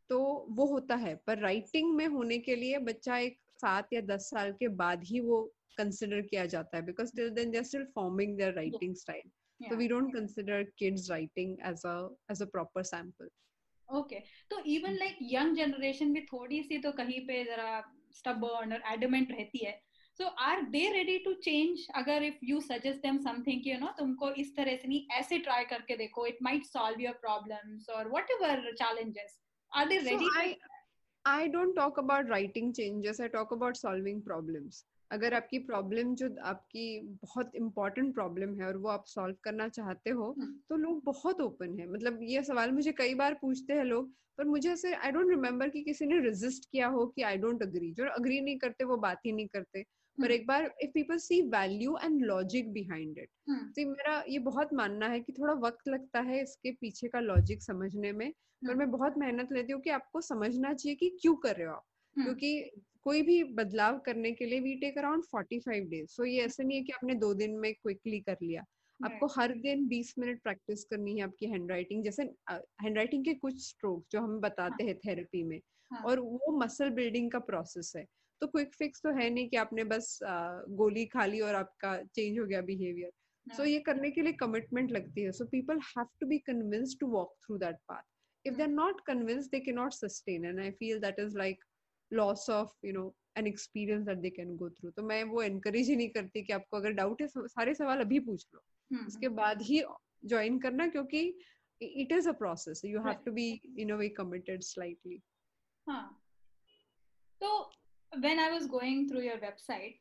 तो 0.10 0.20
वो 0.50 0.66
होता 0.66 0.96
है 0.96 1.16
पर 1.28 1.40
राइटिंग 1.40 1.96
में 1.96 2.06
होने 2.08 2.38
के 2.40 2.56
लिए 2.56 2.78
बच्चा 2.78 3.18
एक 3.18 3.38
सात 3.62 3.94
या 3.94 4.02
दस 4.02 4.30
साल 4.30 4.52
के 4.52 4.68
बाद 4.68 5.04
ही 5.04 5.20
वो 5.20 5.42
कंसिडर 5.78 6.22
किया 6.22 6.46
जाता 6.46 6.78
है 6.78 6.86
because 6.86 7.16
till 7.16 7.30
then 7.30 7.52
they 7.52 7.64
still 7.64 7.86
forming 7.96 8.38
their 8.38 8.54
writing 8.54 8.96
style 8.96 9.30
so 9.60 9.76
we 9.76 9.88
don't 9.88 10.14
consider 10.14 10.58
kids 10.78 11.10
writing 11.10 11.58
as 11.62 11.82
a 11.86 12.10
as 12.30 12.42
a 12.42 12.46
proper 12.48 12.84
sample 12.84 13.30
okay 13.90 14.20
तो 14.52 14.60
even 14.66 14.96
like 14.96 15.18
young 15.32 15.56
generation 15.56 16.14
भी 16.14 16.22
थोड़ी 16.22 16.62
सी 16.64 16.78
तो 16.78 16.92
कहीं 16.92 17.20
पे 17.28 17.44
जरा 17.44 17.84
stubborn 18.20 18.74
और 18.74 18.84
adamant 18.94 19.32
रहती 19.32 19.66
है 19.66 19.74
so 20.20 20.28
are 20.44 20.62
they 20.62 20.80
ready 20.92 21.18
to 21.18 21.34
change 21.34 21.86
अगर 21.96 22.24
if 22.24 22.38
you 22.44 22.60
suggest 22.62 23.02
them 23.02 23.18
something 23.18 23.68
you 23.68 23.78
know 23.80 23.88
तुमको 23.98 24.32
इस 24.32 24.56
तरह 24.56 24.76
से 24.76 24.88
नहीं 24.88 25.06
ऐसे 25.12 25.38
ट्राई 25.40 25.66
करके 25.66 25.96
देखो 25.98 26.26
it 26.26 26.38
might 26.44 26.66
solve 26.66 27.02
your 27.02 27.14
problems 27.22 27.90
और 27.90 28.10
what 28.10 28.32
challenges 28.74 29.40
are 29.72 29.88
they 29.88 29.98
ready 29.98 30.56
I 31.26 31.48
don't 31.48 31.76
talk 31.76 32.00
about 32.00 32.30
writing 32.30 32.74
changes 32.74 33.22
I 33.22 33.28
talk 33.28 33.54
about 33.54 33.76
solving 33.76 34.22
problems 34.22 34.86
अगर 35.12 35.34
आपकी 35.34 35.60
प्रॉब्लम 35.60 36.14
जो 36.16 36.30
आपकी 36.44 36.84
बहुत 37.24 37.56
इंपॉर्टेंट 37.56 38.14
प्रॉब्लम 38.14 38.60
है 38.60 38.68
और 38.68 38.78
वो 38.78 38.90
आप 38.90 39.06
सॉल्व 39.08 39.36
करना 39.44 39.68
चाहते 39.70 40.10
हो 40.10 40.36
तो 40.70 40.76
लोग 40.76 41.02
बहुत 41.04 41.42
ओपन 41.42 41.80
है। 41.80 41.88
मतलब 41.92 42.20
ये 42.24 42.44
सवाल 42.44 42.72
मुझे 42.72 42.92
कई 42.92 43.14
बार 43.14 43.34
पूछते 43.42 43.74
हैं 43.74 43.84
लोग 43.84 44.12
पर 44.38 44.46
मुझे 44.46 44.72
ऐसे 44.72 44.94
आई 44.96 45.12
डोंट 45.12 45.30
रिमेम्बर 45.30 45.70
कि 45.70 45.82
किसी 45.84 46.06
ने 46.06 46.20
रिजिस्ट 46.20 46.70
किया 46.72 46.88
हो 46.88 47.06
कि 47.08 47.22
आई 47.22 47.38
डोंट 47.38 47.64
अग्री 47.64 47.92
जो 47.92 48.10
अग्री 48.10 48.40
नहीं 48.42 48.58
करते 48.58 48.84
वो 48.84 48.98
बात 48.98 49.26
ही 49.26 49.32
नहीं 49.32 49.48
करते। 49.48 49.84
पर 50.20 50.24
हम्म। 50.24 50.34
एक 50.34 50.48
बार 50.48 50.74
if 50.82 50.92
people 50.92 51.18
see 51.18 51.42
value 51.42 51.98
and 52.04 52.22
logic 52.22 52.72
behind 52.74 53.18
it 53.18 53.30
तो 53.76 53.90
मेरा 53.90 54.24
ये 54.30 54.40
बहुत 54.40 54.74
मानना 54.74 55.08
है 55.08 55.20
कि 55.20 55.34
थोड़ा 55.34 55.54
वक्त 55.54 55.88
लगता 55.88 56.20
है 56.22 56.42
इसके 56.42 56.72
पीछे 56.72 57.08
का 57.08 57.20
लॉजिक 57.20 57.64
समझने 57.64 58.12
में 58.12 58.32
पर 58.32 58.70
हम्म। 58.70 58.80
मैं 58.80 58.92
बहुत 58.92 59.18
मेहनत 59.18 59.52
लेती 59.52 59.74
हूँ 59.74 59.82
कि 59.82 59.90
आपको 59.90 60.22
समझना 60.22 60.74
चाहिए 60.74 60.96
कि 60.96 61.10
क्यों 61.22 61.36
कर 61.36 61.56
रहे 61.56 61.68
हो 61.68 61.74
आप। 61.74 61.86
क्योंकि 62.16 62.72
कोई 63.02 63.22
भी 63.22 63.44
बदलाव 63.44 64.00
करने 64.00 64.32
के 64.32 64.46
लिए 64.46 64.60
we 64.60 64.76
take 64.76 64.98
around 64.98 65.24
forty 65.24 65.60
five 65.60 65.84
days 65.84 66.08
so 66.08 66.26
ये 66.26 66.42
ऐसे 66.46 66.64
नहीं 66.64 66.78
है 66.78 66.84
कि 66.84 66.92
आपने 66.92 67.14
दो 67.16 67.34
दिन 67.34 67.52
में 67.60 67.74
क्विकली 67.74 68.20
कर 68.20 68.38
लिया। 68.44 68.66
आपको 69.06 69.28
हर 69.28 69.54
दिन 69.54 69.88
20 69.88 70.14
मिनट 70.20 70.42
प्रैक्टिस 70.44 70.84
करनी 70.84 71.18
है 71.18 71.24
आपकी 71.24 71.46
हैंड 71.46 71.72
राइटिंग 71.72 72.04
जैसे 72.04 72.24
हैंड 72.52 72.98
राइटिंग 72.98 73.26
के 73.26 73.34
कुछ 73.34 73.68
स्ट्रोक 73.68 74.06
जो 74.12 74.22
हम 74.22 74.40
बताते 74.40 74.84
हैं। 74.84 74.98
थेरेपी 74.98 75.44
में 75.44 75.60
हाँ. 75.92 76.02
और 76.02 76.20
वो 76.20 76.58
मसल 76.58 76.90
बिल्डिंग 76.90 77.32
का 77.32 77.40
प्रोसेस 77.40 77.94
है। 77.96 78.06
तो 78.42 78.48
क्विक 78.48 78.76
फिक्स 78.76 79.02
तो 79.04 79.12
है 79.12 79.30
नहीं 79.30 79.48
कि 79.50 79.58
आपने 79.58 79.84
बस 79.84 80.20
गोली 80.82 81.06
खा 81.06 81.26
ली 81.26 81.40
और 81.40 81.56
आपका 81.56 81.96
चेंज 82.04 82.40
हो 82.40 82.46
गया 82.46 82.62
बिहेवियर 82.62 83.12
सो 83.48 83.64
so, 83.64 83.70
ये 83.70 83.80
करने 83.80 84.12
के 84.12 84.22
लिए 84.22 84.34
कमिटमेंट 84.34 84.92
लगती 84.92 85.22
है. 85.22 85.32
So 85.32 85.46
people 85.46 85.80
have 85.88 86.08
to 86.20 86.28
be 86.28 86.38
convince 86.38 86.96
to 87.00 87.08
walk 87.08 87.36
through 87.46 87.58
that 87.58 87.76
path 87.88 88.04
if 88.46 88.56
they 88.56 88.64
are 88.64 88.70
not 88.70 89.02
convince 89.06 89.48
they 89.50 89.60
can 89.60 89.72
not 89.72 89.94
sustain 89.94 90.46
and 90.46 90.60
I 90.60 90.72
feel 90.72 91.00
that 91.00 91.20
is 91.20 91.38
like 91.38 91.64
loss 92.12 92.50
of 92.50 92.86
you 92.86 92.94
know 92.94 93.14
an 93.38 93.48
experience 93.48 94.06
that 94.06 94.18
they 94.18 94.30
can 94.30 94.56
go 94.58 94.70
through 94.70 94.90
तो 94.90 95.04
मैं 95.04 95.24
वो 95.24 95.42
encourage 95.42 95.90
ही 95.90 95.96
नहीं 95.96 96.10
करती 96.10 96.44
कि 96.44 96.54
आपको 96.54 96.78
अगर 96.78 96.92
doubt 96.92 97.22
है 97.22 97.28
सारे 97.28 97.74
सवाल 97.74 98.00
अभी 98.00 98.20
पूछ 98.20 98.46
लो। 98.54 98.62
hmm. 98.92 99.08
उसके 99.08 99.30
बाद 99.30 99.62
ही 99.62 99.84
ज्वाइन 100.26 100.60
करना 100.60 100.88
क्योंकि 100.88 101.20
it 101.82 102.12
is 102.12 102.30
a 102.30 102.32
process 102.32 102.82
you 102.86 103.02
have 103.02 103.22
to 103.26 103.32
be 103.32 103.50
in 103.80 103.90
a 103.90 103.96
way 103.96 104.10
committed 104.10 104.62
slightly 104.62 105.22
हाँ। 105.88 106.22
तो 107.42 107.72
when 108.21 108.39
i 108.39 108.51
was 108.51 108.67
going 108.67 109.09
through 109.09 109.23
your 109.23 109.39
website 109.39 109.97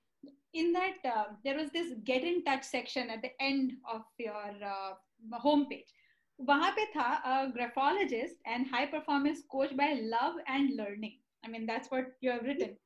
in 0.53 0.71
that 0.71 1.05
uh, 1.15 1.25
there 1.43 1.57
was 1.57 1.69
this 1.71 1.93
get 2.03 2.23
in 2.23 2.43
touch 2.43 2.63
section 2.63 3.09
at 3.09 3.21
the 3.21 3.31
end 3.39 3.73
of 3.91 4.01
your 4.19 4.49
uh, 4.75 4.93
home 5.47 5.67
page 5.73 5.91
वहां 6.39 6.69
पे 6.75 6.85
था 6.93 7.07
graphologist 7.55 8.47
and 8.47 8.65
high 8.73 8.85
performance 8.93 9.41
coach 9.49 9.73
by 9.81 9.93
love 10.13 10.39
and 10.49 10.69
learning 10.79 11.19
I 11.43 11.49
mean, 11.49 11.65
that's 11.65 11.89
what 11.89 12.05
you 12.21 12.31
have 12.31 12.43
written. 12.43 12.77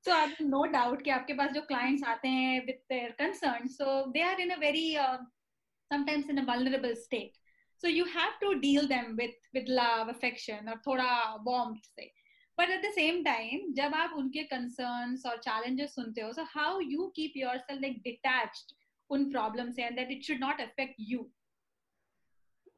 So 0.00 0.12
I 0.12 0.20
have 0.20 0.40
no 0.40 0.64
doubt 0.72 1.02
कि 1.04 1.10
आपके 1.10 1.34
पास 1.38 1.52
जो 1.52 1.62
clients 1.70 2.02
आते 2.08 2.28
हैं 2.28 2.66
with 2.66 2.80
their 2.90 3.12
concerns, 3.20 3.76
so 3.76 4.10
they 4.14 4.22
are 4.22 4.38
in 4.40 4.52
a 4.52 4.58
very 4.58 4.96
uh, 4.96 5.18
sometimes 5.92 6.28
in 6.28 6.38
a 6.38 6.44
vulnerable 6.44 6.94
state. 6.94 7.32
So 7.78 7.88
you 7.88 8.04
have 8.04 8.38
to 8.42 8.60
deal 8.60 8.86
them 8.86 9.16
with 9.16 9.34
with 9.54 9.68
love, 9.80 10.08
affection 10.14 10.68
और 10.68 10.80
थोड़ा 10.86 11.44
warmth 11.48 11.90
से. 11.98 12.10
But 12.57 12.69
at 12.69 12.81
the 12.81 12.91
same 12.95 13.23
time, 13.23 13.61
जब 13.75 13.93
आप 13.95 14.13
उनके 14.17 14.47
concerns 14.49 15.25
और 15.25 15.41
challenges 15.43 15.95
सुनते 15.95 16.21
हो, 16.21 16.33
so 16.33 16.45
how 16.55 16.79
you 16.79 17.11
keep 17.15 17.35
yourself 17.35 17.81
like 17.81 18.01
detached 18.03 18.73
उन 19.09 19.31
problems 19.31 19.75
से 19.75 19.87
and 19.87 19.97
that 19.97 20.11
it 20.11 20.23
should 20.23 20.39
not 20.39 20.61
affect 20.61 20.99
you. 21.11 21.25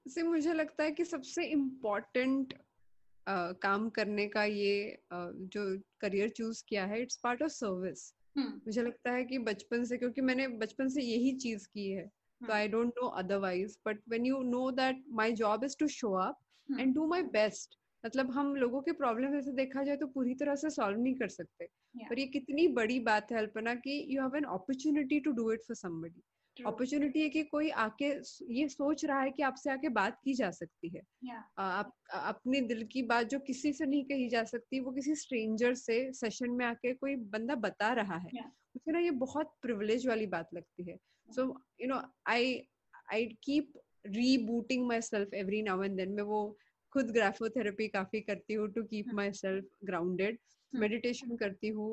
से 0.08 0.24
मुझे 0.24 0.54
लगता 0.54 0.84
है 0.84 0.92
कि 0.92 1.06
सबसे 1.06 1.44
इम्पोर्टेंट 1.52 2.54
uh, 2.54 3.54
काम 3.62 3.90
करने 3.90 4.28
का 4.28 4.44
ये 4.44 4.98
uh, 5.14 5.32
जो 5.54 5.64
करियर 6.02 6.30
चूज़ 6.30 6.64
किया 6.70 6.86
है 6.86 7.02
इट्स 7.02 7.20
पार्ट 7.24 7.42
ऑफ़ 7.44 7.52
सर्विस 7.52 8.12
मुझे 8.38 8.82
लगता 8.82 9.12
है 9.12 9.24
कि 9.26 9.38
बचपन 9.40 9.84
से 9.86 9.98
क्योंकि 9.98 10.22
मैंने 10.22 10.48
बचपन 10.64 10.90
से 10.90 11.02
यही 11.02 11.32
चीज़ 11.38 11.68
की 11.74 11.90
है 11.90 12.06
तो 12.42 12.54
I 12.54 12.68
don't 12.68 12.94
know 13.02 13.08
otherwise 13.20 13.78
but 13.86 14.02
when 14.10 14.26
you 14.26 14.42
know 14.44 14.70
that 14.80 15.04
my 15.20 15.32
job 15.42 15.64
is 15.64 15.78
to 15.80 15.88
show 15.88 16.12
up 16.22 16.80
and 16.80 16.94
do 16.96 17.06
my 17.08 17.24
best 17.38 17.78
मतलब 18.06 18.32
हम 18.32 18.56
लोगों 18.56 18.82
के 18.82 18.92
प्रॉब्लम 18.92 19.36
ऐसे 19.36 19.52
देखा 19.52 19.84
जाए 19.84 19.98
तो 19.98 20.08
पूरी 20.08 20.34
तरह 20.36 20.56
से 20.56 20.70
सॉल्व 20.70 21.00
नहीं 21.02 21.14
कर 21.16 21.28
सकते 21.28 21.66
yeah. 21.66 22.10
पर 22.10 22.20
ये 22.20 22.26
कितनी 22.28 22.68
बड़ी 22.80 23.00
बात 23.10 23.32
है 23.32 23.38
अल्पना 23.38 23.74
कि 23.76 24.06
you 24.10 24.22
have 24.22 24.36
an 24.38 24.44
opportunity 24.56 25.20
to 25.20 25.32
do 25.32 25.52
it 25.52 25.64
for 25.68 25.76
somebody 25.76 26.22
opportunity 26.58 27.22
है 27.22 27.30
कि 27.30 27.44
कोई 27.44 27.70
आके 27.86 28.10
ये 28.56 28.68
सोच 28.70 29.06
रहा 29.06 29.20
है 29.22 29.32
कि 29.32 29.44
आपसे 29.44 29.70
आके 29.72 29.90
बात 29.98 30.20
की 30.24 30.34
जा 30.34 30.50
सकती 30.52 30.90
है 30.90 31.02
yeah. 31.02 31.42
आप 31.58 31.92
अपने 32.14 32.62
दिल 32.74 32.84
की 32.92 33.02
बात 33.14 33.28
जो 33.28 33.40
किसी 33.48 33.74
से 33.74 33.86
नहीं 33.86 34.04
कही 34.04 34.28
जा 34.30 34.44
सकती 34.52 34.80
वो 34.80 34.92
किसी 34.92 35.16
स्ट्रेंजर 35.16 35.74
से 35.82 35.98
सेशन 36.14 36.52
में 36.52 36.66
आके 36.66 36.94
कोई 36.94 37.16
बंदा 37.34 37.56
बता 37.66 37.92
रहा 37.94 38.18
है 38.18 38.30
yeah. 38.30 38.52
मुझे 38.76 38.92
ना 38.92 39.00
ये 39.00 39.12
बहुत 39.26 39.56
प्रिविलेज 39.62 40.08
वाली 40.08 40.28
बात 40.28 40.54
लगती 40.54 40.90
है 40.92 40.98
so 41.30 41.44
you 41.82 41.88
know 41.88 42.02
I 42.28 42.56
I 43.14 43.26
keep 43.44 43.74
rebooting 44.06 44.88
my 44.88 45.02
self 45.02 45.34
every 45.34 45.62
now 45.62 45.84
and 45.84 45.98
then 45.98 46.12
मैं 46.12 46.24
वो 46.24 46.42
खुद 46.96 47.12
ग्राफोथेरेपी 47.12 47.88
काफ़ी 47.98 48.22
करती 48.30 48.54
हूँ 48.54 48.68
to 48.74 48.84
keep 48.94 49.14
my 49.14 49.32
self 49.42 49.66
grounded 49.86 50.38
meditation 50.74 51.36
करती 51.38 51.70
हूँ 51.76 51.90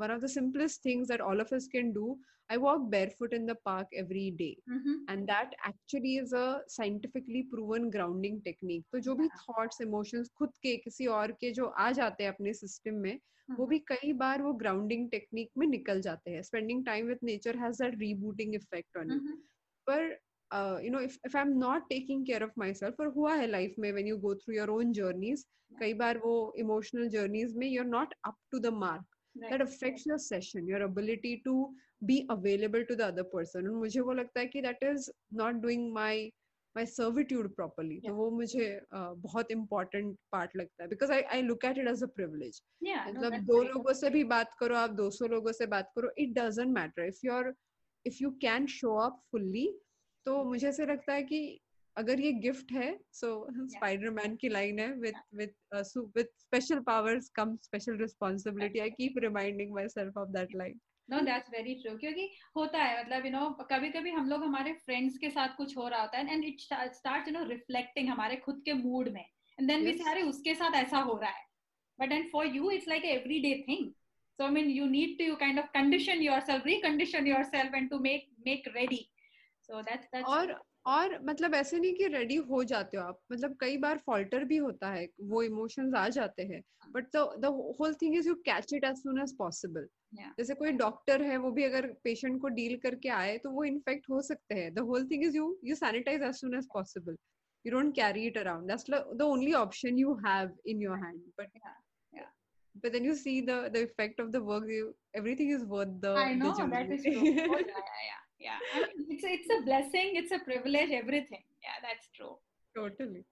one 0.00 0.12
of 0.14 0.20
the 0.20 0.26
simplest 0.34 0.84
things 0.84 1.08
that 1.08 1.20
all 1.30 1.40
of 1.40 1.54
us 1.54 1.68
can 1.72 1.92
do 1.92 2.18
I 2.50 2.56
walk 2.58 2.90
barefoot 2.90 3.32
in 3.32 3.46
the 3.46 3.54
park 3.66 3.88
every 3.94 4.30
day. 4.30 4.56
Mm-hmm. 4.70 4.96
and 5.08 5.28
that 5.28 5.54
actually 5.64 6.16
is 6.16 6.32
a 6.32 6.60
scientifically 6.68 7.46
proven 7.52 7.90
grounding 7.90 8.40
technique. 8.42 8.84
तो 8.92 8.98
जो 9.00 9.14
भी 9.14 9.28
thoughts, 9.36 9.80
emotions 9.80 10.28
खुद 10.38 10.50
के 10.62 10.76
किसी 10.76 11.06
और 11.06 11.32
के 11.40 11.50
जो 11.50 11.66
आ 11.66 11.90
जाते 11.92 12.24
हैं 12.24 12.32
अपने 12.32 12.52
system 12.54 13.00
में 13.04 13.12
mm-hmm. 13.12 13.58
वो 13.58 13.66
भी 13.66 13.78
कई 13.88 14.12
बार 14.24 14.42
वो 14.42 14.52
grounding 14.62 15.08
technique 15.14 15.56
में 15.58 15.66
निकल 15.66 16.00
जाते 16.00 16.30
हैं. 16.30 16.42
Spending 16.42 16.84
time 16.90 17.08
with 17.12 17.24
nature 17.30 17.56
has 17.62 17.78
that 17.78 17.98
rebooting 18.04 18.54
effect 18.60 19.00
on 19.02 19.08
mm-hmm. 19.08 19.26
you. 19.28 19.38
पर 19.88 20.16
uh, 20.51 20.77
you 20.81 20.91
know 20.91 20.99
if 20.99 21.17
if 21.23 21.35
I'm 21.35 21.57
not 21.59 21.89
taking 21.89 22.25
care 22.25 22.43
of 22.43 22.55
myself 22.57 22.99
और 22.99 23.13
हुआ 23.15 23.33
है 23.35 23.49
life 23.49 23.77
में 23.79 23.91
when 23.93 24.07
you 24.07 24.17
go 24.17 24.33
through 24.35 24.55
your 24.55 24.69
own 24.71 24.93
journeys 24.93 25.45
कई 25.71 25.93
बार 25.93 26.17
वो 26.25 26.37
emotional 26.59 27.09
journeys 27.09 27.55
में 27.55 27.67
you're 27.69 27.91
not 27.91 28.13
up 28.25 28.39
to 28.53 28.59
the 28.59 28.71
mark. 28.71 29.05
Right. 29.35 29.51
That 29.51 29.61
affects 29.61 30.05
your 30.05 30.17
session, 30.17 30.67
your 30.67 30.81
ability 30.83 31.41
to 31.47 31.57
be 32.03 32.19
available 32.31 32.83
to 32.83 32.95
the 32.95 33.01
other 33.01 33.23
person 33.33 33.67
और 33.67 33.75
मुझे 33.75 33.99
वो 33.99 34.13
लगता 34.13 34.39
है 34.39 34.47
कि 34.47 34.61
that 34.61 34.83
is 34.83 35.09
not 35.33 35.55
doing 35.61 35.91
my 35.93 36.31
my 36.75 36.85
servitude 36.85 37.53
properly 37.55 37.99
तो 37.99 38.13
वो 38.15 38.29
मुझे 38.31 38.67
uh, 38.79 39.13
बहुत 39.23 39.51
इंपॉर्टेंट 39.51 40.15
पार्ट 40.31 40.55
लगता 40.57 40.83
है 40.83 40.89
because 40.89 41.11
I 41.11 41.21
I 41.21 41.41
look 41.41 41.65
at 41.65 41.77
it 41.77 41.87
as 41.87 42.03
a 42.03 42.07
privilege 42.15 42.61
मतलब 42.83 43.39
दो 43.45 43.61
लोगों 43.63 43.93
से 44.01 44.09
भी 44.09 44.23
बात 44.33 44.53
करो 44.59 44.75
आप 44.75 44.95
200 44.97 45.29
लोगों 45.31 45.51
से 45.59 45.65
बात 45.73 45.91
करो 45.95 46.11
it 46.17 46.33
doesn't 46.39 46.73
matter 46.75 47.07
if 47.07 47.23
you 47.25 47.33
are 47.33 47.53
if 48.05 48.21
you 48.21 48.31
can 48.45 48.67
show 48.75 48.95
up 49.05 49.21
fully 49.31 49.67
तो 50.26 50.44
मुझे 50.44 50.68
ऐसे 50.68 50.86
लगता 50.86 51.14
है 51.14 51.22
कि 51.22 51.60
अगर 51.96 52.20
ये 52.20 52.32
गिफ्ट 52.32 52.72
है 52.72 52.98
सो 53.12 53.28
स्पाइडरमैन 53.68 54.36
की 54.36 54.48
लाइन 54.48 54.78
है 54.78 54.92
with 54.92 55.14
with 55.34 55.54
with 56.16 56.28
special 56.38 56.80
powers 56.80 57.28
come 57.28 57.56
special 57.62 57.96
responsibility 57.96 58.78
I 58.78 58.90
keep 58.90 59.18
reminding 59.18 59.74
my 59.74 59.88
self 59.88 60.16
of 60.18 60.28
that 60.28 60.54
line 60.56 60.80
no 61.10 61.20
that's 61.20 61.50
very 61.50 61.74
true 61.74 61.96
क्योंकि 61.98 62.28
होता 62.56 62.82
है 62.82 63.04
मतलब 63.04 63.26
यू 63.26 63.32
नो 63.32 63.48
कभी 63.72 63.88
कभी 63.88 64.10
हम 64.10 64.28
लोग 64.28 64.44
हमारे 64.44 64.72
फ्रेंड्स 64.86 65.18
के 65.18 65.30
साथ 65.30 65.56
कुछ 65.56 65.76
हो 65.76 65.88
रहा 65.88 66.00
होता 66.00 66.18
है 66.18 66.34
and 66.34 66.44
it 66.44 66.60
start 66.94 67.28
you 67.28 67.34
know 67.34 67.44
reflecting 67.44 68.08
हमारे 68.08 68.36
खुद 68.36 68.62
के 68.64 68.72
मूड 68.72 69.08
में. 69.08 69.24
एंड 69.58 69.68
देन 69.68 69.84
वी 69.84 69.92
सारे 69.92 70.22
उसके 70.22 70.54
साथ 70.54 70.74
ऐसा 70.74 70.98
हो 70.98 71.16
रहा 71.18 71.30
है. 71.30 71.44
But 71.98 72.12
and 72.12 72.30
for 72.30 72.46
you 72.56 72.70
it's 72.70 72.88
like 72.88 73.04
every 73.04 73.38
day 73.38 73.54
thing 73.68 73.90
so 74.38 74.42
so 74.42 74.48
i 74.48 74.52
mean 74.52 74.70
you 74.74 74.84
need 74.92 75.10
to 75.18 75.24
kind 75.40 75.60
of 75.62 75.66
condition 75.72 76.22
yourself 76.26 76.68
recondition 76.68 77.26
yourself 77.30 77.74
and 77.78 77.90
to 77.90 77.98
make 78.06 78.30
make 78.46 78.68
ready. 78.76 79.00
So 79.62 79.80
that 79.82 80.04
that 80.14 80.24
और 80.26 80.60
और 80.92 81.18
मतलब 81.24 81.54
ऐसे 81.54 81.78
नहीं 81.78 81.94
कि 81.94 82.06
रेडी 82.12 82.36
हो 82.50 82.62
जाते 82.70 82.96
हो 82.96 83.02
आप। 83.02 83.18
मतलब 83.32 83.56
कई 83.60 83.76
बार 83.78 83.98
फॉल्टर 84.06 84.44
भी 84.44 84.56
होता 84.56 84.90
है 84.92 85.06
वो 85.32 85.42
इमोशंस 85.42 85.94
आ 85.94 86.08
जाते 86.16 86.42
हैं। 86.42 86.60
But 86.94 87.06
the 87.16 87.24
the 87.40 87.52
whole 87.80 87.94
thing 88.02 88.16
is 88.16 88.28
you 88.28 88.34
catch 88.48 88.72
it 88.74 88.84
as 88.84 88.96
soon 89.02 89.20
as 89.22 89.36
possible 89.38 89.86
जैसे 90.38 90.54
कोई 90.54 90.72
डॉक्टर 90.80 91.22
है 91.22 91.36
वो 91.44 91.50
भी 91.58 91.64
अगर 91.64 91.86
पेशेंट 92.04 92.40
को 92.40 92.48
डील 92.56 92.76
करके 92.82 93.08
आए 93.18 93.36
तो 93.44 93.50
वो 93.50 93.64
इन्फेक्ट 93.64 94.10
हो 94.10 94.20
सकते 94.22 94.54
हैं। 94.54 94.72
The 94.74 94.78
whole 94.90 95.06
thing 95.10 95.24
is 95.24 95.36
you 95.36 95.56
you 95.64 95.74
sanitize 95.74 96.22
as 96.22 96.34
soon 96.40 96.56
as 96.58 96.66
possible 96.74 97.16
you 97.64 97.72
don't 97.72 97.94
carry 97.96 98.26
it 98.26 98.38
around 98.38 99.22
only 99.22 99.52
option 99.62 99.98
you 99.98 100.14
have 100.26 100.56
in 100.66 100.82
your 100.82 101.04
hand 101.04 101.20
but 101.40 101.58
But 102.74 102.92
then 102.92 103.06
you 103.06 103.14
see 103.20 103.32
the 103.46 103.54
the 103.72 103.80
effect 103.86 104.20
of 104.22 104.28
the 104.34 104.40
work. 104.44 104.68
You, 104.74 104.84
everything 105.18 105.48
is 105.56 105.64
worth 105.72 105.90
the. 106.04 106.12
I 106.20 106.28
know 106.36 106.52
that 106.70 106.92
is 106.94 107.02
true. 107.06 107.24
Oh, 107.24 107.58
yeah, 107.58 107.82
yeah, 107.88 107.98
yeah. 108.04 108.21
Yeah 108.42 108.58
I 108.74 108.80
mean, 108.80 109.06
it's 109.08 109.24
it's 109.24 109.50
a 109.50 109.60
blessing 109.62 110.16
it's 110.20 110.32
a 110.32 110.38
privilege 110.38 110.90
everything. 110.92 111.44
Yeah 111.62 111.78
that's 111.82 112.08
true. 112.16 112.34
Totally. 112.74 113.24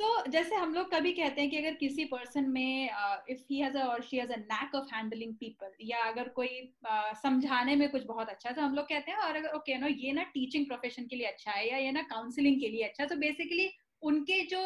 So 0.00 0.06
जैसे 0.28 0.54
हम 0.54 0.74
लोग 0.74 0.90
कभी 0.90 1.12
कहते 1.12 1.40
हैं 1.40 1.50
कि 1.50 1.56
अगर 1.56 1.74
किसी 1.74 2.04
person 2.04 2.48
में 2.50 2.90
इफ़ 3.30 3.40
ही 3.50 3.58
हैज़ 3.58 3.76
और 3.78 4.02
she 4.02 4.16
has 4.16 4.32
a 4.32 4.36
knack 4.36 4.74
of 4.74 4.94
handling 4.94 5.34
people 5.34 5.72
या 5.80 5.98
अगर 6.02 6.28
कोई 6.28 6.48
uh, 6.92 7.14
समझाने 7.22 7.76
में 7.76 7.88
कुछ 7.90 8.04
बहुत 8.04 8.28
अच्छा 8.28 8.50
तो 8.50 8.62
हम 8.62 8.74
लोग 8.74 8.84
कहते 8.84 9.10
हैं 9.10 9.18
और 9.18 9.36
अगर 9.36 9.54
ओके 9.56 9.78
नो 9.78 9.86
ये 9.86 10.12
ना 10.12 10.22
टीचिंग 10.34 10.66
प्रोफेशन 10.66 11.06
के 11.06 11.16
लिए 11.16 11.26
अच्छा 11.26 11.50
है 11.50 11.68
या 11.68 11.78
ये 11.78 11.92
ना 11.92 12.02
काउंसलिंग 12.02 12.60
के 12.60 12.68
लिए 12.68 12.82
अच्छा 12.82 13.04
तो 13.04 13.16
बेसिकली 13.16 13.70
उनके 14.02 14.40
जो 14.46 14.62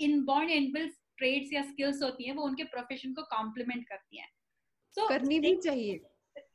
इनबॉर्न 0.00 0.50
इनबिल्ट 0.50 0.94
ट्रेड्स 1.16 1.52
या 1.52 1.62
स्किल्स 1.62 2.02
होती 2.02 2.24
हैं 2.24 2.34
वो 2.34 2.42
उनके 2.42 2.64
प्रोफेशन 2.64 3.14
को 3.14 3.22
कॉम्प्लीमेंट 3.22 3.88
करती 3.88 4.18
हैं. 4.18 4.28
So, 4.98 5.08
करनी 5.08 5.40
भी 5.40 5.56
चाहिए। 5.56 6.00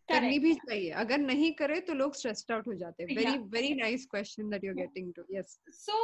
करनी 0.09 0.39
भी 0.39 0.53
चाहिए। 0.55 0.89
अगर 1.01 1.17
नहीं 1.19 1.51
करे 1.53 1.79
तो 1.79 1.93
लोग 1.93 2.15
स्ट्रेस्ड 2.15 2.51
आउट 2.51 2.67
हो 2.67 2.73
जाते 2.75 3.03
हैं। 3.03 3.15
Very 3.15 3.37
very 3.53 3.73
nice 3.75 4.05
question 4.11 4.49
that 4.49 4.63
you 4.63 4.71
are 4.71 4.75
getting 4.77 5.13
to 5.13 5.23
yes 5.31 5.59
so 5.69 5.97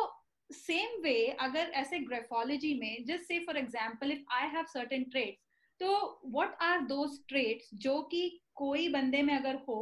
same 0.50 1.02
way 1.02 1.16
अगर 1.40 1.72
ऐसे 1.76 2.00
ग्रेफोलॉजी 2.00 2.74
में 2.80 3.06
just 3.06 3.28
say 3.28 3.40
for 3.40 3.58
example 3.58 4.12
if 4.12 4.34
I 4.34 4.48
have 4.48 4.66
certain 4.66 5.04
traits 5.04 5.48
तो 5.80 5.90
व्हाट 6.26 6.56
आर 6.62 6.80
दोस 6.88 7.24
ट्रेड्स 7.28 7.70
जो 7.74 8.02
कि 8.12 8.22
कोई 8.56 8.88
बंदे 8.90 9.22
में 9.22 9.36
अगर 9.36 9.56
हो 9.68 9.80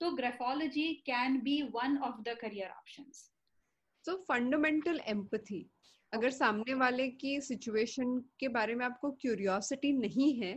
तो 0.00 0.10
graphology 0.10 0.92
can 1.06 1.40
be 1.40 1.60
one 1.74 1.98
of 1.98 2.20
the 2.22 2.36
career 2.40 2.70
options 2.70 3.30
so 4.04 4.16
fundamental 4.28 5.00
empathy 5.08 5.66
अगर 6.12 6.30
सामने 6.30 6.74
वाले 6.74 7.08
की 7.20 7.40
सिचुएशन 7.40 8.18
के 8.40 8.48
बारे 8.48 8.74
में 8.74 8.84
आपको 8.86 9.10
क्यूरियोसिटी 9.20 9.92
नहीं 9.92 10.32
है। 10.34 10.52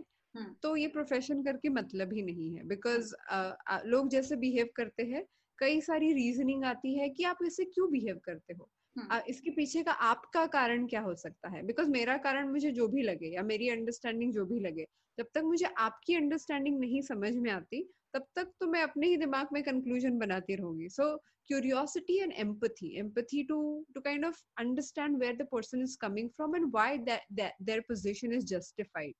तो 0.63 0.75
ये 0.75 0.87
प्रोफेशन 0.87 1.43
करके 1.43 1.69
मतलब 1.69 2.13
ही 2.13 2.21
नहीं 2.23 2.55
है। 2.55 2.63
बिकॉज़ 2.67 3.13
uh, 3.33 3.81
लोग 3.85 4.09
जैसे 4.09 4.35
बिहेव 4.35 4.69
करते 4.75 5.03
हैं 5.03 5.25
कई 5.59 5.81
सारी 5.81 6.11
रीजनिंग 6.13 6.65
आती 6.65 6.97
है 6.99 7.09
कि 7.09 7.23
आप 7.23 7.37
इसे 7.45 7.65
क्यों 7.65 7.89
बिहेव 7.91 8.19
करते 8.25 8.53
हो? 8.53 8.69
uh, 9.11 9.21
इसके 9.29 9.51
पीछे 9.51 9.83
का 9.83 9.91
आपका 9.91 10.45
कारण 10.47 10.87
क्या 10.87 11.01
हो 11.01 11.15
सकता 11.15 11.49
है? 11.49 11.63
बिकॉज़ 11.63 11.89
मेरा 11.89 12.17
कारण 12.17 12.49
मुझे 12.49 12.71
जो 12.71 12.87
भी 12.87 13.01
लगे 13.03 13.33
या 13.35 13.43
मेरी 13.43 13.69
अंडरस्टैंडिंग 13.69 14.33
जो 14.33 14.45
भी 14.45 14.59
लगे 14.59 14.85
जब 15.17 15.27
तक 15.33 15.41
मुझे 15.43 15.65
आपकी 15.77 16.15
अंडरस्टैंडिंग 16.15 16.79
नहीं 16.79 17.01
समझ 17.01 17.35
में 17.37 17.51
आती 17.51 17.87
तब 18.13 18.25
तक 18.35 18.51
तो 18.59 18.67
मैं 18.67 18.81
अपने 18.83 19.07
ही 19.07 19.17
दिमाग 19.17 19.47
में 19.53 19.61
कंक्लूजन 19.63 20.17
बनाती 20.19 20.55
रहूँगी। 20.55 20.89
So 20.89 21.15
curiosity 21.49 22.17
and 22.19 22.33
empathy 22.39 22.95
empathy 22.99 23.43
to 23.43 23.57
to 23.95 24.01
kind 24.01 24.25
of 24.25 24.41
understand 24.59 25.17
where 25.17 25.35
the 25.35 25.47
person 25.51 25.81
is 25.81 25.97
coming 26.01 26.29
from 26.29 26.55
and 26.55 26.69
why 26.73 26.97
their 26.97 27.79
position 27.87 28.33
is 28.33 28.45
justified 28.45 29.13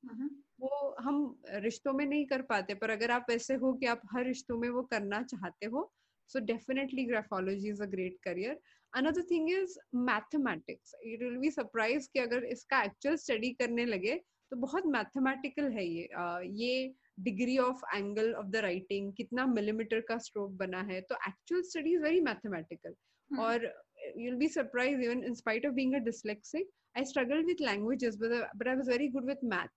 वो 0.62 0.96
हम 1.02 1.18
रिश्तों 1.64 1.94
में 1.94 2.06
नहीं 2.06 2.26
कर 2.26 2.42
पाते 2.50 2.74
पर 2.76 2.90
अगर 2.90 3.12
आप 3.12 3.26
ऐसे 3.32 3.56
हो 3.56 3.74
कि 3.74 3.86
आप 3.86 4.02
हर 4.14 4.26
रिश्तों 4.26 4.58
में 4.58 4.70
वो 4.70 4.82
करना 4.92 5.22
चाहते 5.24 5.66
हो 5.76 5.92
so 6.30 6.40
definitely 6.46 7.06
graphology 7.06 7.70
is 7.70 7.82
a 7.84 7.86
great 7.92 8.18
career 8.24 8.60
another 8.94 9.22
thing 9.32 9.50
is 9.52 9.78
mathematics 10.10 10.96
it 11.04 11.24
will 11.24 11.38
be 11.38 11.52
surprise 11.52 12.10
कि 12.14 12.20
अगर 12.20 12.44
इसका 12.56 12.82
एक्चुअल 12.84 13.16
स्टडी 13.18 13.52
करने 13.62 13.86
लगे 13.86 14.16
तो 14.52 14.58
बहुत 14.58 14.86
मैथमेटिकल 14.88 15.72
है 15.72 15.86
ये। 15.88 16.08
uh, 16.20 16.42
ये 16.62 16.94
degree 17.24 17.58
of 17.58 17.82
angle 17.96 18.34
of 18.34 18.48
the 18.48 18.56
writing 18.66 19.12
कितना 19.14 19.46
मिलीमीटर 19.46 20.00
का 20.08 20.18
स्ट्रोक 20.26 20.52
बना 20.58 20.82
है 20.90 21.02
तो 21.02 21.16
actual 21.28 21.62
study 21.70 21.94
is 21.96 22.02
very 22.04 22.22
mathematical 22.22 22.96
और 23.30 23.72
you'll 24.18 24.38
be 24.40 24.48
surprised 24.48 25.02
even 25.06 25.20
in 25.24 25.36
spite 25.36 25.66
of 25.68 25.74
being 25.76 25.92
a 25.98 26.00
dyslexic 26.00 26.70
i 26.96 27.04
struggled 27.04 27.50
with 27.50 27.60
languages 27.66 28.16
but, 28.18 28.32
but 28.58 28.68
i 28.68 28.76
was 28.76 28.88
very 28.88 29.10
good 29.10 29.26
with 29.32 29.44
math. 29.44 29.74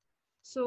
So 0.46 0.62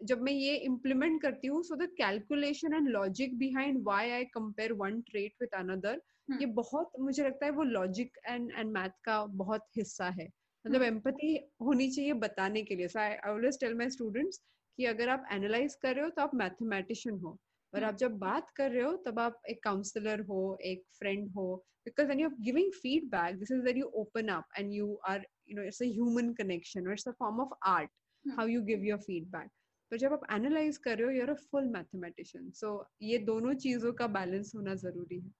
जब 0.00 0.22
मैं 0.22 0.32
ये 0.32 0.54
implement 0.66 1.20
करती 1.22 1.48
हूँ 1.48 1.62
so 1.62 1.76
the 1.76 1.88
calculation 1.98 2.74
and 2.74 2.88
logic 2.88 3.36
behind 3.38 3.82
why 3.84 4.10
I 4.10 4.24
compare 4.34 4.72
one 4.72 5.00
trait 5.00 5.32
with 5.42 5.54
another 5.54 6.00
ये 6.40 6.46
बहुत 6.56 6.92
मुझे 7.00 7.22
लगता 7.22 7.46
है 7.46 7.52
वो 7.52 7.62
लॉजिक 7.62 8.18
एंड 8.26 8.50
एंड 8.50 8.72
मैथ 8.72 8.96
का 9.04 9.24
बहुत 9.42 9.66
हिस्सा 9.76 10.08
है। 10.20 10.26
मतलब 10.64 10.82
एम्पति 10.82 11.36
होनी 11.62 11.90
चाहिए 11.90 12.12
बताने 12.24 12.62
के 12.62 12.76
लिए। 12.76 12.88
So 12.88 12.98
I 12.98 13.14
always 13.30 13.60
tell 13.60 13.74
my 13.74 13.90
students 13.90 14.40
कि 14.76 14.84
अगर 14.84 15.08
आप 15.08 15.24
एनालाइज 15.32 15.74
कर 15.74 15.94
रहे 15.94 16.04
हो 16.04 16.10
तो 16.10 16.22
आप 16.22 16.34
मैथमेटिशियन 16.34 17.18
हो। 17.18 17.38
और 17.74 17.84
आप 17.84 17.90
hmm. 17.90 18.00
जब 18.00 18.18
बात 18.18 18.50
कर 18.50 18.70
रहे 18.70 18.82
हो 18.82 18.96
तब 18.96 19.18
आप 19.18 19.42
एक 19.50 19.62
काउंसलर 19.62 20.20
हो 20.20 20.58
एक 20.62 20.84
फ्रेंड 20.98 21.30
हो 21.30 21.64
because 21.84 22.10
and 22.10 22.20
you 22.20 22.30
giving 22.40 22.72
feedback 22.72 23.36
this 23.36 23.52
is 23.52 23.78
you 23.78 23.86
open 23.86 24.28
up 24.28 24.44
and 24.58 24.72
you 24.72 25.00
are 25.08 25.26
you 25.48 25.56
know 25.56 25.62
it's 25.62 25.82
human 25.82 26.32
connection 26.32 26.92
it's 26.92 27.08
a 27.08 27.10
form 27.10 27.40
of 27.40 27.50
art 27.66 27.90
how 28.28 28.46
you 28.46 28.62
give 28.62 28.84
your 28.84 28.98
feedback 28.98 29.50
पर 29.90 29.96
जब 29.96 30.12
आप 30.12 30.20
एनालाइज 30.32 30.76
कर 30.76 30.98
रहे 30.98 31.06
हो 31.06 31.12
you 31.12 31.22
are 31.22 31.30
a 31.30 31.34
full 31.34 31.64
mathematician 31.64 32.50
so 32.50 32.90
ये 33.02 33.18
दोनों 33.18 33.54
चीज़ों 33.54 33.92
का 33.92 34.06
बैलेंस 34.06 34.52
होना 34.56 34.74
ज़रूरी 34.74 35.20
है। 35.20 35.30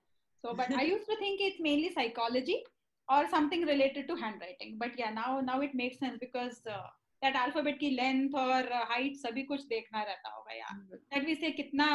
So, 0.45 0.51
but 0.51 0.65
I 0.65 0.83
used 0.93 1.05
to 1.05 1.15
think 1.15 1.41
it's 1.41 1.61
mainly 1.65 1.89
psychology. 1.97 2.74
Or 3.09 3.27
something 3.29 3.65
related 3.65 4.07
to 4.07 4.15
handwriting 4.15 4.77
but 4.77 4.97
yeah 4.97 5.11
now 5.11 5.39
now 5.41 5.61
it 5.61 5.73
makes 5.73 5.99
sense 5.99 6.17
because 6.19 6.61
uh, 6.67 6.87
that 7.21 7.35
alphabet 7.35 7.79
की 7.79 7.95
length 7.97 8.35
और 8.35 8.69
uh, 8.71 8.85
height 8.91 9.17
सभी 9.25 9.43
कुछ 9.51 9.65
देखना 9.73 10.03
रहता 10.03 10.29
होगा 10.35 10.53
यार 10.53 10.99
that 11.13 11.25
we 11.25 11.35
say 11.35 11.51
कितना 11.61 11.89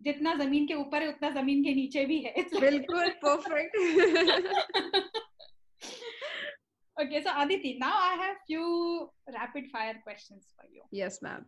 जितना 0.00 0.34
ज़मीन 0.34 0.66
के 0.66 0.74
ऊपर 0.74 1.02
है 1.02 1.08
उतना 1.08 1.30
ज़मीन 1.40 1.62
के 1.64 1.74
नीचे 1.74 2.04
भी 2.06 2.18
है 2.22 2.34
बिल्कुल 2.60 3.08
perfect 3.24 3.76
okay 6.96 7.20
so 7.24 7.32
aditi 7.40 7.78
now 7.80 7.94
i 8.04 8.14
have 8.20 8.38
few 8.46 8.68
rapid 9.34 9.66
fire 9.72 9.98
questions 10.04 10.46
for 10.54 10.64
you 10.76 10.82
yes 11.00 11.18
ma'am 11.26 11.44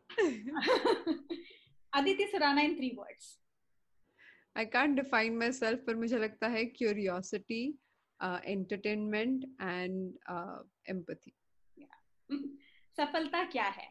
aditi 2.01 2.27
surana 2.35 2.65
in 2.69 2.77
three 2.77 2.93
words 2.99 3.31
i 4.57 4.65
can't 4.75 5.01
define 5.03 5.39
myself 5.45 5.87
पर 5.87 5.97
मुझे 6.03 6.19
लगता 6.19 6.49
है 6.57 6.65
curiosity 6.77 7.63
एंटरटेनमेंट 8.23 9.45
एंड 9.63 10.19
एम्पथी 10.89 11.33
सफलता 12.97 13.43
क्या 13.45 13.65
है? 13.65 13.89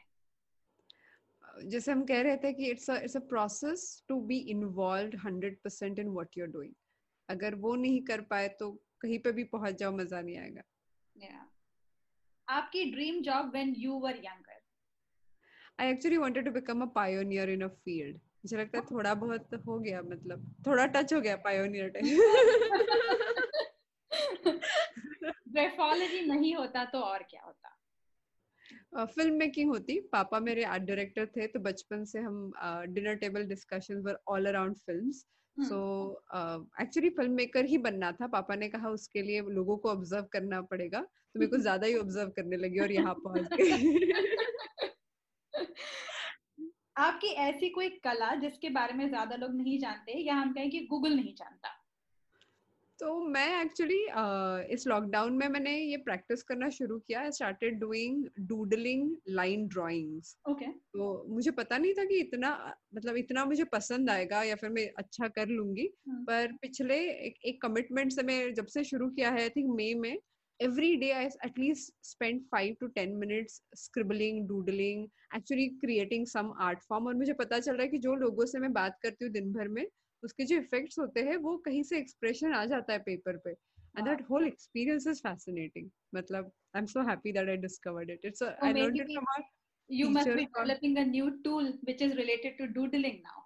जैसे 1.65 1.91
हम 1.91 2.03
कह 2.05 2.21
रहे 2.21 2.37
थे 2.37 2.53
कि 2.53 2.69
it's 2.71 2.89
it's 2.89 3.17
a 3.17 3.19
process 3.19 4.03
to 4.07 4.19
be 4.21 4.37
involve 4.49 5.17
hundred 5.25 5.57
percent 5.63 5.99
in 5.99 6.07
what 6.07 6.37
you're 6.37 6.47
doing 6.47 6.73
अगर 7.29 7.55
वो 7.55 7.75
नहीं 7.75 8.01
कर 8.01 8.21
पाए 8.21 8.47
तो 8.59 8.71
कहीं 9.01 9.19
पे 9.19 9.31
भी 9.31 9.43
पहुँच 9.43 9.75
जाओ 9.75 9.91
मज़ा 9.91 10.21
नहीं 10.21 10.37
आएगा। 10.37 10.61
Yeah. 11.15 11.43
आपकी 12.47 12.83
dream 12.91 13.21
job 13.21 13.51
when 13.51 13.73
you 13.77 13.99
were 13.99 14.15
younger 14.15 14.61
I 15.79 15.91
actually 15.91 16.17
wanted 16.17 16.45
to 16.45 16.51
become 16.51 16.81
a 16.81 16.85
pioneer 16.85 17.49
in 17.49 17.61
a 17.61 17.67
field 17.67 18.15
मुझे 18.15 18.57
लगता 18.57 18.77
है 18.77 18.85
थोड़ा 18.85 19.13
बहुत 19.13 19.53
हो 19.67 19.79
गया 19.79 20.01
मतलब 20.01 20.55
थोड़ा 20.67 20.85
टच 20.85 21.13
हो 21.13 21.21
गया 21.21 21.35
पायोनियर 21.35 21.89
टाइप 21.89 22.05
ग्राफोलॉजी 25.53 26.21
नहीं 26.21 26.55
होता 26.55 26.85
तो 26.85 26.99
और 26.99 27.23
क्या 27.23 27.41
होता? 27.45 27.75
फ़िल्म 29.05 29.33
मेकिंग 29.33 29.69
होती? 29.69 29.99
पापा 29.99 30.39
मेरे 30.39 30.63
आर्ट 30.63 30.83
डायरेक्टर 30.83 31.25
थे 31.25 31.47
तो 31.47 31.59
बचपन 31.59 32.05
से 32.05 32.19
हम 32.19 32.51
dinner 32.93 33.15
table 33.15 33.43
discussion 33.43 34.01
were 34.01 34.19
all 34.27 34.45
around 34.45 34.75
films 34.75 35.25
so 35.57 35.79
actually 36.81 37.09
film 37.09 37.31
maker 37.31 37.65
ही 37.65 37.77
बनना 37.77 38.11
था। 38.11 38.27
पापा 38.27 38.55
ने 38.55 38.69
कहा 38.69 38.89
उसके 38.89 39.21
लिए 39.21 39.41
लोगों 39.41 39.77
को 39.77 39.89
ऑब्ज़र्व 39.89 40.23
करना 40.23 40.61
पड़ेगा। 40.61 40.99
तो 40.99 41.39
मेरे 41.39 41.49
को 41.51 41.57
ज़्यादा 41.57 41.87
ही 41.87 41.95
ऑब्ज़र्व 41.95 42.29
करने 42.29 42.57
लगी 42.57 42.79
और 42.79 42.91
यहाँ 42.91 43.13
पहुँच 43.13 43.49
गई। 43.53 44.09
आपकी 46.97 47.27
ऐसी 47.27 47.69
कोई 47.69 47.89
कला 47.89 48.35
जिसके 48.35 48.69
बारे 48.69 48.93
में 48.93 49.09
ज़्यादा 49.09 49.35
लोग 49.35 49.55
नहीं 49.55 49.79
जानते 49.79 50.11
या 50.11 50.35
हम 50.35 50.53
कहें 50.53 50.69
कि 50.69 50.79
गूगल 50.79 51.15
नहीं 51.15 51.33
जानता? 51.35 51.78
तो 52.99 53.27
मैं 53.29 53.61
एक्चुअली 53.61 54.05
uh, 54.05 54.71
इस 54.73 54.87
लॉकडाउन 54.87 55.33
में 55.33 55.47
मैंने 55.47 55.75
ये 55.77 55.97
प्रैक्टिस 55.97 56.43
करना 56.43 56.69
शुरू 56.69 56.97
किया। 56.99 57.21
I 57.21 57.31
started 57.31 57.79
doing 57.79 58.25
doodling 58.39 59.15
line 59.29 59.67
drawings 59.67 60.35
okay 60.49 60.65
तो 60.65 61.25
मुझे 61.29 61.51
पता 61.51 61.77
नहीं 61.77 61.93
था 61.93 62.05
कि 62.05 62.19
इतना 62.19 62.75
मतलब 62.95 63.17
इतना 63.17 63.45
मुझे 63.45 63.63
पसंद 63.63 64.09
आएगा 64.09 64.43
या 64.43 64.55
फिर 64.55 64.69
मैं 64.69 64.89
अच्छा 64.97 65.27
कर 65.27 65.47
लूँगी। 65.47 65.87
hmm. 66.09 66.25
पर 66.27 66.57
पिछले 66.61 66.97
एक, 67.09 67.35
एक 67.45 67.61
कमिटमेंट 67.61 68.11
से 68.11 68.23
मैं 68.23 68.53
जब 68.53 68.65
से 68.65 68.83
शुरू 68.83 69.09
किया 69.09 69.29
है 69.29 69.41
आई 69.41 69.49
थिंक 69.49 69.75
मई 69.75 69.93
में 69.93 70.17
every 70.59 70.97
day 70.97 71.09
I 71.13 71.23
at 71.41 71.57
least 71.57 71.93
spend 72.01 72.41
five 72.53 72.73
to 72.79 72.87
ten 72.97 73.17
minutes 73.19 73.61
scribbling, 73.75 74.45
doodling, 74.47 75.07
actually 75.33 75.67
creating 75.83 76.25
some 76.25 76.49
art 76.61 76.83
form 76.89 77.07
और 77.07 77.13
मुझे 77.13 77.33
पता 77.33 77.59
चल 77.59 77.73
रहा 77.73 77.81
है 77.81 77.87
कि 77.87 77.97
जो 77.97 78.15
लोगों 78.15 78.45
से 78.45 78.59
मैं 78.59 78.73
बात 78.73 78.97
करती 79.03 79.25
हूँ 79.25 79.31
दिन 79.33 79.53
भर 79.53 79.67
में 79.67 79.85
उसके 80.23 80.45
जो 80.45 80.55
इफेक्ट्स 80.55 80.99
होते 80.99 81.21
हैं 81.21 81.35
वो 81.37 81.57
कहीं 81.57 81.83
से 81.83 81.97
एक्सप्रेशन 81.97 82.53
आ 82.53 82.65
जाता 82.65 82.93
है 82.93 82.99
पेपर 82.99 83.37
पे। 83.37 83.51
And 83.51 84.07
that 84.07 84.21
whole 84.29 84.47
experience 84.47 85.07
is 85.07 85.19
fascinating 85.19 85.89
मतलब 86.15 86.51
I 86.75 86.79
am 86.79 86.85
so 86.85 87.01
happy 87.01 87.31
that 87.31 87.49
I 87.49 87.57
discovered 87.57 88.09
it 88.09 88.25
it's 88.25 88.43
I 88.43 88.73
learned 88.73 89.01
it 89.01 89.09
you 89.91 90.09
must 90.09 90.29
be 90.29 90.45
developing 90.45 90.97
a 90.97 91.03
new 91.03 91.29
tool 91.29 91.69
which 91.83 92.01
is 92.01 92.13
related 92.13 92.57
to 92.57 92.65
doodling 92.65 93.13
now 93.13 93.41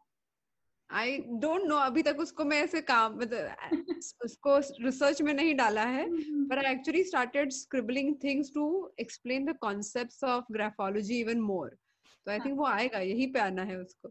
I 0.90 1.18
don't 1.44 1.64
know 1.64 1.76
अभी 1.76 2.02
तक 2.04 2.18
उसको 2.20 2.46
मैं 2.46 2.58
ऐसे 2.64 2.82
काम 2.82 3.16
मतलब, 3.18 3.56
उसको 4.26 4.58
research 4.86 5.22
में 5.22 5.34
नहीं 5.34 5.56
डाला 5.56 5.84
है 5.86 6.06
पर 6.48 6.66
I 6.66 6.74
actually 6.74 7.04
started 7.04 7.52
scribbling 7.52 8.16
things 8.24 8.52
to 8.54 8.66
explain 9.00 9.46
the 9.46 9.58
concepts 9.58 10.24
of 10.24 10.52
graphology 10.52 11.20
even 11.20 11.40
more 11.42 11.78
तो 12.26 12.32
आई 12.32 12.40
थिंक 12.40 12.58
वो 12.58 12.66
आएगा 12.66 13.00
यही 13.00 13.28
पे 13.28 13.40
आना 13.40 13.64
है 13.64 13.78
उसको. 13.80 14.10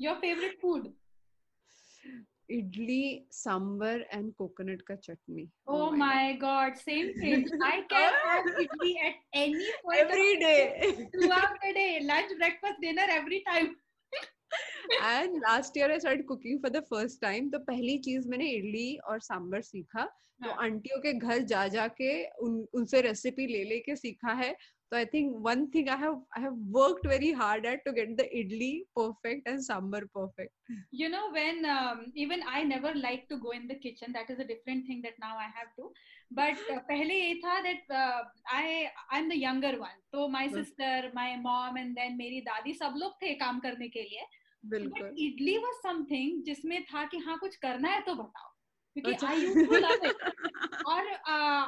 Your 0.00 0.14
favourite 0.20 0.60
food 0.60 0.92
idli 2.48 3.26
sambar 3.30 3.92
and 4.12 4.32
coconut 4.40 4.80
ka 4.88 4.96
chutney 4.96 5.44
oh, 5.66 5.76
oh 5.76 5.90
my 5.92 5.98
my 5.98 6.32
god. 6.32 6.40
god 6.40 6.80
same 6.80 7.12
thing 7.14 7.46
i 7.62 7.76
can 7.92 8.18
have 8.24 8.50
idli 8.64 8.92
at 9.06 9.14
any 9.34 9.70
point 9.84 10.00
every 10.00 10.34
day 10.42 11.06
throughout 11.14 11.56
the 11.62 11.72
day 11.72 11.88
lunch 12.02 12.34
breakfast 12.42 12.80
dinner 12.80 13.08
every 13.20 13.42
time 13.48 13.72
and 14.92 15.36
last 15.36 15.76
year 15.78 15.90
I 15.90 16.00
start 16.00 16.24
cooking 16.26 16.58
for 16.62 16.70
the 16.70 16.80
first 16.90 17.20
time 17.20 17.48
तो 17.50 17.58
पहली 17.68 17.96
चीज़ 17.98 18.28
मैंने 18.28 18.48
इडली 18.50 18.96
और 19.08 19.20
सांबर 19.20 19.60
सीखा 19.60 20.04
तो 20.04 20.50
हाँ. 20.50 20.56
आंटियों 20.64 21.00
के 21.00 21.12
घर 21.12 21.38
जा 21.52 21.66
जाके 21.68 22.10
उन 22.46 22.66
उनसे 22.74 23.00
रेसिपी 23.00 23.46
ले 23.46 23.62
लेके 23.64 23.96
सीखा 23.96 24.32
है 24.32 24.54
So 24.92 24.98
I 24.98 25.04
think 25.04 25.36
one 25.42 25.70
thing 25.70 25.88
I 25.88 25.96
have 25.96 26.18
I 26.36 26.40
have 26.40 26.54
worked 26.70 27.06
very 27.06 27.32
hard 27.32 27.66
at 27.66 27.84
to 27.86 27.92
get 27.92 28.16
the 28.16 28.24
idli 28.24 28.82
perfect 28.96 29.48
and 29.48 29.58
sambar 29.58 30.02
perfect. 30.14 30.52
You 30.90 31.08
know 31.08 31.30
when 31.32 31.64
um, 31.64 32.12
even 32.14 32.40
I 32.48 32.62
never 32.62 32.94
like 32.94 33.28
to 33.28 33.38
go 33.38 33.50
in 33.50 33.66
the 33.66 33.74
kitchen. 33.74 34.12
That 34.12 34.30
is 34.30 34.38
a 34.38 34.44
different 34.44 34.86
thing 34.86 35.02
that 35.02 35.18
now 35.20 35.36
I 35.36 35.48
have 35.56 35.74
to. 35.78 35.90
But 36.30 36.56
uh, 36.70 36.80
पहले 36.90 37.14
ये 37.14 37.40
था 37.44 37.62
that 37.64 37.94
uh, 38.02 38.22
I 38.52 38.88
I'm 39.10 39.28
the 39.28 39.38
younger 39.38 39.78
one. 39.80 39.98
So 40.14 40.28
my 40.28 40.46
sister, 40.48 41.10
my 41.14 41.36
mom 41.36 41.76
and 41.76 41.96
then 41.96 42.18
मेरी 42.18 42.40
दादी 42.44 42.74
सब 42.74 42.94
लोग 42.96 43.20
थे 43.22 43.34
काम 43.34 43.60
करने 43.60 43.88
के 43.88 44.02
लिए. 44.02 44.26
बिल्कुल. 44.64 45.14
इडली 45.18 45.58
was 45.58 45.82
something 45.86 46.42
जिसमें 46.44 46.82
था 46.84 47.04
कि 47.04 47.18
हाँ 47.18 47.38
कुछ 47.38 47.56
करना 47.56 47.88
है 47.88 48.00
तो 48.02 48.14
बताओ. 48.14 48.53
क्योंकि 48.96 49.26
I 49.26 49.40
used 49.40 49.66
to 49.66 49.74
love 49.74 50.04
it 50.06 50.22
और 50.86 51.08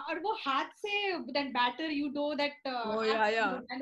और 0.08 0.18
वो 0.20 0.32
हाथ 0.40 0.68
से 0.78 1.12
that 1.18 1.48
batter 1.52 1.90
you 1.90 2.08
do 2.08 2.32
that 2.34 2.68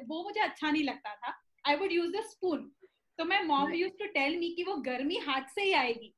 वो 0.09 0.22
मुझे 0.22 0.40
अच्छा 0.40 0.70
नहीं 0.70 0.84
लगता 0.84 1.14
था। 1.14 1.34
I 1.64 1.76
would 1.76 1.92
use 1.92 2.11
the 2.12 2.22
spoon 2.30 2.70
तो 3.18 3.24
मैं 3.24 3.42
mom 3.45 3.72
use 3.74 3.92
to 3.92 4.07
tell 4.12 4.36
me 4.38 4.51
कि 4.57 4.64
वो 4.64 4.76
गर्मी 4.86 5.16
हाथ 5.26 5.49
से 5.55 5.62
ही 5.62 5.72
आएगी। 5.72 6.14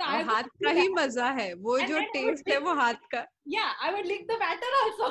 तो 0.00 0.04
हाथ 0.04 0.44
का 0.64 0.70
ही 0.70 0.88
मज़ा 0.88 1.28
है। 1.30 1.52
वो 1.54 1.78
जो 1.80 1.98
टेस्ट 2.12 2.48
है 2.48 2.58
वो 2.58 2.74
हाथ 2.74 3.02
का। 3.12 3.24
या 3.48 3.64
I 3.84 3.92
would 3.92 4.06
lick 4.06 4.26
the 4.26 4.38
batter 4.42 4.74
also 4.82 5.08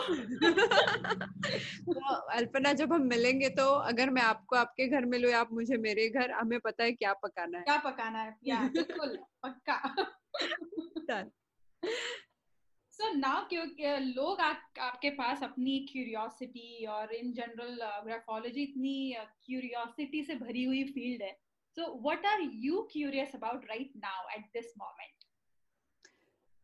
तो 1.93 2.15
अल्पना 2.37 2.73
जब 2.73 2.93
हम 2.93 3.01
मिलेंगे 3.07 3.49
तो 3.49 3.65
अगर 3.91 4.09
मैं 4.09 4.21
आपको 4.21 4.55
आपके 4.55 4.87
घर 4.87 5.05
में 5.05 5.09
मिलूं 5.09 5.33
आप 5.33 5.53
मुझे 5.53 5.77
मेरे 5.77 6.07
घर 6.09 6.31
हमें 6.31 6.59
पता 6.59 6.83
है 6.83 6.91
क्या 6.91 7.13
पकाना 7.23 7.57
है। 7.57 7.63
क्या 7.63 7.77
पकाना 7.77 8.19
है? 8.19 8.35
या 8.43 8.59
बिल्कुल 8.73 9.17
पक्का। 9.45 9.95
सो 11.83 13.13
नाउ 13.13 13.47
क्योंकि 13.49 13.95
लोग 14.15 14.39
आ, 14.39 14.49
आपके 14.79 15.09
पास 15.09 15.43
अपनी 15.43 15.79
क्यूरियोसिटी 15.91 16.85
और 16.85 17.13
इन 17.13 17.33
जनरल 17.33 17.75
ग्राफोलॉजी 18.05 18.63
इतनी 18.63 19.15
क्यूरियोसिटी 19.45 20.23
से 20.23 20.35
भरी 20.35 20.63
हुई 20.63 20.83
फ़ील्ड 20.83 21.21
है। 21.21 21.31
So 21.77 22.01
what 22.03 22.25
are 22.25 22.41
you 22.41 22.81
curious 22.91 23.35
about 23.35 23.65
right 23.65 23.91
now 23.97 24.29
at 24.37 24.45
this 24.53 24.73
moment 24.77 25.09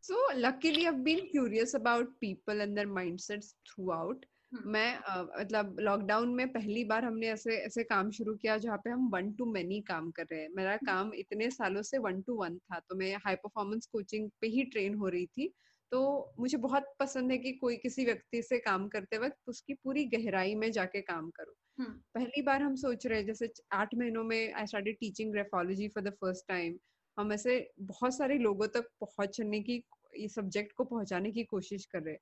so 0.03 0.17
luckily 0.35 0.83
i've 0.87 0.99
been 1.05 1.23
curious 1.29 1.73
about 1.77 2.11
people 2.23 2.61
and 2.65 2.77
their 2.77 2.89
mindsets 2.97 3.47
throughout 3.69 4.21
मैं 4.51 4.93
मतलब 5.39 5.75
लॉकडाउन 5.79 6.29
में 6.35 6.47
पहली 6.53 6.83
बार 6.83 7.05
हमने 7.05 7.27
ऐसे 7.27 7.57
ऐसे 7.57 7.83
काम 7.83 8.09
शुरू 8.11 8.35
किया 8.35 8.57
जहाँ 8.57 8.77
पे 8.77 8.89
हम 8.89 9.09
वन 9.13 9.31
टू 9.33 9.45
मैनी 9.45 9.79
काम 9.81 10.09
कर 10.11 10.23
रहे 10.31 10.41
हैं। 10.41 10.49
मेरा 10.55 10.75
काम 10.77 11.13
इतने 11.15 11.49
सालों 11.51 11.81
से 11.81 11.97
वन 11.97 12.21
टू 12.21 12.35
वन 12.35 12.57
था 12.59 12.79
तो 12.79 12.95
मैं 12.95 13.13
हाई 13.25 13.35
परफॉर्मेंस 13.35 13.85
कोचिंग 13.87 14.29
पे 14.41 14.47
ही 14.47 14.63
ट्रेन 14.65 14.95
हो 14.95 15.07
रही 15.09 15.25
थी। 15.27 15.53
तो 15.91 16.33
मुझे 16.39 16.57
बहुत 16.57 16.93
पसंद 16.99 17.31
है 17.31 17.37
कि 17.37 17.51
कोई 17.53 17.77
किसी 17.77 18.05
व्यक्ति 18.05 18.41
से 18.41 18.59
काम 18.59 18.87
करते 18.87 19.17
वक्त 19.17 19.37
उसकी 19.47 19.73
पूरी 19.73 20.05
गहराई 20.07 20.55
में 20.55 20.71
जाके 20.71 21.01
काम 21.01 21.29
करो। 21.31 21.53
पहली 22.15 22.41
बार 22.41 22.61
हम 22.61 22.75
सोच 22.75 23.05
रहे 23.07 23.19
हैं 23.19 23.25
जैसे 23.25 23.49
आठ 23.73 23.95
महीनों 23.95 24.23
में 24.23 24.53
I 24.53 24.67
started 24.67 24.95
teaching 24.99 25.31
graphology 25.31 25.87
for 25.87 26.03
the 26.03 26.13
first 26.13 26.47
time 26.47 26.77
हम 27.17 27.33
ऐसे 27.33 27.59
बहुत 27.81 28.17
सारे 28.17 28.37
लोगों 28.37 28.67
तक 28.67 28.89
पहुँचने 29.01 29.61
की 29.61 29.83
इस 30.15 30.35
सब्जेक्ट 30.35 30.73
को 30.73 30.83
पहुँचाने 30.85 31.31
की 31.31 31.43
कोशिश 31.45 31.85
कर 31.85 32.01
रहे 32.03 32.13
हैं। 32.13 32.19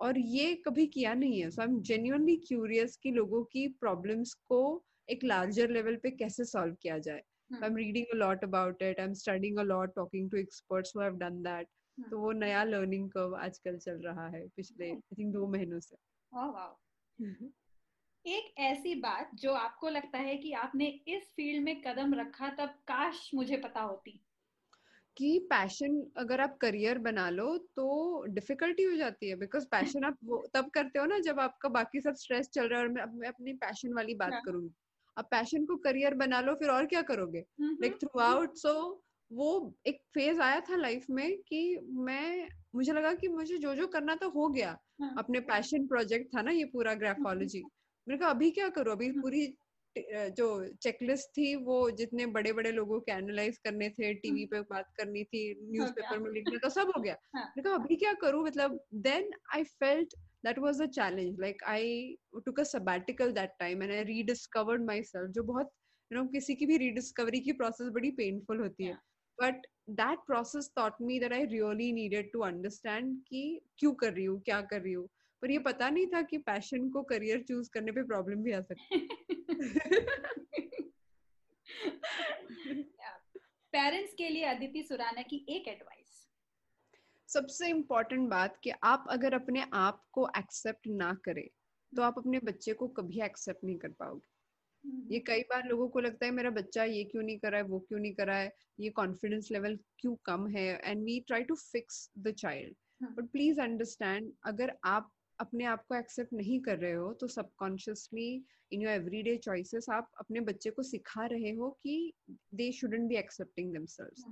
और 0.00 0.18
ये 0.18 0.54
कभी 0.54 0.86
किया 0.86 1.14
नहीं 1.14 1.40
है। 1.40 1.50
So 1.50 1.62
I 1.62 1.68
am 1.68 1.80
genuinely 1.80 2.36
curious 2.36 2.96
कि 2.96 3.10
लोगों 3.10 3.44
की 3.44 3.66
प्रॉब्लम्स 3.68 4.34
को 4.34 4.84
एक 5.08 5.24
लार्जर 5.24 5.70
लेवल 5.70 5.96
पे 5.96 6.10
कैसे 6.10 6.44
सॉल्व 6.44 6.76
किया 6.82 6.98
जाए। 6.98 7.22
I 7.52 7.66
am 7.66 7.76
reading 7.76 8.06
a 8.06 8.16
lot 8.16 8.44
about 8.44 8.82
it 8.82 9.00
I 9.00 9.06
am 9.06 9.12
studying 9.12 9.58
a 9.58 9.62
lot 9.62 9.94
talking 9.94 10.30
to 10.30 10.36
experts 10.36 10.96
who 10.96 11.02
have 11.02 11.16
done 11.16 11.42
that 11.42 11.68
तो 12.10 12.18
वो 12.18 12.32
नया 12.32 12.64
लर्निंग 12.64 13.10
कर्व 13.10 13.36
आजकल 13.36 13.76
चल 13.76 13.96
रहा 13.98 14.28
है 14.28 14.46
पिछले 14.48 14.90
आई 14.90 15.16
थिंक 15.18 15.32
दो 15.32 15.46
महीनों 15.46 15.80
से। 15.80 15.96
oh, 16.32 16.48
wow. 16.48 17.50
एक 18.26 18.54
ऐसी 18.58 18.94
बात 18.94 19.30
जो 19.34 19.52
आपको 19.52 19.88
लगता 19.88 20.18
है 20.18 20.36
कि 20.36 20.52
आपने 20.52 20.86
इस 21.08 21.22
फ़ील्ड 21.36 21.64
में 21.64 21.80
कदम 21.82 22.14
रखा 22.14 22.48
तब 22.48 22.68
काश 22.68 23.30
मुझे 23.34 23.56
पता 23.56 23.80
होती। 23.80 24.20
कि 25.18 25.38
पैशन 25.50 26.00
अगर 26.16 26.40
आप 26.40 26.56
करियर 26.60 26.98
बना 26.98 27.28
लो 27.30 27.56
तो 27.76 27.86
डिफिकल्टी 28.30 28.82
हो 28.82 28.96
जाती 28.96 29.28
है 29.28 29.36
बिकॉज़ 29.36 29.66
पैशन 29.70 30.04
आप 30.04 30.18
वो 30.24 30.44
तब 30.54 30.70
करते 30.70 30.98
हो 30.98 31.04
ना 31.06 31.18
जब 31.20 31.40
आपका 31.40 31.68
बाकी 31.70 32.00
सब 32.00 32.14
स्ट्रेस 32.16 32.48
चल 32.48 32.68
रहा 32.68 32.78
है 32.80 32.84
और 32.86 32.92
मैं, 32.92 33.04
मैं 33.12 33.28
अपनी 33.28 33.52
पैशन 33.56 33.94
वाली 33.94 34.14
बात 34.16 34.34
हाँ. 34.34 34.40
करूँगी 34.44 34.74
अब 35.16 35.24
पैशन 35.30 35.64
को 35.66 35.76
करियर 35.78 36.14
बना 36.14 36.40
लो 36.40 36.54
फिर 36.54 36.70
और 36.70 36.86
क्या 36.86 37.02
करोगे? 37.02 37.40
लाइक 37.80 37.96
थ्रू 38.02 38.20
आउट 38.20 38.56
सो 38.56 38.72
वो 39.30 39.48
एक 39.86 40.00
फ़ेज़ 40.14 40.40
आया 40.40 40.60
था 40.60 40.76
लाइफ 40.76 41.06
में 41.10 41.36
कि 41.42 41.60
मैं 42.00 42.48
मुझे 42.74 42.92
लगा 42.92 43.12
कि 43.14 43.28
मुझे 43.28 43.58
जो 43.58 43.74
जो 43.74 43.86
करना 43.88 44.14
था 44.16 44.26
हो 44.34 44.48
गया। 44.48 44.76
हाँ. 44.98 45.18
अपने 45.18 45.40
पैशन 45.42 45.86
प्रोजेक्ट 45.86 46.34
था 46.36 46.42
ना 46.42 46.50
ये 46.52 46.64
पूरा 46.66 46.94
ग्राफोलॉजी 46.94 47.60
मैंने 48.06 48.18
कहा 48.20 48.28
अभी 48.30 48.50
क्या 48.50 48.68
करूँ? 48.68 48.92
अभी 48.92 49.10
पूरी 49.12 49.46
जो 49.96 50.68
चेकलिस्ट 50.82 51.28
थी 51.28 51.54
वो 51.56 51.90
जितने 51.90 52.26
बड़े 52.26 52.52
बड़े 52.52 52.72
लोगों 52.72 53.00
के 53.00 53.12
एनालाइज 53.12 53.58
करने 53.58 53.90
थे 53.90 54.14
टीवी 54.14 54.44
पे 54.46 54.60
बात 54.60 54.92
करनी 54.96 55.24
थी 55.24 55.42
न्यूज़पेपर 55.72 56.18
में 56.18 56.30
लिखना 56.30 56.58
था 56.64 56.68
सब 56.68 56.92
हो 56.96 57.02
गया। 57.02 57.16
हाँ. 57.36 57.52
कहा 57.58 57.74
अभी 57.74 57.96
क्या 57.96 58.12
करूँ 58.12 58.44
मतलब 58.44 58.80
then 58.94 59.30
I 59.54 59.64
felt 59.64 60.14
that 60.44 60.58
was 60.58 60.80
a 60.80 60.88
challenge 60.88 61.38
like 61.38 61.62
i 61.66 62.16
took 62.46 62.58
a 62.58 62.64
sabbatical 62.64 63.32
that 63.32 63.50
time 63.60 63.82
and 63.82 63.92
i 63.92 64.02
rediscovered 64.02 64.84
myself 64.86 65.28
जो 65.28 65.42
बहुत 65.42 65.72
you 66.10 66.18
know 66.18 66.32
किसी 66.32 66.54
की 66.54 66.66
भी 66.66 66.76
रीडिस्कवरी 66.76 67.40
की 67.40 67.52
प्रोसेस 67.52 67.88
बड़ी 67.88 68.10
पेनफुल 68.10 68.60
होती 68.60 68.84
है। 68.84 68.94
But 69.40 69.66
that 69.90 70.18
process 70.18 70.70
taught 70.78 71.00
me 71.00 71.18
that 71.18 71.32
i 71.32 71.42
really 71.44 71.92
needed 71.92 72.30
to 72.34 72.44
understand 72.44 73.16
कि 73.28 73.60
क्यों 73.78 73.94
कर 73.94 74.12
रही 74.12 74.24
हूँ 74.24 74.40
क्या 74.40 74.60
कर 74.60 74.80
रही 74.80 74.92
हूँ। 74.92 75.08
पर 75.42 75.50
ये 75.50 75.58
पता 75.58 75.88
नहीं 75.90 76.06
था 76.06 76.22
कि 76.22 76.38
पैशन 76.38 76.88
को 76.90 77.02
करियर 77.02 77.42
चूज़ 77.42 77.70
करने 77.74 77.92
पे 77.92 78.02
प्रॉब्लम 78.02 78.42
भी 78.42 78.52
आ 78.52 78.60
सकती 78.60 79.06
पेरेंट्स 83.72 84.14
के 84.18 84.28
लिए 84.28 84.44
अदिति 84.44 84.82
सुराना 84.82 85.22
की 85.22 85.44
एक 85.48 85.68
एडवाइस 85.68 86.16
सबसे 87.28 87.68
इम्पोर्टेंट 87.68 88.28
बात 88.28 88.56
कि 88.62 88.70
आप 88.84 89.06
अगर 89.10 89.34
अपने 89.34 89.64
आप 89.74 90.02
को 90.12 90.28
एक्सेप्ट 90.38 90.86
ना 90.88 91.12
करें 91.24 91.46
तो 91.92 92.02
आप 92.02 92.14
अपने 92.18 92.38
बच्चे 92.38 92.72
को 92.72 92.88
कभी 92.88 93.20
एक्सेप्ट 93.22 93.64
नहीं 93.64 93.76
कर 93.78 93.88
पाओगे। 93.88 94.28
हम्म। 94.84 95.12
ये 95.12 95.18
कई 95.18 95.40
बार 95.42 95.64
लोगों 95.64 95.88
को 95.88 96.00
लगता 96.00 96.26
है 96.26 96.32
मेरा 96.32 96.50
बच्चा 96.50 96.84
ये 96.84 97.04
क्यों 97.04 97.22
नहीं 97.22 97.38
कर 97.38 97.50
रहा 97.50 97.60
है 97.60 97.66
वो 97.66 97.78
क्यों 97.78 97.98
नहीं 97.98 98.12
कर 98.14 98.26
रहा 98.26 98.38
है 98.38 98.52
ये 98.80 98.90
कॉन्फिडेंस 98.90 99.48
लेवल 99.52 99.78
क्यों 99.98 100.14
कम 100.24 100.46
है 100.48 100.66
and 100.84 101.02
we 101.04 101.18
try 101.20 101.44
to 101.44 101.54
fix 101.54 102.10
the 102.18 102.32
child 102.34 103.12
but 103.12 103.30
please 103.30 103.60
understand 103.60 104.32
अगर 104.44 104.72
आप 104.86 105.10
अपने 105.40 105.64
आप 105.64 105.84
को 105.88 105.94
एक्सेप्ट 105.94 106.32
नहीं 106.32 106.60
कर 106.60 106.78
रहे 106.78 106.92
हो 106.92 107.12
तो 107.20 107.26
subconsciously 107.28 108.28
in 108.72 108.82
your 108.82 108.92
everyday 108.92 109.36
choices 109.36 109.86
आप 109.90 110.10
अपने 110.20 110.40
बच्चे 110.48 110.70
को 110.70 110.82
सिखा 110.82 111.26
रहे 111.26 111.52
हो 111.54 111.70
कि 111.82 112.12
they 112.54 112.70
shouldn't 112.72 113.08
be 113.08 113.16
accepting 113.16 113.72
themselves 113.72 114.24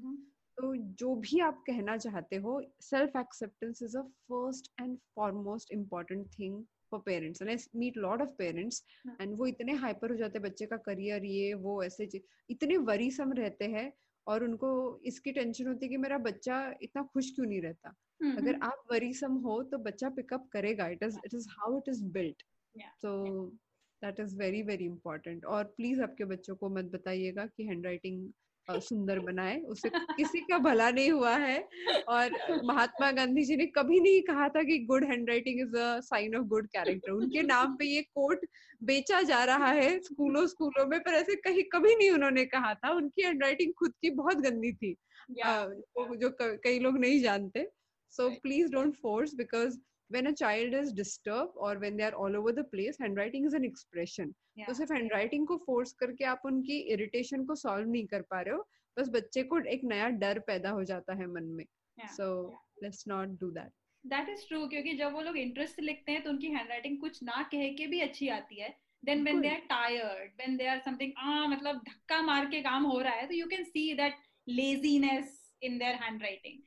तो 0.58 0.74
जो 1.00 1.14
भी 1.16 1.40
आप 1.40 1.62
कहना 1.66 1.96
चाहते 1.96 2.36
हो 2.36 2.60
self 2.80 3.16
acceptance 3.16 3.82
is 3.82 3.96
a 3.98 4.02
first 4.02 4.72
and 4.80 4.96
foremost 5.16 5.72
important 5.72 6.26
thing 6.38 6.62
for 6.90 7.00
parents 7.06 7.42
and 7.42 7.50
I 7.50 7.56
meet 7.76 7.96
lot 7.96 8.22
of 8.22 8.30
parents 8.38 8.82
and 9.20 9.36
वो 9.38 9.46
इतने 9.46 9.72
हाइपर 9.84 10.10
हो 10.10 10.16
जाते 10.16 10.38
हैं 10.38 10.46
बच्चे 10.46 10.66
का 10.66 10.76
करियर 10.86 11.24
ये 11.24 11.52
वो 11.66 11.82
ऐसे 11.82 12.08
इतने 12.50 12.76
वरीसम 12.90 13.32
रहते 13.32 13.64
हैं 13.64 13.92
और 14.26 14.44
उनको 14.44 15.00
इसकी 15.04 15.32
टेंशन 15.32 15.66
होती 15.66 15.86
है 15.86 15.90
कि 15.90 15.96
मेरा 15.96 16.18
बच्चा 16.18 16.74
इतना 16.82 17.02
खुश 17.02 17.30
क्यों 17.30 17.46
नहीं 17.46 17.60
रहता? 17.60 17.94
mm-hmm. 18.22 18.42
अगर 18.42 18.58
आप 18.62 18.82
वरीसम 18.92 19.32
हो 19.32 19.62
तो 19.62 19.78
बच्चा 19.78 20.08
पिकअप 20.08 20.48
करेगा। 20.52 20.88
It 20.88 21.02
is 21.02 21.18
it 21.24 21.34
is 21.34 21.48
how 21.50 21.78
it 21.78 21.88
is 21.88 22.04
built 22.04 22.42
so 23.02 23.46
that 24.02 24.20
is 24.20 24.36
very 24.38 24.62
very 24.62 24.84
important 24.84 25.44
और 25.44 25.64
प्लीज़ 25.64 26.02
आपके 26.02 26.24
बच्चों 26.24 26.56
को 26.56 26.68
मत 26.68 26.84
बताइएगा 26.84 27.46
कि 27.46 27.66
हैंड 27.66 27.86
राइटिंग 27.86 28.32
सुंदर 28.70 29.18
बनाए 29.18 29.60
उसे 29.60 29.88
किसी 29.88 30.40
का 30.40 30.58
भला 30.58 30.90
नहीं 30.90 31.10
हुआ 31.10 31.36
है। 31.36 31.68
और 32.08 32.60
महात्मा 32.64 33.10
गांधी 33.12 33.42
जी 33.42 33.56
ने 33.56 33.66
कभी 33.66 34.00
नहीं 34.00 34.22
कहा 34.22 34.48
था 34.48 34.62
कि 34.62 34.78
good 34.78 35.04
handwriting 35.28 35.60
is 35.60 35.76
a 35.76 36.00
sign 36.00 36.36
of 36.36 36.44
good 36.44 36.66
character 36.66 37.12
उनके 37.12 37.42
नाम 37.42 37.76
पे 37.76 37.84
ये 37.84 38.02
कोट 38.02 38.46
बेचा 38.82 39.22
जा 39.22 39.44
रहा 39.44 39.66
है 39.66 39.98
स्कूलों 39.98 40.46
स्कूलों 40.46 40.86
में 40.86 41.00
पर 41.00 41.10
ऐसे 41.10 41.34
कहीं 41.34 41.62
कभी 41.62 41.96
नहीं 41.96 42.10
उन्होंने 42.10 42.44
कहा 42.44 42.74
था। 42.74 42.90
उनकी 42.90 43.22
हैंड 43.22 43.42
राइटिंग 43.42 43.72
खुद 43.78 43.92
की 44.02 44.10
बहुत 44.10 44.36
गंदी 44.36 44.72
थी। 44.72 44.96
yeah, 45.32 45.64
uh, 46.00 46.16
जो 46.16 46.36
कई 46.42 46.78
लोग 46.78 46.98
नहीं 46.98 47.20
जानते। 47.20 47.68
So 48.10 48.28
please 48.30 48.72
don't 48.72 48.94
force 48.94 49.34
because 49.34 49.78
when 50.10 50.28
a 50.28 50.34
child 50.34 50.74
is 50.74 50.92
disturbed 50.92 51.52
or 51.56 51.78
when 51.78 51.96
they 51.96 52.04
are 52.04 52.14
all 52.14 52.36
over 52.36 52.52
the 52.52 52.64
place 52.64 52.98
handwriting 53.00 53.46
is 53.46 53.54
an 53.54 53.64
expression. 53.64 54.34
yeah. 54.56 54.66
तो 54.66 54.74
सिर्फ़ 54.74 54.92
handwriting 54.92 55.46
को 55.46 55.58
force 55.66 55.92
करके 56.00 56.24
आप 56.24 56.42
उनकी 56.46 56.78
irritation 56.94 57.46
को 57.46 57.56
solve 57.62 57.86
नहीं 57.86 58.06
कर 58.06 58.22
पा 58.30 58.40
रहे 58.40 58.54
हो 58.54 58.66
बस 58.96 59.08
बच्चे 59.14 59.42
को 59.42 59.60
एक 59.74 59.84
नया 59.84 60.08
डर 60.20 60.38
पैदा 60.46 60.70
हो 60.70 60.84
जाता 60.84 61.14
है 61.14 61.26
मन 61.32 61.44
में। 61.56 61.64
So 62.18 62.28
let's 62.84 63.06
not 63.12 63.36
do 63.42 63.50
that. 63.58 63.72
That 64.04 64.28
is 64.34 64.44
true 64.50 64.68
क्योंकि 64.70 64.92
जब 64.96 65.12
वो 65.12 65.20
लोग 65.22 65.36
इंटरेस्ट 65.38 65.80
लिखते 65.80 66.12
हैं 66.12 66.22
तो 66.22 66.30
उनकी 66.30 66.46
हैंडराइटिंग 66.46 66.98
कुछ 67.00 67.22
ना 67.22 67.42
कह 67.52 67.68
के 67.78 67.86
भी 67.86 68.00
अच्छी 68.00 68.28
आती 68.28 68.60
है। 68.60 68.74
Then 69.04 69.22
when 69.24 69.40
they 69.40 69.48
are 69.48 69.60
tired 69.70 70.30
when 70.40 70.56
they 70.56 70.66
are 70.66 70.78
something 70.84 71.12
मतलब 71.50 71.82
धक्का 71.88 72.20
मार 72.22 72.46
के 72.50 72.60
काम 72.62 72.84
हो 72.84 73.00
रहा 73.00 73.14
है 73.14 73.26
तो 73.26 73.34
you 73.34 73.46
can 73.46 73.64
see 73.64 73.92
that 73.94 74.14
laziness 74.48 75.34
in 75.62 75.78
their 75.78 75.94
handwriting 75.94 76.62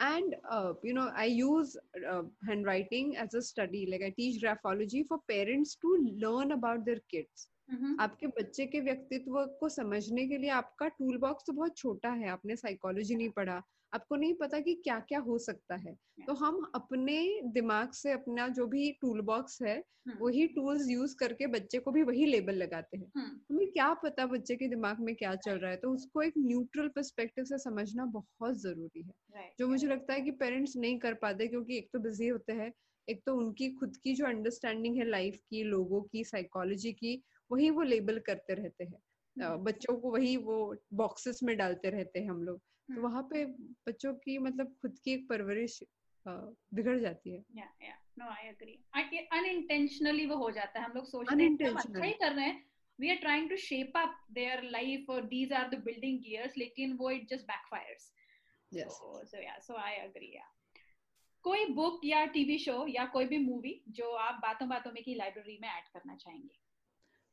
and 0.00 0.34
uh, 0.50 0.72
you 0.82 0.94
know 0.94 1.10
i 1.16 1.24
use 1.24 1.76
uh, 2.10 2.22
handwriting 2.46 3.16
as 3.16 3.34
a 3.34 3.42
study 3.42 3.86
like 3.90 4.02
i 4.02 4.10
teach 4.10 4.42
graphology 4.42 5.06
for 5.06 5.18
parents 5.28 5.76
to 5.76 5.96
learn 6.18 6.52
about 6.52 6.84
their 6.84 7.02
kids 7.10 7.48
mm-hmm. 7.74 7.94
आपके 8.00 8.26
बच्चे 8.26 8.66
के 8.66 8.80
व्यक्तित्व 8.80 9.44
को 9.60 9.68
समझने 9.68 10.26
के 10.28 10.38
लिए 10.38 10.50
आपका 10.50 10.88
tool 10.88 11.18
box 11.18 11.44
तो 11.46 11.52
बहुत 11.52 11.76
छोटा 11.76 12.10
है 12.10 12.28
आपने 12.28 12.56
साइकोलॉजी 12.56 13.14
नहीं 13.14 13.30
पढ़ा 13.36 13.62
आपको 13.92 14.16
नहीं 14.16 14.34
पता 14.34 14.60
कि 14.60 14.74
क्या 14.74 14.98
क्या 15.00 15.18
हो 15.20 15.38
सकता 15.38 15.76
है 15.76 15.94
तो 16.26 16.34
हम 16.34 16.62
अपने 16.74 17.40
दिमाग 17.44 17.92
से 17.92 18.12
अपना 18.12 18.48
जो 18.48 18.66
भी 18.66 18.90
टूल 19.00 19.20
बॉक्स 19.20 19.62
है 19.62 19.76
हम्म। 20.08 20.16
वही 20.20 20.46
टूल्स 20.46 20.88
यूज़ 20.90 21.14
करके 21.16 21.46
बच्चे 21.46 21.78
को 21.78 21.90
भी 21.90 22.02
वही 22.02 22.26
लेबल 22.26 22.54
लगाते 22.54 22.96
हैं 22.96 23.10
हम्म। 23.16 23.40
हमें 23.50 23.70
क्या 23.72 23.92
पता 23.94 24.26
बच्चे 24.26 24.56
के 24.56 24.68
दिमाग 24.68 25.00
में 25.00 25.14
क्या 25.14 25.34
चल 25.34 25.58
रहा 25.58 25.70
है 25.70 25.76
तो 25.76 25.90
उसको 25.90 26.22
एक 26.22 26.34
न्यूट्रल 26.38 26.88
परस्पेक्टिव 26.88 27.44
से 27.44 27.58
समझना 27.58 28.04
बहुत 28.04 28.60
ज़रूरी 28.62 29.02
है 29.02 29.50
जो 29.58 29.68
मुझे 29.68 29.86
लगता 29.86 30.14
है 30.14 30.20
कि 30.20 30.30
पेरेंट्स 30.30 30.76
नहीं 30.76 30.98
कर 30.98 31.14
पाते 31.14 31.46
क्योंकि 31.46 31.78
एक 31.78 31.88
तो 31.92 31.98
बिज़ी 31.98 32.28
होते 32.28 32.52
हैं 32.52 32.72
एक 33.08 33.22
तो 33.26 33.34
उनकी 33.36 33.70
खुद 33.70 33.96
की 33.96 34.14
जो 34.14 34.26
अंडरस्टैंडिंग 34.26 34.96
है 34.96 35.08
लाइफ 35.08 35.38
की 35.50 35.62
लोगों 35.62 36.02
की 36.02 36.24
साइकोलॉजी 36.24 36.92
की 36.92 37.22
वही 37.50 37.70
वो 37.70 37.82
लेबल 37.82 38.18
करते 38.18 38.54
रहते 38.54 38.84
हैं। 38.84 38.98
बच्चों 39.38 40.00
को 40.00 40.10
वही 40.10 40.36
वो 40.36 40.76
बॉक्सेस 40.92 41.40
में 41.42 41.56
डालते 41.56 41.90
रहते 41.90 42.20
हैं 42.20 42.30
हम 42.30 42.42
लोग। 42.42 42.58
तो 42.58 42.92
हम्म। 42.92 43.02
वहाँ 43.02 43.22
पे 43.22 43.44
बच्चों 43.88 44.14
की 44.14 44.38
मतलब 44.38 44.76
खुद 44.82 44.98
की 45.04 45.12
एक 45.12 45.28
परवरिश 45.28 45.82
बिगड़ 46.28 46.98
जाती 46.98 47.30
है। 47.30 47.44
या 47.56 47.72
या। 47.82 47.94
नो 48.18 48.26
आई 48.26 48.48
एग्री 48.48 49.18
अनइंटेंशनली 49.18 50.26
वो 50.26 50.36
हो 50.36 50.50
जाता 50.50 50.80
है। 50.80 50.86
हम 50.86 50.92
लोग 50.92 51.04
सोचते 51.04 51.42
हैं 51.42 51.74
अच्छा 51.74 52.04
ही 52.04 52.12
कर 52.12 52.32
रहे 52.32 52.46
हैं? 52.46 52.72
We 53.00 53.10
are 53.10 53.16
trying 53.16 53.50
to 53.50 53.56
shape 53.56 53.92
up 53.96 54.26
their 54.32 54.62
life 54.62 55.06
और 55.10 55.22
these 55.22 55.52
are 55.52 55.68
the 55.68 55.74
building 55.74 56.18
gears 56.18 56.58
लेकिन 56.58 56.92
वो 56.92 57.10
it 57.10 57.28
just 57.28 57.44
backfires 57.44 58.12
yes 58.74 58.88
so 58.88 59.42
yeah 59.42 59.58
so 59.58 59.74
I 59.74 59.92
agree 59.92 60.36
या 60.36 60.44
कोई 61.42 61.64
बुक 61.64 62.00
या 62.04 62.24
टीवी 62.24 62.58
शो 62.58 62.86
या 62.86 63.06
कोई 63.06 63.24
भी 63.24 63.38
मूवी 63.38 63.82
जो 63.88 64.10
आप 64.10 64.34
बातों 64.34 64.68
बातों 64.68 64.92
में 64.92 65.02
की 65.02 65.14
लाइब्रेरी 65.14 65.58
में 65.62 65.68
ऐड 65.68 65.84
करना 65.84 66.16
चाहेंगे? 66.16 66.71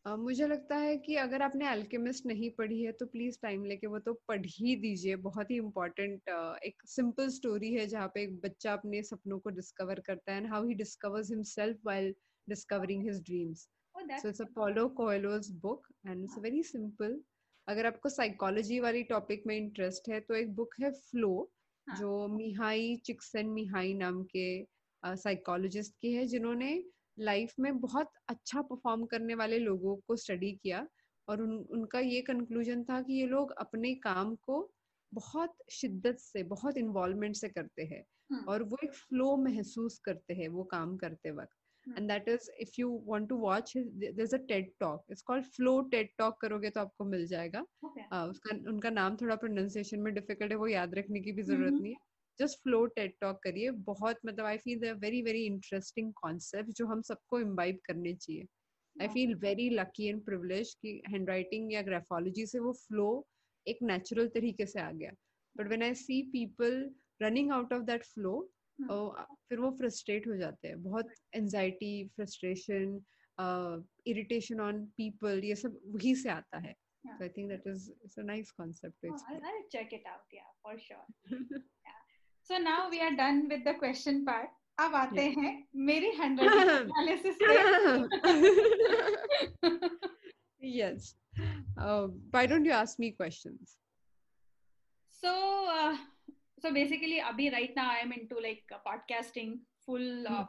Uh, 0.05 0.17
मुझे 0.17 0.47
लगता 0.47 0.75
है 0.75 0.97
कि 0.97 1.15
अगर 1.15 1.41
आपने 1.41 1.67
अल्केमिस्ट 1.67 2.25
नहीं 2.25 2.49
पढ़ी 2.49 2.81
है 2.83 2.91
तो 2.91 3.05
प्लीज़ 3.05 3.37
टाइम 3.41 3.63
लेके 3.65 3.87
वो 3.87 3.99
तो 3.99 4.13
पढ़ 4.27 4.45
ही 4.45 4.75
दीजिए। 4.75 5.15
बहुत 5.15 5.49
ही 5.51 5.55
इम्पोर्टेंट 5.57 6.29
uh, 6.29 6.55
एक 6.63 6.81
सिंपल 6.85 7.27
स्टोरी 7.29 7.73
है 7.73 7.85
जहाँ 7.87 8.07
पे 8.07 8.21
एक 8.23 8.39
बच्चा 8.41 8.73
अपने 8.73 9.01
सपनों 9.03 9.39
को 9.39 9.49
डिस्कवर 9.49 9.99
करता 9.99 10.31
है 10.31 10.37
and 10.37 10.47
how 10.47 10.67
he 10.67 10.73
discovers 10.73 11.31
himself 11.31 11.79
while 11.85 12.13
discovering 12.47 13.03
his 13.03 13.19
dreams 13.21 13.67
so 13.95 14.29
it's 14.29 14.41
a 14.41 14.45
Paulo 14.55 14.87
Coelho's 14.89 15.49
book 15.61 15.87
and 16.07 16.23
it's 16.23 16.37
very 16.37 16.63
simple 16.63 17.19
अगर 17.67 17.85
आपको 17.85 18.09
साइकोलॉजी 18.09 18.79
वाली 18.79 19.03
टॉपिक 19.03 19.43
में 19.47 19.55
इंटरेस्ट 19.57 20.09
है 20.09 20.19
तो 20.19 20.35
एक 20.35 20.55
बुक 20.55 20.75
है 20.81 20.91
फ्लो 20.91 21.33
हाँ. 21.87 21.97
जो 21.97 22.27
मिहाई 22.27 22.95
चिक्सन 23.05 23.49
मिहाई 23.49 23.93
नाम 23.93 24.23
के 24.35 24.47
साइकोलॉजिस्ट 25.03 25.93
uh, 25.93 25.99
की 26.01 26.13
है 26.13 26.25
जिन्होंने 26.25 26.71
लाइफ 27.19 27.53
में 27.59 27.79
बहुत 27.79 28.11
अच्छा 28.27 28.61
परफॉर्म 28.61 29.05
करने 29.05 29.35
वाले 29.35 29.59
लोगों 29.59 29.95
को 30.07 30.15
स्टडी 30.15 30.51
किया 30.63 30.87
और 31.27 31.41
उन, 31.41 31.57
उनका 31.57 31.99
ये 31.99 32.21
कंक्लूजन 32.21 32.83
था 32.83 33.01
कि 33.01 33.13
ये 33.13 33.25
लोग 33.27 33.51
अपने 33.51 33.93
काम 33.95 34.35
को 34.35 34.69
बहुत 35.13 35.55
शिद्दत 35.71 36.17
से 36.19 36.43
बहुत 36.43 36.77
इन्वॉल्वमेंट 36.77 37.35
से 37.35 37.49
करते 37.49 37.83
हैं 37.83 38.03
hmm. 38.03 38.47
और 38.47 38.63
वो 38.63 38.77
एक 38.83 38.93
फ्लो 38.93 39.35
महसूस 39.37 39.99
करते 39.99 40.33
हैं 40.33 40.47
वो 40.47 40.63
काम 40.63 40.97
करते 40.97 41.31
वक्त 41.31 41.97
and 41.97 42.07
that 42.07 42.29
is 42.29 42.49
if 42.59 42.69
you 42.79 43.03
want 43.05 43.29
to 43.29 43.37
watch 43.37 43.73
there 43.77 44.21
is 44.21 44.35
a 44.35 44.39
TED 44.47 44.71
talk 44.79 45.05
it's 45.11 45.21
called 45.21 45.45
flow 45.45 45.79
TED 45.91 46.09
talk 46.17 46.41
करोगे 46.41 46.69
तो 46.69 46.81
आपको 46.81 47.05
मिल 47.05 47.25
जाएगा 47.27 47.65
okay. 47.85 48.05
uh, 48.13 48.29
उसका 48.29 48.55
उनका 48.71 48.89
नाम 48.89 49.15
थोड़ा 49.15 49.35
प्रोनाउंसिएशन 49.35 49.99
में 49.99 50.13
डिफ़िकल्ट 50.13 50.51
है 50.51 50.57
वो 50.57 50.67
याद 50.67 50.95
रखने 50.95 51.19
की 51.19 51.31
भी 51.31 51.43
ज़रूरत 51.43 51.63
mm-hmm. 51.63 51.83
नहीं 51.83 51.93
है 51.93 52.08
जस्ट 52.39 52.59
फ्लो 52.63 52.85
टेड 52.97 53.13
टॉक 53.21 53.39
करिए 53.43 53.71
बहुत 53.89 54.19
मतलब 54.25 54.45
I 54.45 54.57
feel 54.57 54.91
very 55.01 55.21
very 55.21 55.45
interesting 55.45 56.11
concept 56.21 56.71
जो 56.77 56.85
हम 56.87 57.01
सबको 57.09 57.39
इम्बाइब 57.39 57.79
करने 57.85 58.13
चाहिए 58.15 58.45
I 58.95 59.07
feel 59.13 59.35
very 59.41 59.69
lucky 59.69 60.07
and 60.07 60.23
privilege 60.25 60.73
कि 60.81 61.01
हैंड 61.09 61.29
राइटिंग 61.29 61.73
या 61.73 61.81
ग्राफोलॉजी 61.89 62.45
से 62.45 62.59
वो 62.59 62.71
फ्लो 62.87 63.09
एक 63.67 63.83
नेचुरल 63.91 64.27
तरीके 64.35 64.65
से 64.65 64.79
आ 64.81 64.91
गया 64.91 65.11
but 65.55 65.67
when 65.67 65.83
I 65.83 65.93
see 66.01 66.21
people 66.31 66.89
running 67.21 67.51
out 67.51 67.73
of 67.73 67.83
that 67.91 68.05
flow 68.05 68.35
फिर 68.81 69.59
वो 69.59 69.71
फ्रस्ट्रेट 69.77 70.27
हो 70.27 70.35
जाते 70.37 70.67
हैं 70.67 70.81
बहुत 70.83 71.13
anxiety 71.35 71.93
frustration 72.15 72.99
irritation 74.07 74.59
on 74.61 74.85
people 74.97 75.43
ये 75.45 75.55
सब 75.55 75.79
वही 75.95 76.15
से 76.15 76.29
आता 76.29 76.57
है 76.67 76.75
Yeah. 77.03 77.17
So 77.17 77.25
I 77.25 77.29
think 77.29 77.49
that 77.49 77.65
is 77.65 77.91
it's 78.03 78.17
a 78.17 78.23
nice 78.23 78.51
concept 78.51 78.93
to 79.01 79.09
explore. 79.09 79.39
Oh, 79.41 79.47
I'll 79.47 79.51
I'll 79.51 79.67
check 79.71 79.93
it 79.93 80.03
out. 80.05 80.27
Yeah, 80.31 80.49
for 80.61 80.77
sure. 80.77 81.05
So 82.48 82.58
now 82.58 82.88
we 82.90 82.98
are 83.06 83.10
done 83.22 83.40
with 83.50 83.68
the 83.68 83.74
question 83.78 84.24
part 84.24 84.50
अब 84.84 84.94
आते 84.94 85.24
yeah. 85.24 85.44
हैं 85.44 85.52
मेरी 85.90 86.10
handwriting 86.20 86.70
analysis 86.70 87.36
पे 87.42 87.54
yes 90.78 91.14
why 91.78 92.46
don't 92.46 92.66
you 92.66 92.72
ask 92.74 93.00
me 93.00 93.10
questions 93.20 93.78
so 95.22 95.32
so 96.64 96.70
basically 96.72 97.16
abhi 97.30 97.46
right 97.52 97.74
now 97.78 97.88
i 97.94 97.98
am 98.02 98.12
into 98.18 98.36
like 98.44 98.70
uh, 98.74 98.80
podcasting 98.88 99.50
full 99.86 100.28
uh, 100.34 100.44
mm. 100.44 100.48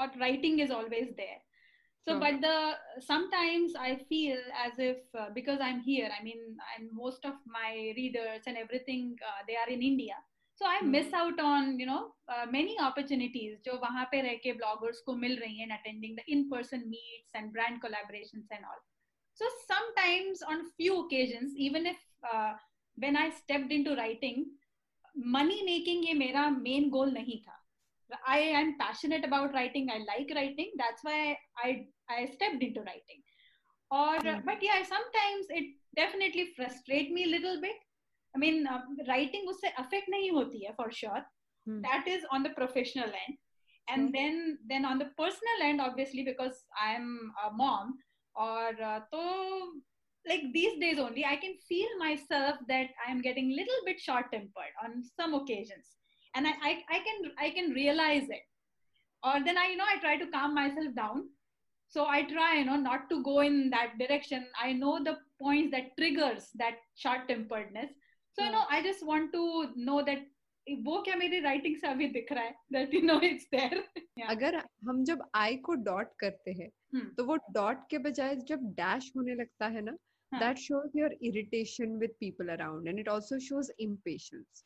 or 0.00 0.06
writing 0.20 0.60
is 0.64 0.70
always 0.76 1.08
there 1.20 1.40
so 2.06 2.14
but 2.20 2.36
the 2.44 2.56
sometimes 3.06 3.74
i 3.86 3.90
feel 4.10 4.38
as 4.64 4.78
if 4.78 5.16
uh, 5.22 5.28
because 5.38 5.64
i'm 5.68 5.80
here 5.88 6.10
i 6.18 6.22
mean 6.26 6.44
and 6.72 6.92
most 7.02 7.26
of 7.30 7.34
my 7.58 7.70
readers 7.96 8.46
and 8.46 8.56
everything 8.64 9.08
uh, 9.30 9.40
they 9.48 9.56
are 9.62 9.68
in 9.76 9.82
india 9.82 10.20
So 10.60 10.66
I 10.66 10.80
miss 10.90 11.14
out 11.14 11.40
on 11.40 11.80
you 11.80 11.86
know 11.86 11.98
many 12.52 12.76
opportunities 12.82 13.58
जो 13.64 13.78
वहां 13.80 14.04
पे 14.10 14.20
रह 14.28 14.34
के 14.44 14.52
bloggers 14.60 15.00
को 15.06 15.14
मिल 15.24 15.36
रही 15.38 15.58
हैं 15.58 15.68
attending 15.78 16.16
the 16.16 16.24
in 16.36 16.48
person 16.50 16.88
meets 16.88 17.36
and 17.36 17.52
brand 17.52 17.80
collaboration 17.80 18.46
and 18.52 18.64
all 18.64 18.78
so 19.40 19.50
sometimes 19.64 20.42
on 20.52 20.62
few 20.76 20.94
occasions 21.02 21.54
even 21.68 21.86
if 21.86 22.06
when 22.24 23.16
I 23.16 23.30
stepped 23.42 23.72
into 23.72 23.94
writing 23.94 24.44
money 25.36 25.62
making 25.64 26.04
ये 26.04 26.14
मेरा 26.24 26.48
मेन 26.50 26.88
गोल 26.90 27.12
नहीं 27.12 27.40
था 27.42 27.62
I 28.10 28.38
am 28.38 28.76
passionate 28.78 29.24
about 29.24 29.52
writing. 29.52 29.88
I 29.90 29.98
like 29.98 30.32
writing. 30.34 30.72
That's 30.76 31.02
why 31.02 31.36
I 31.62 31.86
I 32.08 32.26
stepped 32.26 32.62
into 32.62 32.80
writing. 32.80 33.22
Or 33.90 34.18
mm. 34.18 34.44
but 34.44 34.62
yeah, 34.62 34.82
sometimes 34.82 35.46
it 35.50 35.74
definitely 35.96 36.52
frustrate 36.56 37.12
me 37.12 37.24
a 37.24 37.28
little 37.28 37.60
bit 37.60 37.76
I 38.34 38.38
mean, 38.38 38.66
uh, 38.66 38.80
writing 39.08 39.46
उससे 39.48 39.72
affect 39.82 40.10
नहीं 40.10 40.30
होती 40.30 40.64
है 40.66 40.76
for 40.76 40.90
sure. 40.92 41.24
Hmm. 41.66 41.80
That 41.82 42.06
is 42.06 42.24
on 42.30 42.42
the 42.42 42.50
professional 42.50 43.12
end. 43.26 43.38
And 43.88 44.08
hmm. 44.08 44.12
then 44.12 44.58
then 44.68 44.84
on 44.84 44.98
the 44.98 45.10
personal 45.18 45.62
end, 45.62 45.80
obviously, 45.80 46.24
because 46.24 46.64
I'm 46.80 47.32
a 47.44 47.50
mom, 47.50 47.98
or 48.34 48.68
uh, 48.82 49.00
to 49.12 49.82
like 50.28 50.42
these 50.52 50.78
days 50.80 50.98
only, 50.98 51.24
I 51.24 51.36
can 51.36 51.54
feel 51.68 51.88
myself 51.98 52.56
that 52.68 52.88
I 53.06 53.10
am 53.10 53.22
getting 53.22 53.50
little 53.50 53.82
bit 53.86 54.00
short 54.00 54.32
tempered 54.32 54.74
on 54.84 55.02
some 55.18 55.34
occasions, 55.34 55.96
and 56.34 56.46
I, 56.46 56.54
I 56.62 56.72
I 56.90 56.98
can 57.08 57.32
I 57.38 57.50
can 57.50 57.70
realize 57.70 58.28
it. 58.28 58.46
Or 59.22 59.42
then 59.44 59.56
I 59.56 59.68
you 59.68 59.76
know 59.76 59.90
I 59.90 59.98
try 59.98 60.16
to 60.16 60.30
calm 60.38 60.54
myself 60.54 60.94
down. 60.94 61.28
So 61.88 62.06
I 62.06 62.22
try 62.24 62.58
you 62.58 62.64
know 62.64 62.76
not 62.76 63.08
to 63.10 63.22
go 63.22 63.40
in 63.40 63.70
that 63.70 63.98
direction. 63.98 64.46
I 64.62 64.72
know 64.72 64.98
the 65.02 65.18
points 65.40 65.70
that 65.76 65.96
triggers 65.96 66.50
that 66.64 66.82
short 66.96 67.28
temperedness 67.28 67.92
so 68.35 68.51
no 68.51 68.59
I 68.59 68.81
just 68.81 69.03
want 69.03 69.31
to 69.31 69.63
know 69.77 70.01
that 70.01 70.31
वो 70.69 71.01
क्या 71.01 71.15
मेरी 71.15 71.39
writing 71.39 71.77
से 71.77 71.87
अभी 71.87 72.07
दिख 72.07 72.31
रहा 72.31 72.43
है? 72.43 72.55
That 72.73 72.93
you 72.93 73.01
know 73.01 73.19
it's 73.21 73.45
there 73.45 73.83
अगर 74.27 74.55
हम 74.87 75.03
जब 75.03 75.23
आई 75.35 75.55
को 75.55 75.73
डॉट 75.73 76.07
करते 76.19 76.51
हैं 76.51 76.69
hmm. 76.95 77.17
तो 77.17 77.25
वो 77.25 77.35
डॉट 77.35 77.89
के 77.89 77.97
बजाय 77.97 78.35
जब 78.35 78.59
डैश 78.63 79.13
होने 79.17 79.35
लगता 79.35 79.67
है 79.67 79.81
ना 79.81 79.97
that 80.33 80.57
shows 80.57 80.99
your 80.99 81.17
irritation 81.21 81.97
with 81.97 82.11
people 82.19 82.47
around 82.47 82.87
and 82.87 82.99
it 82.99 83.09
also 83.09 83.39
shows 83.39 83.71
impatience 83.79 84.63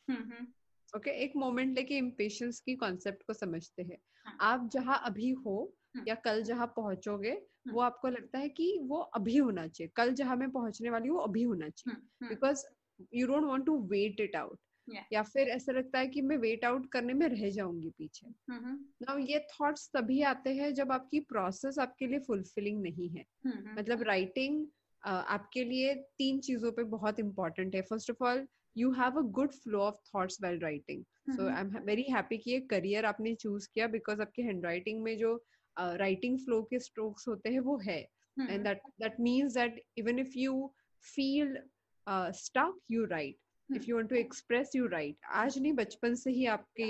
okay 0.96 1.10
एक 1.10 1.32
मोमेंट 1.36 1.76
लेके 1.76 1.96
इम्पेशंस 1.96 2.60
की 2.60 2.74
कॉन्सेप्ट 2.74 3.22
को 3.26 3.32
समझते 3.32 3.82
हैं। 3.82 3.98
हाँ. 4.26 4.36
आप 4.40 4.70
जहाँ 4.72 5.02
अभी 5.04 5.30
हो 5.30 5.74
हाँ. 5.96 6.04
या 6.08 6.14
कल 6.14 6.42
जहाँ 6.42 6.66
पहुंचोगे 6.66 7.30
हाँ. 7.30 7.74
वो 7.74 7.80
आपको 7.80 8.08
लगता 8.08 8.38
है 8.38 8.48
कि 8.48 8.78
वो 8.82 8.98
अभी 8.98 9.36
होना 9.36 9.66
चाहिए। 9.68 9.90
कल 9.96 10.12
जहाँ 10.12 10.36
मैं 10.36 10.50
पहुँचने 10.50 10.90
वाली 10.90 11.08
हूँ 11.08 11.22
अभी 11.24 11.42
होना 11.42 11.68
चाहिए। 11.68 12.28
Because 12.28 12.64
you 13.14 13.26
don't 13.26 13.44
want 13.44 13.66
to 13.66 13.78
wait 13.88 14.20
it 14.20 14.36
out 14.36 14.58
या 15.12 15.22
फिर 15.22 15.48
ऐसा 15.48 15.72
लगता 15.72 15.98
है 15.98 16.06
कि 16.08 16.20
मैं 16.20 16.36
वेट 16.36 16.64
आउट 16.64 16.90
करने 16.92 17.14
में 17.14 17.26
रह 17.28 17.48
जाऊँगी 17.50 17.90
पीछे। 17.90 18.28
नाउ 19.02 19.18
ये 19.18 19.38
थॉट्स 19.52 19.90
तभी 19.94 20.20
आते 20.22 20.54
हैं 20.54 20.72
जब 20.74 20.92
आपकी 20.92 21.20
प्रोसेस 21.20 21.78
आपके 21.78 22.06
लिए 22.06 22.18
फुलफिलिंग 22.18 22.82
नहीं 22.82 23.08
है। 23.08 23.24
मतलब 23.78 24.02
राइटिंग 24.02 24.66
आपके 25.02 25.64
लिए 25.64 25.94
तीन 26.18 26.38
चीज़ों 26.40 26.72
पे 26.72 26.84
बहुत 26.84 27.20
इंपॉर्टेंट 27.20 27.74
है। 27.74 27.82
First 27.82 28.10
of 28.10 28.24
all 28.24 28.46
you 28.76 28.90
have 28.92 29.18
a 29.18 29.22
good 29.32 29.52
flow 29.52 29.80
of 29.80 29.96
thoughts 30.14 30.38
well 30.42 30.58
writing 30.58 31.04
so 31.36 31.48
I 31.48 31.60
am 31.60 31.76
very 31.84 32.02
happy 32.02 32.38
कि 32.38 32.50
ये 32.50 32.60
करियर 32.60 33.04
आपने 33.04 33.34
चूज़ 33.34 33.68
किया 33.74 33.86
बिकॉज़ 33.86 34.20
आपके 34.20 34.42
हैंड 34.42 34.64
राइटिंग 34.64 35.02
में 35.02 35.16
जो 35.18 35.44
राइटिंग 35.76 36.38
uh, 36.38 36.44
फ्लो 36.44 36.62
के 36.62 36.78
स्ट्रोक्स 36.78 37.28
होते 37.28 37.50
हैं 37.50 37.60
वो 37.60 37.78
है। 37.78 38.00
And 38.40 38.64
that 38.64 38.82
that 39.00 39.20
means 39.20 39.54
that 39.54 39.82
even 39.98 40.18
if 40.18 40.32
you 40.36 40.72
feel 41.14 41.58
stuck 42.08 42.78
you 42.90 43.04
write 43.04 43.76
if 43.76 43.84
you 43.88 43.96
want 43.96 44.08
to 44.10 44.16
express 44.16 44.70
you 44.76 44.86
write 44.86 45.16
आज 45.42 45.58
नहीं 45.58 45.72
बचपन 45.72 46.14
से 46.14 46.30
ही 46.30 46.46
आपके 46.56 46.88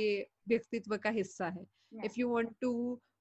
व्यक्तित्व 0.49 0.97
का 0.97 1.11
हिस्सा 1.11 1.49
है। 1.49 1.67
If 2.05 2.12
you 2.19 2.29
want 2.29 2.55
to 2.61 2.73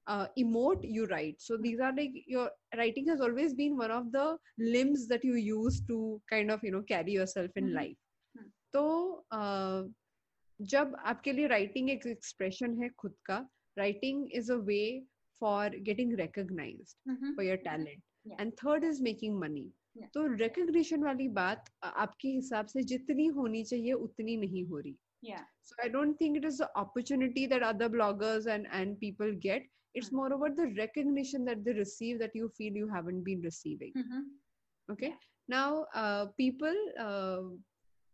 uh, 0.08 0.28
emote 0.38 0.84
you 0.84 1.06
write. 1.08 1.36
So 1.39 1.58
these 1.58 1.80
are 1.80 1.93
like 1.93 2.14
your 2.28 2.50
writing 2.78 3.08
has 3.08 3.22
always 3.22 3.54
been 3.54 3.78
one 3.78 3.91
of 3.91 4.12
the 4.12 4.38
limbs 4.58 5.08
that 5.08 5.24
you 5.24 5.36
use 5.36 5.82
to 5.88 6.22
kind 6.30 6.52
of 6.52 6.64
you 6.64 6.72
know 6.72 6.84
carry 6.84 7.14
yourself 7.14 7.52
in 7.56 7.66
mm-hmm. 7.66 7.78
life. 7.78 7.98
तो 8.74 9.26
जब 10.60 10.96
आपके 11.06 11.32
लिए 11.32 11.48
writing 11.48 11.89
एक 11.89 12.06
expression 12.08 12.74
है 12.82 12.89
खुद 13.00 13.14
का 13.26 13.38
writing 13.78 14.28
is 14.36 14.52
a 14.52 14.56
way 14.70 14.82
for 15.41 15.76
getting 15.88 16.14
recognise 16.20 16.96
for 17.08 17.43
your 17.46 17.58
talent 17.68 18.39
and 18.39 18.52
third 18.64 18.84
is 18.84 19.02
making 19.04 19.39
money 19.39 19.72
तो 20.14 20.26
recognition 20.36 21.04
वाली 21.04 21.28
बात 21.39 21.70
आपके 21.84 22.30
हिसाब 22.30 22.66
से 22.68 22.84
जितनी 22.93 23.26
होनी 23.36 23.64
चाहिए 23.64 23.93
उतनी 23.93 24.38
नहीं 24.38 24.66
हो 24.68 24.80
रही 24.80 24.96
yeah 25.26 25.43
so 25.68 25.76
i 25.84 25.88
don't 25.93 26.18
think 26.22 26.38
it 26.38 26.46
is 26.46 26.58
the 26.58 26.70
opportunity 26.76 27.46
that 27.52 27.64
other 27.64 27.89
bloggers 27.89 28.48
and 28.56 28.68
and 28.80 29.00
people 29.00 29.32
get 29.46 29.64
it's 29.93 30.08
mm-hmm. 30.08 30.18
more 30.18 30.34
about 30.34 30.56
the 30.56 30.68
recognition 30.80 31.46
that 31.46 31.64
they 31.66 31.74
receive 31.78 32.20
that 32.20 32.36
you 32.39 32.50
feel 32.58 32.74
you 32.82 32.89
haven't 32.96 33.24
been 33.30 33.41
receiving 33.41 33.93
mm-hmm. 34.02 34.22
okay 34.89 35.14
now 35.48 35.86
uh, 36.02 36.26
people 36.38 36.78
uh, 37.00 37.41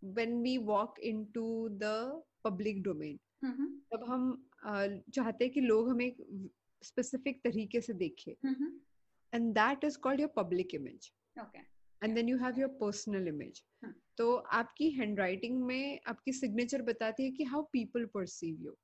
when 0.01 0.41
we 0.41 0.57
walk 0.57 1.01
into 1.11 1.45
the 1.83 1.97
public 2.43 2.81
domain 2.89 3.19
mm-hmm. 3.45 3.69
तब 3.91 4.03
हम 4.09 4.31
चाहते 5.13 5.45
हैं 5.45 5.53
कि 5.53 5.61
लोग 5.61 5.89
हमें 5.89 6.11
specific 6.83 7.39
तरीके 7.43 7.81
से 7.81 7.93
देखें 7.93 8.31
and 9.33 9.53
that 9.53 9.83
is 9.83 9.97
called 10.03 10.19
your 10.19 10.29
public 10.35 10.75
image 10.75 11.09
and 12.03 12.15
then 12.15 12.29
you 12.29 12.37
have 12.37 12.59
your 12.59 12.69
personal 12.69 13.27
image 13.27 13.63
तो 14.17 14.35
आपकी 14.35 14.89
हैंडराइटिंग 14.89 15.61
में 15.61 15.99
आपकी 16.07 16.33
सिग्नेचर 16.33 16.81
बताती 16.81 17.23
है 17.23 17.31
कि 17.31 17.43
हाउ 17.43 17.63
पीपल 17.63 18.05
परसीव 18.05 18.57
यू 18.61 18.75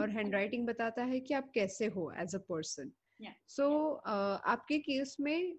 और 0.00 0.10
हैंडराइटिंग 0.10 0.66
बताता 0.66 1.04
है 1.04 1.20
कि 1.20 1.34
आप 1.34 1.50
कैसे 1.54 1.86
हो 1.86 2.12
एज 2.18 2.34
अ 2.34 2.38
पर्सन 2.38 2.92
सो 3.48 3.92
आपके 4.44 4.78
केस 4.78 5.16
में 5.20 5.58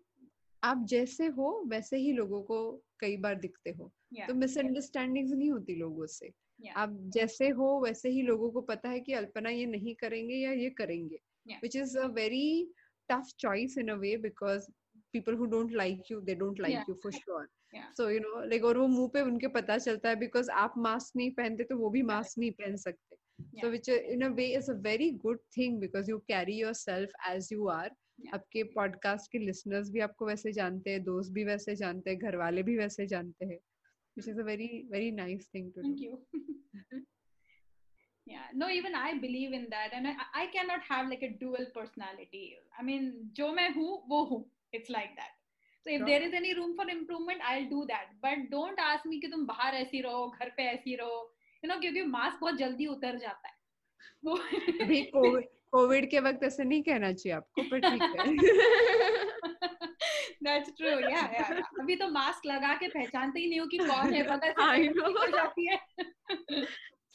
आप 0.63 0.85
जैसे 0.85 1.27
हो 1.27 1.63
वैसे 1.67 1.97
ही 1.97 2.11
लोगों 2.11 2.41
को 2.41 2.83
कई 2.99 3.17
बार 3.17 3.35
दिखते 3.35 3.69
हो। 3.69 3.91
Yeah. 4.15 4.27
तो 4.27 4.33
मिसअंडरस्टैंडिंग 4.33 5.33
नहीं 5.33 5.51
होती 5.51 5.75
लोगों 5.75 6.05
से। 6.05 6.27
Yeah. 6.27 6.77
आप 6.77 6.97
जैसे 7.13 7.49
हो 7.49 7.81
वैसे 7.81 8.09
ही 8.09 8.21
लोगों 8.21 8.49
को 8.51 8.61
पता 8.61 8.89
है 8.89 8.99
कि 8.99 9.13
अल्पना 9.13 9.49
ये 9.49 9.65
नहीं 9.65 9.95
करेंगे 9.95 10.35
या 10.35 10.51
ये 10.51 10.69
करेंगे। 10.69 11.19
Which 11.63 11.75
is 11.75 11.97
a 11.97 12.05
very 12.05 12.73
tough 13.09 13.33
choice 13.39 13.77
in 13.77 13.87
a 13.87 13.95
way 13.95 14.17
because 14.17 14.67
people 15.17 15.35
who 15.35 15.45
don't 15.55 15.71
like 15.71 16.11
you 16.11 16.19
they 16.29 16.35
don't 16.35 16.59
like 16.59 16.89
you 16.89 16.95
for 17.03 17.11
sure 17.11 17.47
so 17.97 18.09
you 18.09 18.19
know 18.19 18.45
like 18.45 18.65
और 18.65 18.77
वो 18.77 18.87
मुँह 18.87 19.09
पे 19.13 19.21
उनके 19.21 19.47
पता 19.59 19.77
चलता 19.77 20.09
है 20.09 20.15
बिकॉज़ 20.15 20.49
आप 20.63 20.73
मास्क 20.87 21.15
नहीं 21.15 21.31
पहनते 21.31 21.63
तो 21.63 21.77
वो 21.77 21.89
भी 21.89 22.01
मास्क 22.13 22.39
नहीं 22.39 22.51
पहन 22.61 22.75
सकते। 22.87 23.15
So 23.61 23.69
which 23.69 23.89
in 23.89 24.21
a 24.21 24.29
way 24.39 24.47
is 24.57 24.71
a 24.71 24.75
very 24.89 25.11
good 25.27 25.39
thing 25.57 25.79
because 25.79 26.09
you 26.11 26.17
carry 26.33 26.59
yourself 26.81 27.29
as 27.29 27.49
you 27.53 27.67
are 27.77 27.91
आपके 28.33 28.63
पॉडकास्ट 28.75 29.31
के 29.31 29.39
लिसनर्स 29.39 29.89
भी 29.91 29.99
आपको 29.99 30.25
वैसे 30.25 30.51
जानते 30.51 30.91
हैं 30.91 31.03
दोस्त 31.03 31.31
भी 31.31 31.43
वैसे 31.43 31.75
जानते 31.75 32.09
हैं 32.11 32.19
घर 32.19 32.35
वाले 32.43 32.63
भी 32.63 32.77
वैसे 32.77 33.07
जानते 33.15 33.45
हैं 33.45 33.59
which 34.17 34.27
is 34.27 34.37
a 34.37 34.43
very 34.43 34.85
very 34.91 35.11
nice 35.11 35.47
thing 35.53 35.71
to 35.75 35.81
thank 35.81 35.97
do. 35.97 36.03
you. 36.03 36.19
Yeah. 38.27 38.45
No 38.59 38.67
even 38.75 38.95
i 38.95 39.09
believe 39.23 39.51
in 39.53 39.65
that 39.71 39.91
and 39.95 40.07
I, 40.07 40.13
I 40.33 40.45
cannot 40.53 40.85
have 40.85 41.09
like 41.09 41.21
a 41.21 41.27
dual 41.41 41.67
personality. 41.73 42.55
I 42.79 42.83
mean 42.83 43.03
jo 43.39 43.49
main 43.57 43.75
hu 43.75 43.85
wo 44.13 44.21
hu 44.29 44.39
it's 44.77 44.93
like 44.97 45.15
that 45.21 45.33
so 45.85 45.91
if 45.91 45.99
sure. 45.99 46.07
there 46.09 46.21
is 46.27 46.37
any 46.39 46.53
room 46.59 46.75
for 46.77 46.85
improvement 46.93 47.49
i'll 47.49 47.69
do 47.73 47.81
that 47.91 48.13
but 48.27 48.45
don't 48.53 48.85
ask 48.91 49.09
me 49.11 49.19
कि 49.21 49.31
तुम 49.31 49.45
बाहर 49.47 49.75
ऐसी 49.81 50.01
रहो 50.07 50.27
घर 50.39 50.49
पे 50.57 50.63
ऐसी 50.75 50.95
रहो 51.01 51.19
you 51.63 51.71
know 51.71 51.79
क्योंकि 51.81 52.03
मास्क 52.15 52.39
बहुत 52.41 52.57
जल्दी 52.63 52.87
उतर 52.95 53.17
जाता 53.25 53.47
है 53.47 53.53
अभी 54.81 55.01
कोविड 55.13 55.45
कोविड 55.71 56.09
के 56.11 56.19
वक्त 56.27 56.43
ऐसे 56.43 56.63
नहीं 56.63 56.81
कहना 56.83 57.11
चाहिए 57.13 57.35
आपको 57.37 57.63
पर 57.69 57.79
ठीक 57.89 58.01
है 58.19 59.33
That's 60.45 60.71
true. 60.77 60.97
Yeah, 61.01 61.29
yeah. 61.35 61.61
अभी 61.81 61.95
तो 61.99 62.07
मास्क 62.15 62.45
लगा 62.45 62.73
के 62.81 62.87
पहचानते 62.87 63.39
ही 63.39 63.47
नहीं 63.49 63.59
हो 63.59 63.65
कि 63.67 63.77
कौन 63.77 64.13
है 64.13 64.23
पता 64.27 64.51
I 64.65 64.89
know. 64.97 65.13
जाती 65.35 65.67
है. 65.67 65.79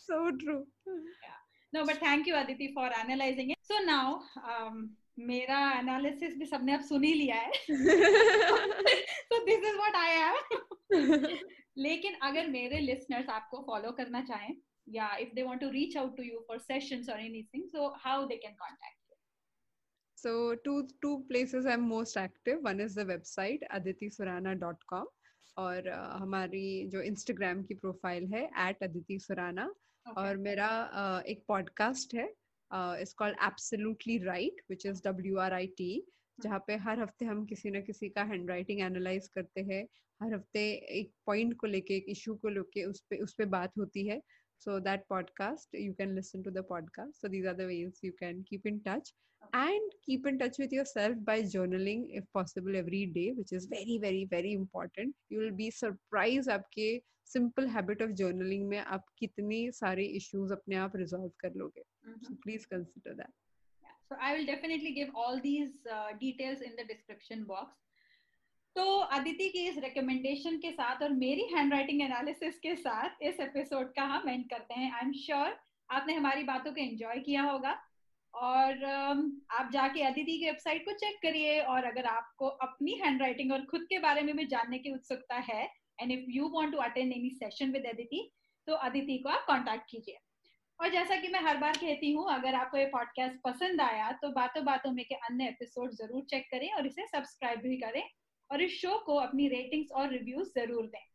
so 0.07 0.19
true. 0.41 0.63
Yeah. 0.87 1.37
No, 1.73 1.85
but 1.91 2.01
thank 2.01 2.27
you 2.27 2.35
Aditi 2.37 2.73
for 2.75 2.87
analyzing 3.03 3.51
it. 3.51 3.59
So 3.63 3.79
now, 3.85 4.23
um, 4.53 4.91
मेरा 5.29 5.59
एनालिसिस 5.79 6.37
भी 6.39 6.47
सबने 6.47 6.75
अब 6.75 6.81
सुन 6.81 7.05
ही 7.05 7.13
लिया 7.15 7.37
है। 7.37 7.51
तो 9.31 9.45
this 9.45 9.65
is 9.69 9.77
what 9.77 9.95
I 9.95 10.17
have 10.17 11.39
लेकिन 11.79 12.15
अगर 12.23 12.47
मेरे 12.47 12.79
लिसनर्स 12.81 13.29
आपको 13.29 13.63
फॉलो 13.63 13.91
करना 13.93 14.23
चाहें 14.25 14.55
या 14.89 15.17
if 15.17 15.35
they 15.35 15.43
want 15.43 15.61
to 15.61 15.69
reach 15.69 15.97
out 15.97 16.17
to 16.17 16.23
you 16.23 16.45
for 16.49 16.59
sessions 16.59 17.09
और 17.09 17.21
anything 17.21 17.69
so 17.69 17.89
how 17.97 18.27
they 18.27 18.37
can 18.37 18.55
contact 18.55 19.15
so 20.19 20.55
to 20.65 20.81
to 21.03 21.17
places 21.29 21.67
I 21.67 21.73
am 21.73 21.85
most 21.85 22.19
active 22.19 22.61
one 22.65 22.81
is 22.81 23.01
the 23.01 23.07
website 23.07 23.65
adityasurana.com 23.75 25.07
और 25.57 25.89
uh, 25.91 26.21
हमारी 26.23 26.87
जो 26.89 27.01
Instagram 27.03 27.63
की 27.63 27.75
profile 27.75 28.27
है 28.27 28.45
eight 28.69 28.83
Aditi 28.83 29.19
Surana 29.19 29.73
और 30.07 30.37
मेरा 30.37 30.69
uh, 30.93 31.27
एक 31.27 31.45
podcast 31.49 32.15
है 32.15 32.40
it's 32.71 33.13
called 33.13 33.37
absolutely 33.45 34.19
write 34.19 34.61
which 34.71 34.87
is 34.87 35.03
W 35.05 35.37
R 35.39 35.53
I 35.53 35.67
T 35.79 35.91
जहाँ 36.39 36.59
पे 36.67 36.77
हर 36.77 37.01
हफ़्ते 37.01 37.25
हम 37.25 37.45
किसी 37.47 37.71
ना 37.71 37.81
किसी 37.81 38.09
का 38.09 38.23
हैंड 38.23 38.51
राइटिंग 38.51 38.81
एनालाइज 38.81 39.29
करते 39.29 39.61
हैं। 39.61 39.83
हर 40.21 40.35
हफ़्ते 40.35 40.61
एक 41.01 41.13
पॉइंट 41.27 41.55
को 41.57 41.67
लेके, 41.67 41.97
एक 41.97 42.05
इशू 42.09 42.35
को 42.35 42.49
लेके 42.49 42.85
उस 42.85 43.01
पे 43.11 43.17
उस 43.17 43.35
पे 43.39 43.45
बात 43.47 43.73
होती 43.79 44.07
है। 44.09 44.21
so 44.60 44.80
that 44.80 45.08
podcast 45.10 45.68
you 45.74 45.94
can 45.94 46.16
listen 46.16 46.44
to 46.44 46.52
the 46.52 46.64
podcast 46.64 47.22
so 47.22 47.28
these 47.28 47.46
are 47.46 47.54
the 47.54 47.66
ways 47.66 48.00
you 48.02 48.14
can 48.20 48.44
keep 48.50 48.66
in 48.66 48.82
touch 48.84 49.14
and 49.54 49.92
keep 50.06 50.26
in 50.26 50.40
touch 50.40 50.56
with 50.58 50.72
yourself 50.72 51.16
by 51.24 51.42
journaling 51.42 52.06
if 52.10 52.24
possible 52.34 52.76
every 52.76 53.06
day 53.06 53.34
which 53.38 53.52
is 53.52 53.68
very 53.68 53.98
very 54.02 54.28
very 54.32 54.54
important 54.54 55.14
you 55.30 55.40
will 55.40 55.56
be 55.64 55.70
surprised 55.70 56.50
आपके 56.50 56.88
simple 57.34 57.68
habit 57.68 58.02
of 58.02 58.12
journaling 58.22 58.68
में 58.72 58.80
आप 58.80 59.06
कितने 59.20 59.60
सारे 59.82 60.06
issues 60.18 60.52
अपने 60.52 60.76
आप 60.86 60.98
resolve 61.04 61.32
कर 61.44 61.54
लोगे 61.62 61.84
mm-hmm. 61.84 62.28
so 62.28 62.36
please 62.44 62.66
consider 62.66 63.16
that 63.22 63.34
yeah. 63.86 63.96
so 64.10 64.18
I 64.22 64.36
will 64.36 64.46
definitely 64.46 64.94
give 64.94 65.10
all 65.16 65.40
these 65.42 65.74
uh, 65.92 66.10
details 66.20 66.62
in 66.62 66.76
the 66.82 66.86
description 66.94 67.44
box 67.44 67.74
तो 68.77 68.85
अदिति 69.15 69.49
की 69.49 69.67
इस 69.69 69.79
रिकमेंडेशन 69.79 70.57
के 70.59 70.71
साथ 70.73 71.03
और 71.03 71.13
मेरी 71.15 71.47
हैंड 71.53 71.73
राइटिंग 71.73 72.03
एनालिसिस 72.03 72.59
के 72.59 72.75
साथ 72.77 73.23
इस 73.23 73.41
एपिसोड 73.41 73.93
का 73.95 74.03
हम 74.07 74.29
एंड 74.31 74.45
करते 74.51 74.75
हैं। 74.75 74.93
आई 74.93 75.07
एम 75.07 75.13
श्योर 75.17 75.57
आपने 75.89 76.15
हमारी 76.15 76.43
बातों 76.45 76.73
को 76.73 76.81
एंजॉय 76.83 77.21
किया 77.21 77.43
होगा। 77.43 77.77
और 78.35 78.85
आप 79.53 79.71
जाके 79.73 80.03
अदिति 80.03 80.39
की 80.39 80.45
वेबसाइट 80.45 80.85
को 80.85 80.93
चेक 80.95 81.17
करिए 81.23 81.59
और 81.63 81.85
अगर 81.85 82.07
आपको 82.07 82.49
अपनी 82.67 82.93
हैंड 83.01 83.23
राइटिंग 83.23 83.53
और 83.53 83.65
खुद 83.71 83.87
के 83.91 83.99
बारे 83.99 84.23
में 84.23 84.37
भी 84.37 84.45
जानने 84.47 84.79
की 84.79 84.93
उत्सुकता 84.93 85.37
है 85.49 85.63
and 86.01 86.13
if 86.13 86.31
you 86.31 86.49
want 86.49 86.73
to 86.73 86.79
attend 86.81 87.13
any 87.13 87.31
session 87.35 87.73
with 87.73 87.87
Aditi 87.87 88.31
तो 88.69 88.75
अदिति 88.81 89.19
को 89.19 89.29
आप 89.29 89.45
कांटेक्ट 89.49 89.91
कीजिए। 89.91 90.19
और 90.79 90.91
जैसा 90.91 91.17
कि 91.17 91.29
मैं 91.29 91.41
हर 91.43 91.57
बार 91.59 91.77
कहती 91.77 92.13
हूँ, 92.13 92.25
अगर 92.31 92.55
आपको 92.55 92.79
ये 92.79 92.87
पॉडकास्ट 92.89 93.37
पसंद 93.45 93.81
आया 93.81 94.11
तो 94.23 94.29
बातों 94.33 94.65
बातों 94.65 94.93
में 94.93 95.05
के 95.05 95.15
अन्य 95.15 95.49
एपिसोड 95.49 95.91
ज़रूर 95.95 96.23
चेक 96.31 96.47
करें 96.51 96.73
और 96.73 96.87
इसे 96.87 97.07
सब्सक्राइब 97.09 97.61
भी 97.61 97.77
करें। 97.79 98.03
और 98.51 98.63
इस 98.63 98.81
शो 98.81 98.97
को 99.07 99.15
अपनी 99.19 99.49
रेटिंग्स 99.49 99.93
और 99.93 100.11
रिव्यूज़ 100.11 100.49
ज़रूर 100.55 100.87
दें। 100.87 101.07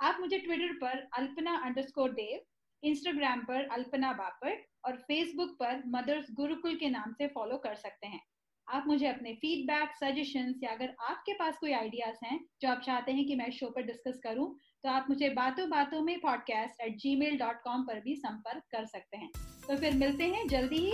आप 0.00 0.16
मुझे 0.20 0.38
ट्विटर 0.38 0.72
पर 0.76 1.06
अल्पना 1.18 1.56
अंडरस्कोर 1.64 2.10
देव 2.12 2.40
इंस्टाग्राम 2.82 3.40
पर 3.40 3.68
अल्पना 3.72 4.12
बापट 4.12 4.66
और 4.84 4.96
फेसबुक 4.98 5.56
पर 5.60 5.82
मदर्स 5.88 6.26
गुरुकुल 6.34 6.74
के 6.76 6.90
नाम 6.90 7.12
से 7.12 7.26
फॉलो 7.26 7.56
कर 7.56 7.74
सकते 7.76 8.06
हैं। 8.06 8.20
आप 8.66 8.84
मुझे 8.86 9.06
अपने 9.06 9.32
फीडबैक 9.34 9.94
सजेशंस 9.94 10.60
या 10.62 10.70
अगर 10.70 10.94
आपके 11.00 11.32
पास 11.32 11.56
कोई 11.58 11.72
आइडियाज़ 11.72 12.24
हैं 12.24 12.38
जो 12.62 12.68
आप 12.68 12.80
चाहते 12.80 13.12
हैं 13.12 13.24
कि 13.26 13.34
मैं 13.36 13.50
शो 13.50 13.70
पर 13.70 13.82
डिस्कस 13.82 14.20
करूँ 14.24 14.46
तो 14.84 14.90
आप 14.90 15.06
मुझे 15.08 15.28
बातों 15.30 15.68
बातों 15.70 16.00
में 16.02 16.18
podcast 16.20 16.80
at 16.80 16.96
gmail 17.16 17.36
dot 17.38 17.60
com 17.64 17.82
पर 17.82 18.00
भी 18.00 18.14
संपर्क 18.16 18.62
कर 18.72 18.86
सकते 18.86 19.16
हैं। 19.16 19.30
तो 19.68 19.76
फिर 19.76 19.94
मिलते 19.96 20.24
हैं 20.26 20.46
जल्दी 20.48 20.78
ही 20.78 20.92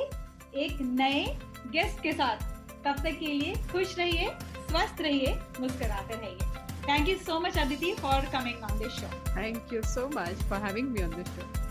एक 0.64 0.80
नए 0.82 1.24
गेस्ट 1.72 2.02
के 2.02 2.12
साथ। 2.12 2.55
तब 2.86 3.02
तक 3.04 3.18
के 3.20 3.26
लिए 3.26 3.54
खुश 3.72 3.96
रहिए, 3.98 4.28
स्वस्थ 4.70 5.00
रहिए, 5.00 5.34
मुस्कुराते 5.60 6.14
रहिए। 6.14 6.54
Thank 6.88 7.08
you 7.08 7.16
so 7.18 7.38
much 7.40 7.58
Aditi 7.58 7.92
for 7.94 8.28
coming 8.32 8.62
on 8.64 8.78
this 8.78 8.92
show 9.00 9.06
thank 9.28 9.72
you 9.72 9.82
so 9.94 10.08
much 10.08 10.42
for 10.50 10.58
having 10.64 10.88
me 10.88 11.02
on 11.02 11.16
this 11.16 11.28
show 11.36 11.65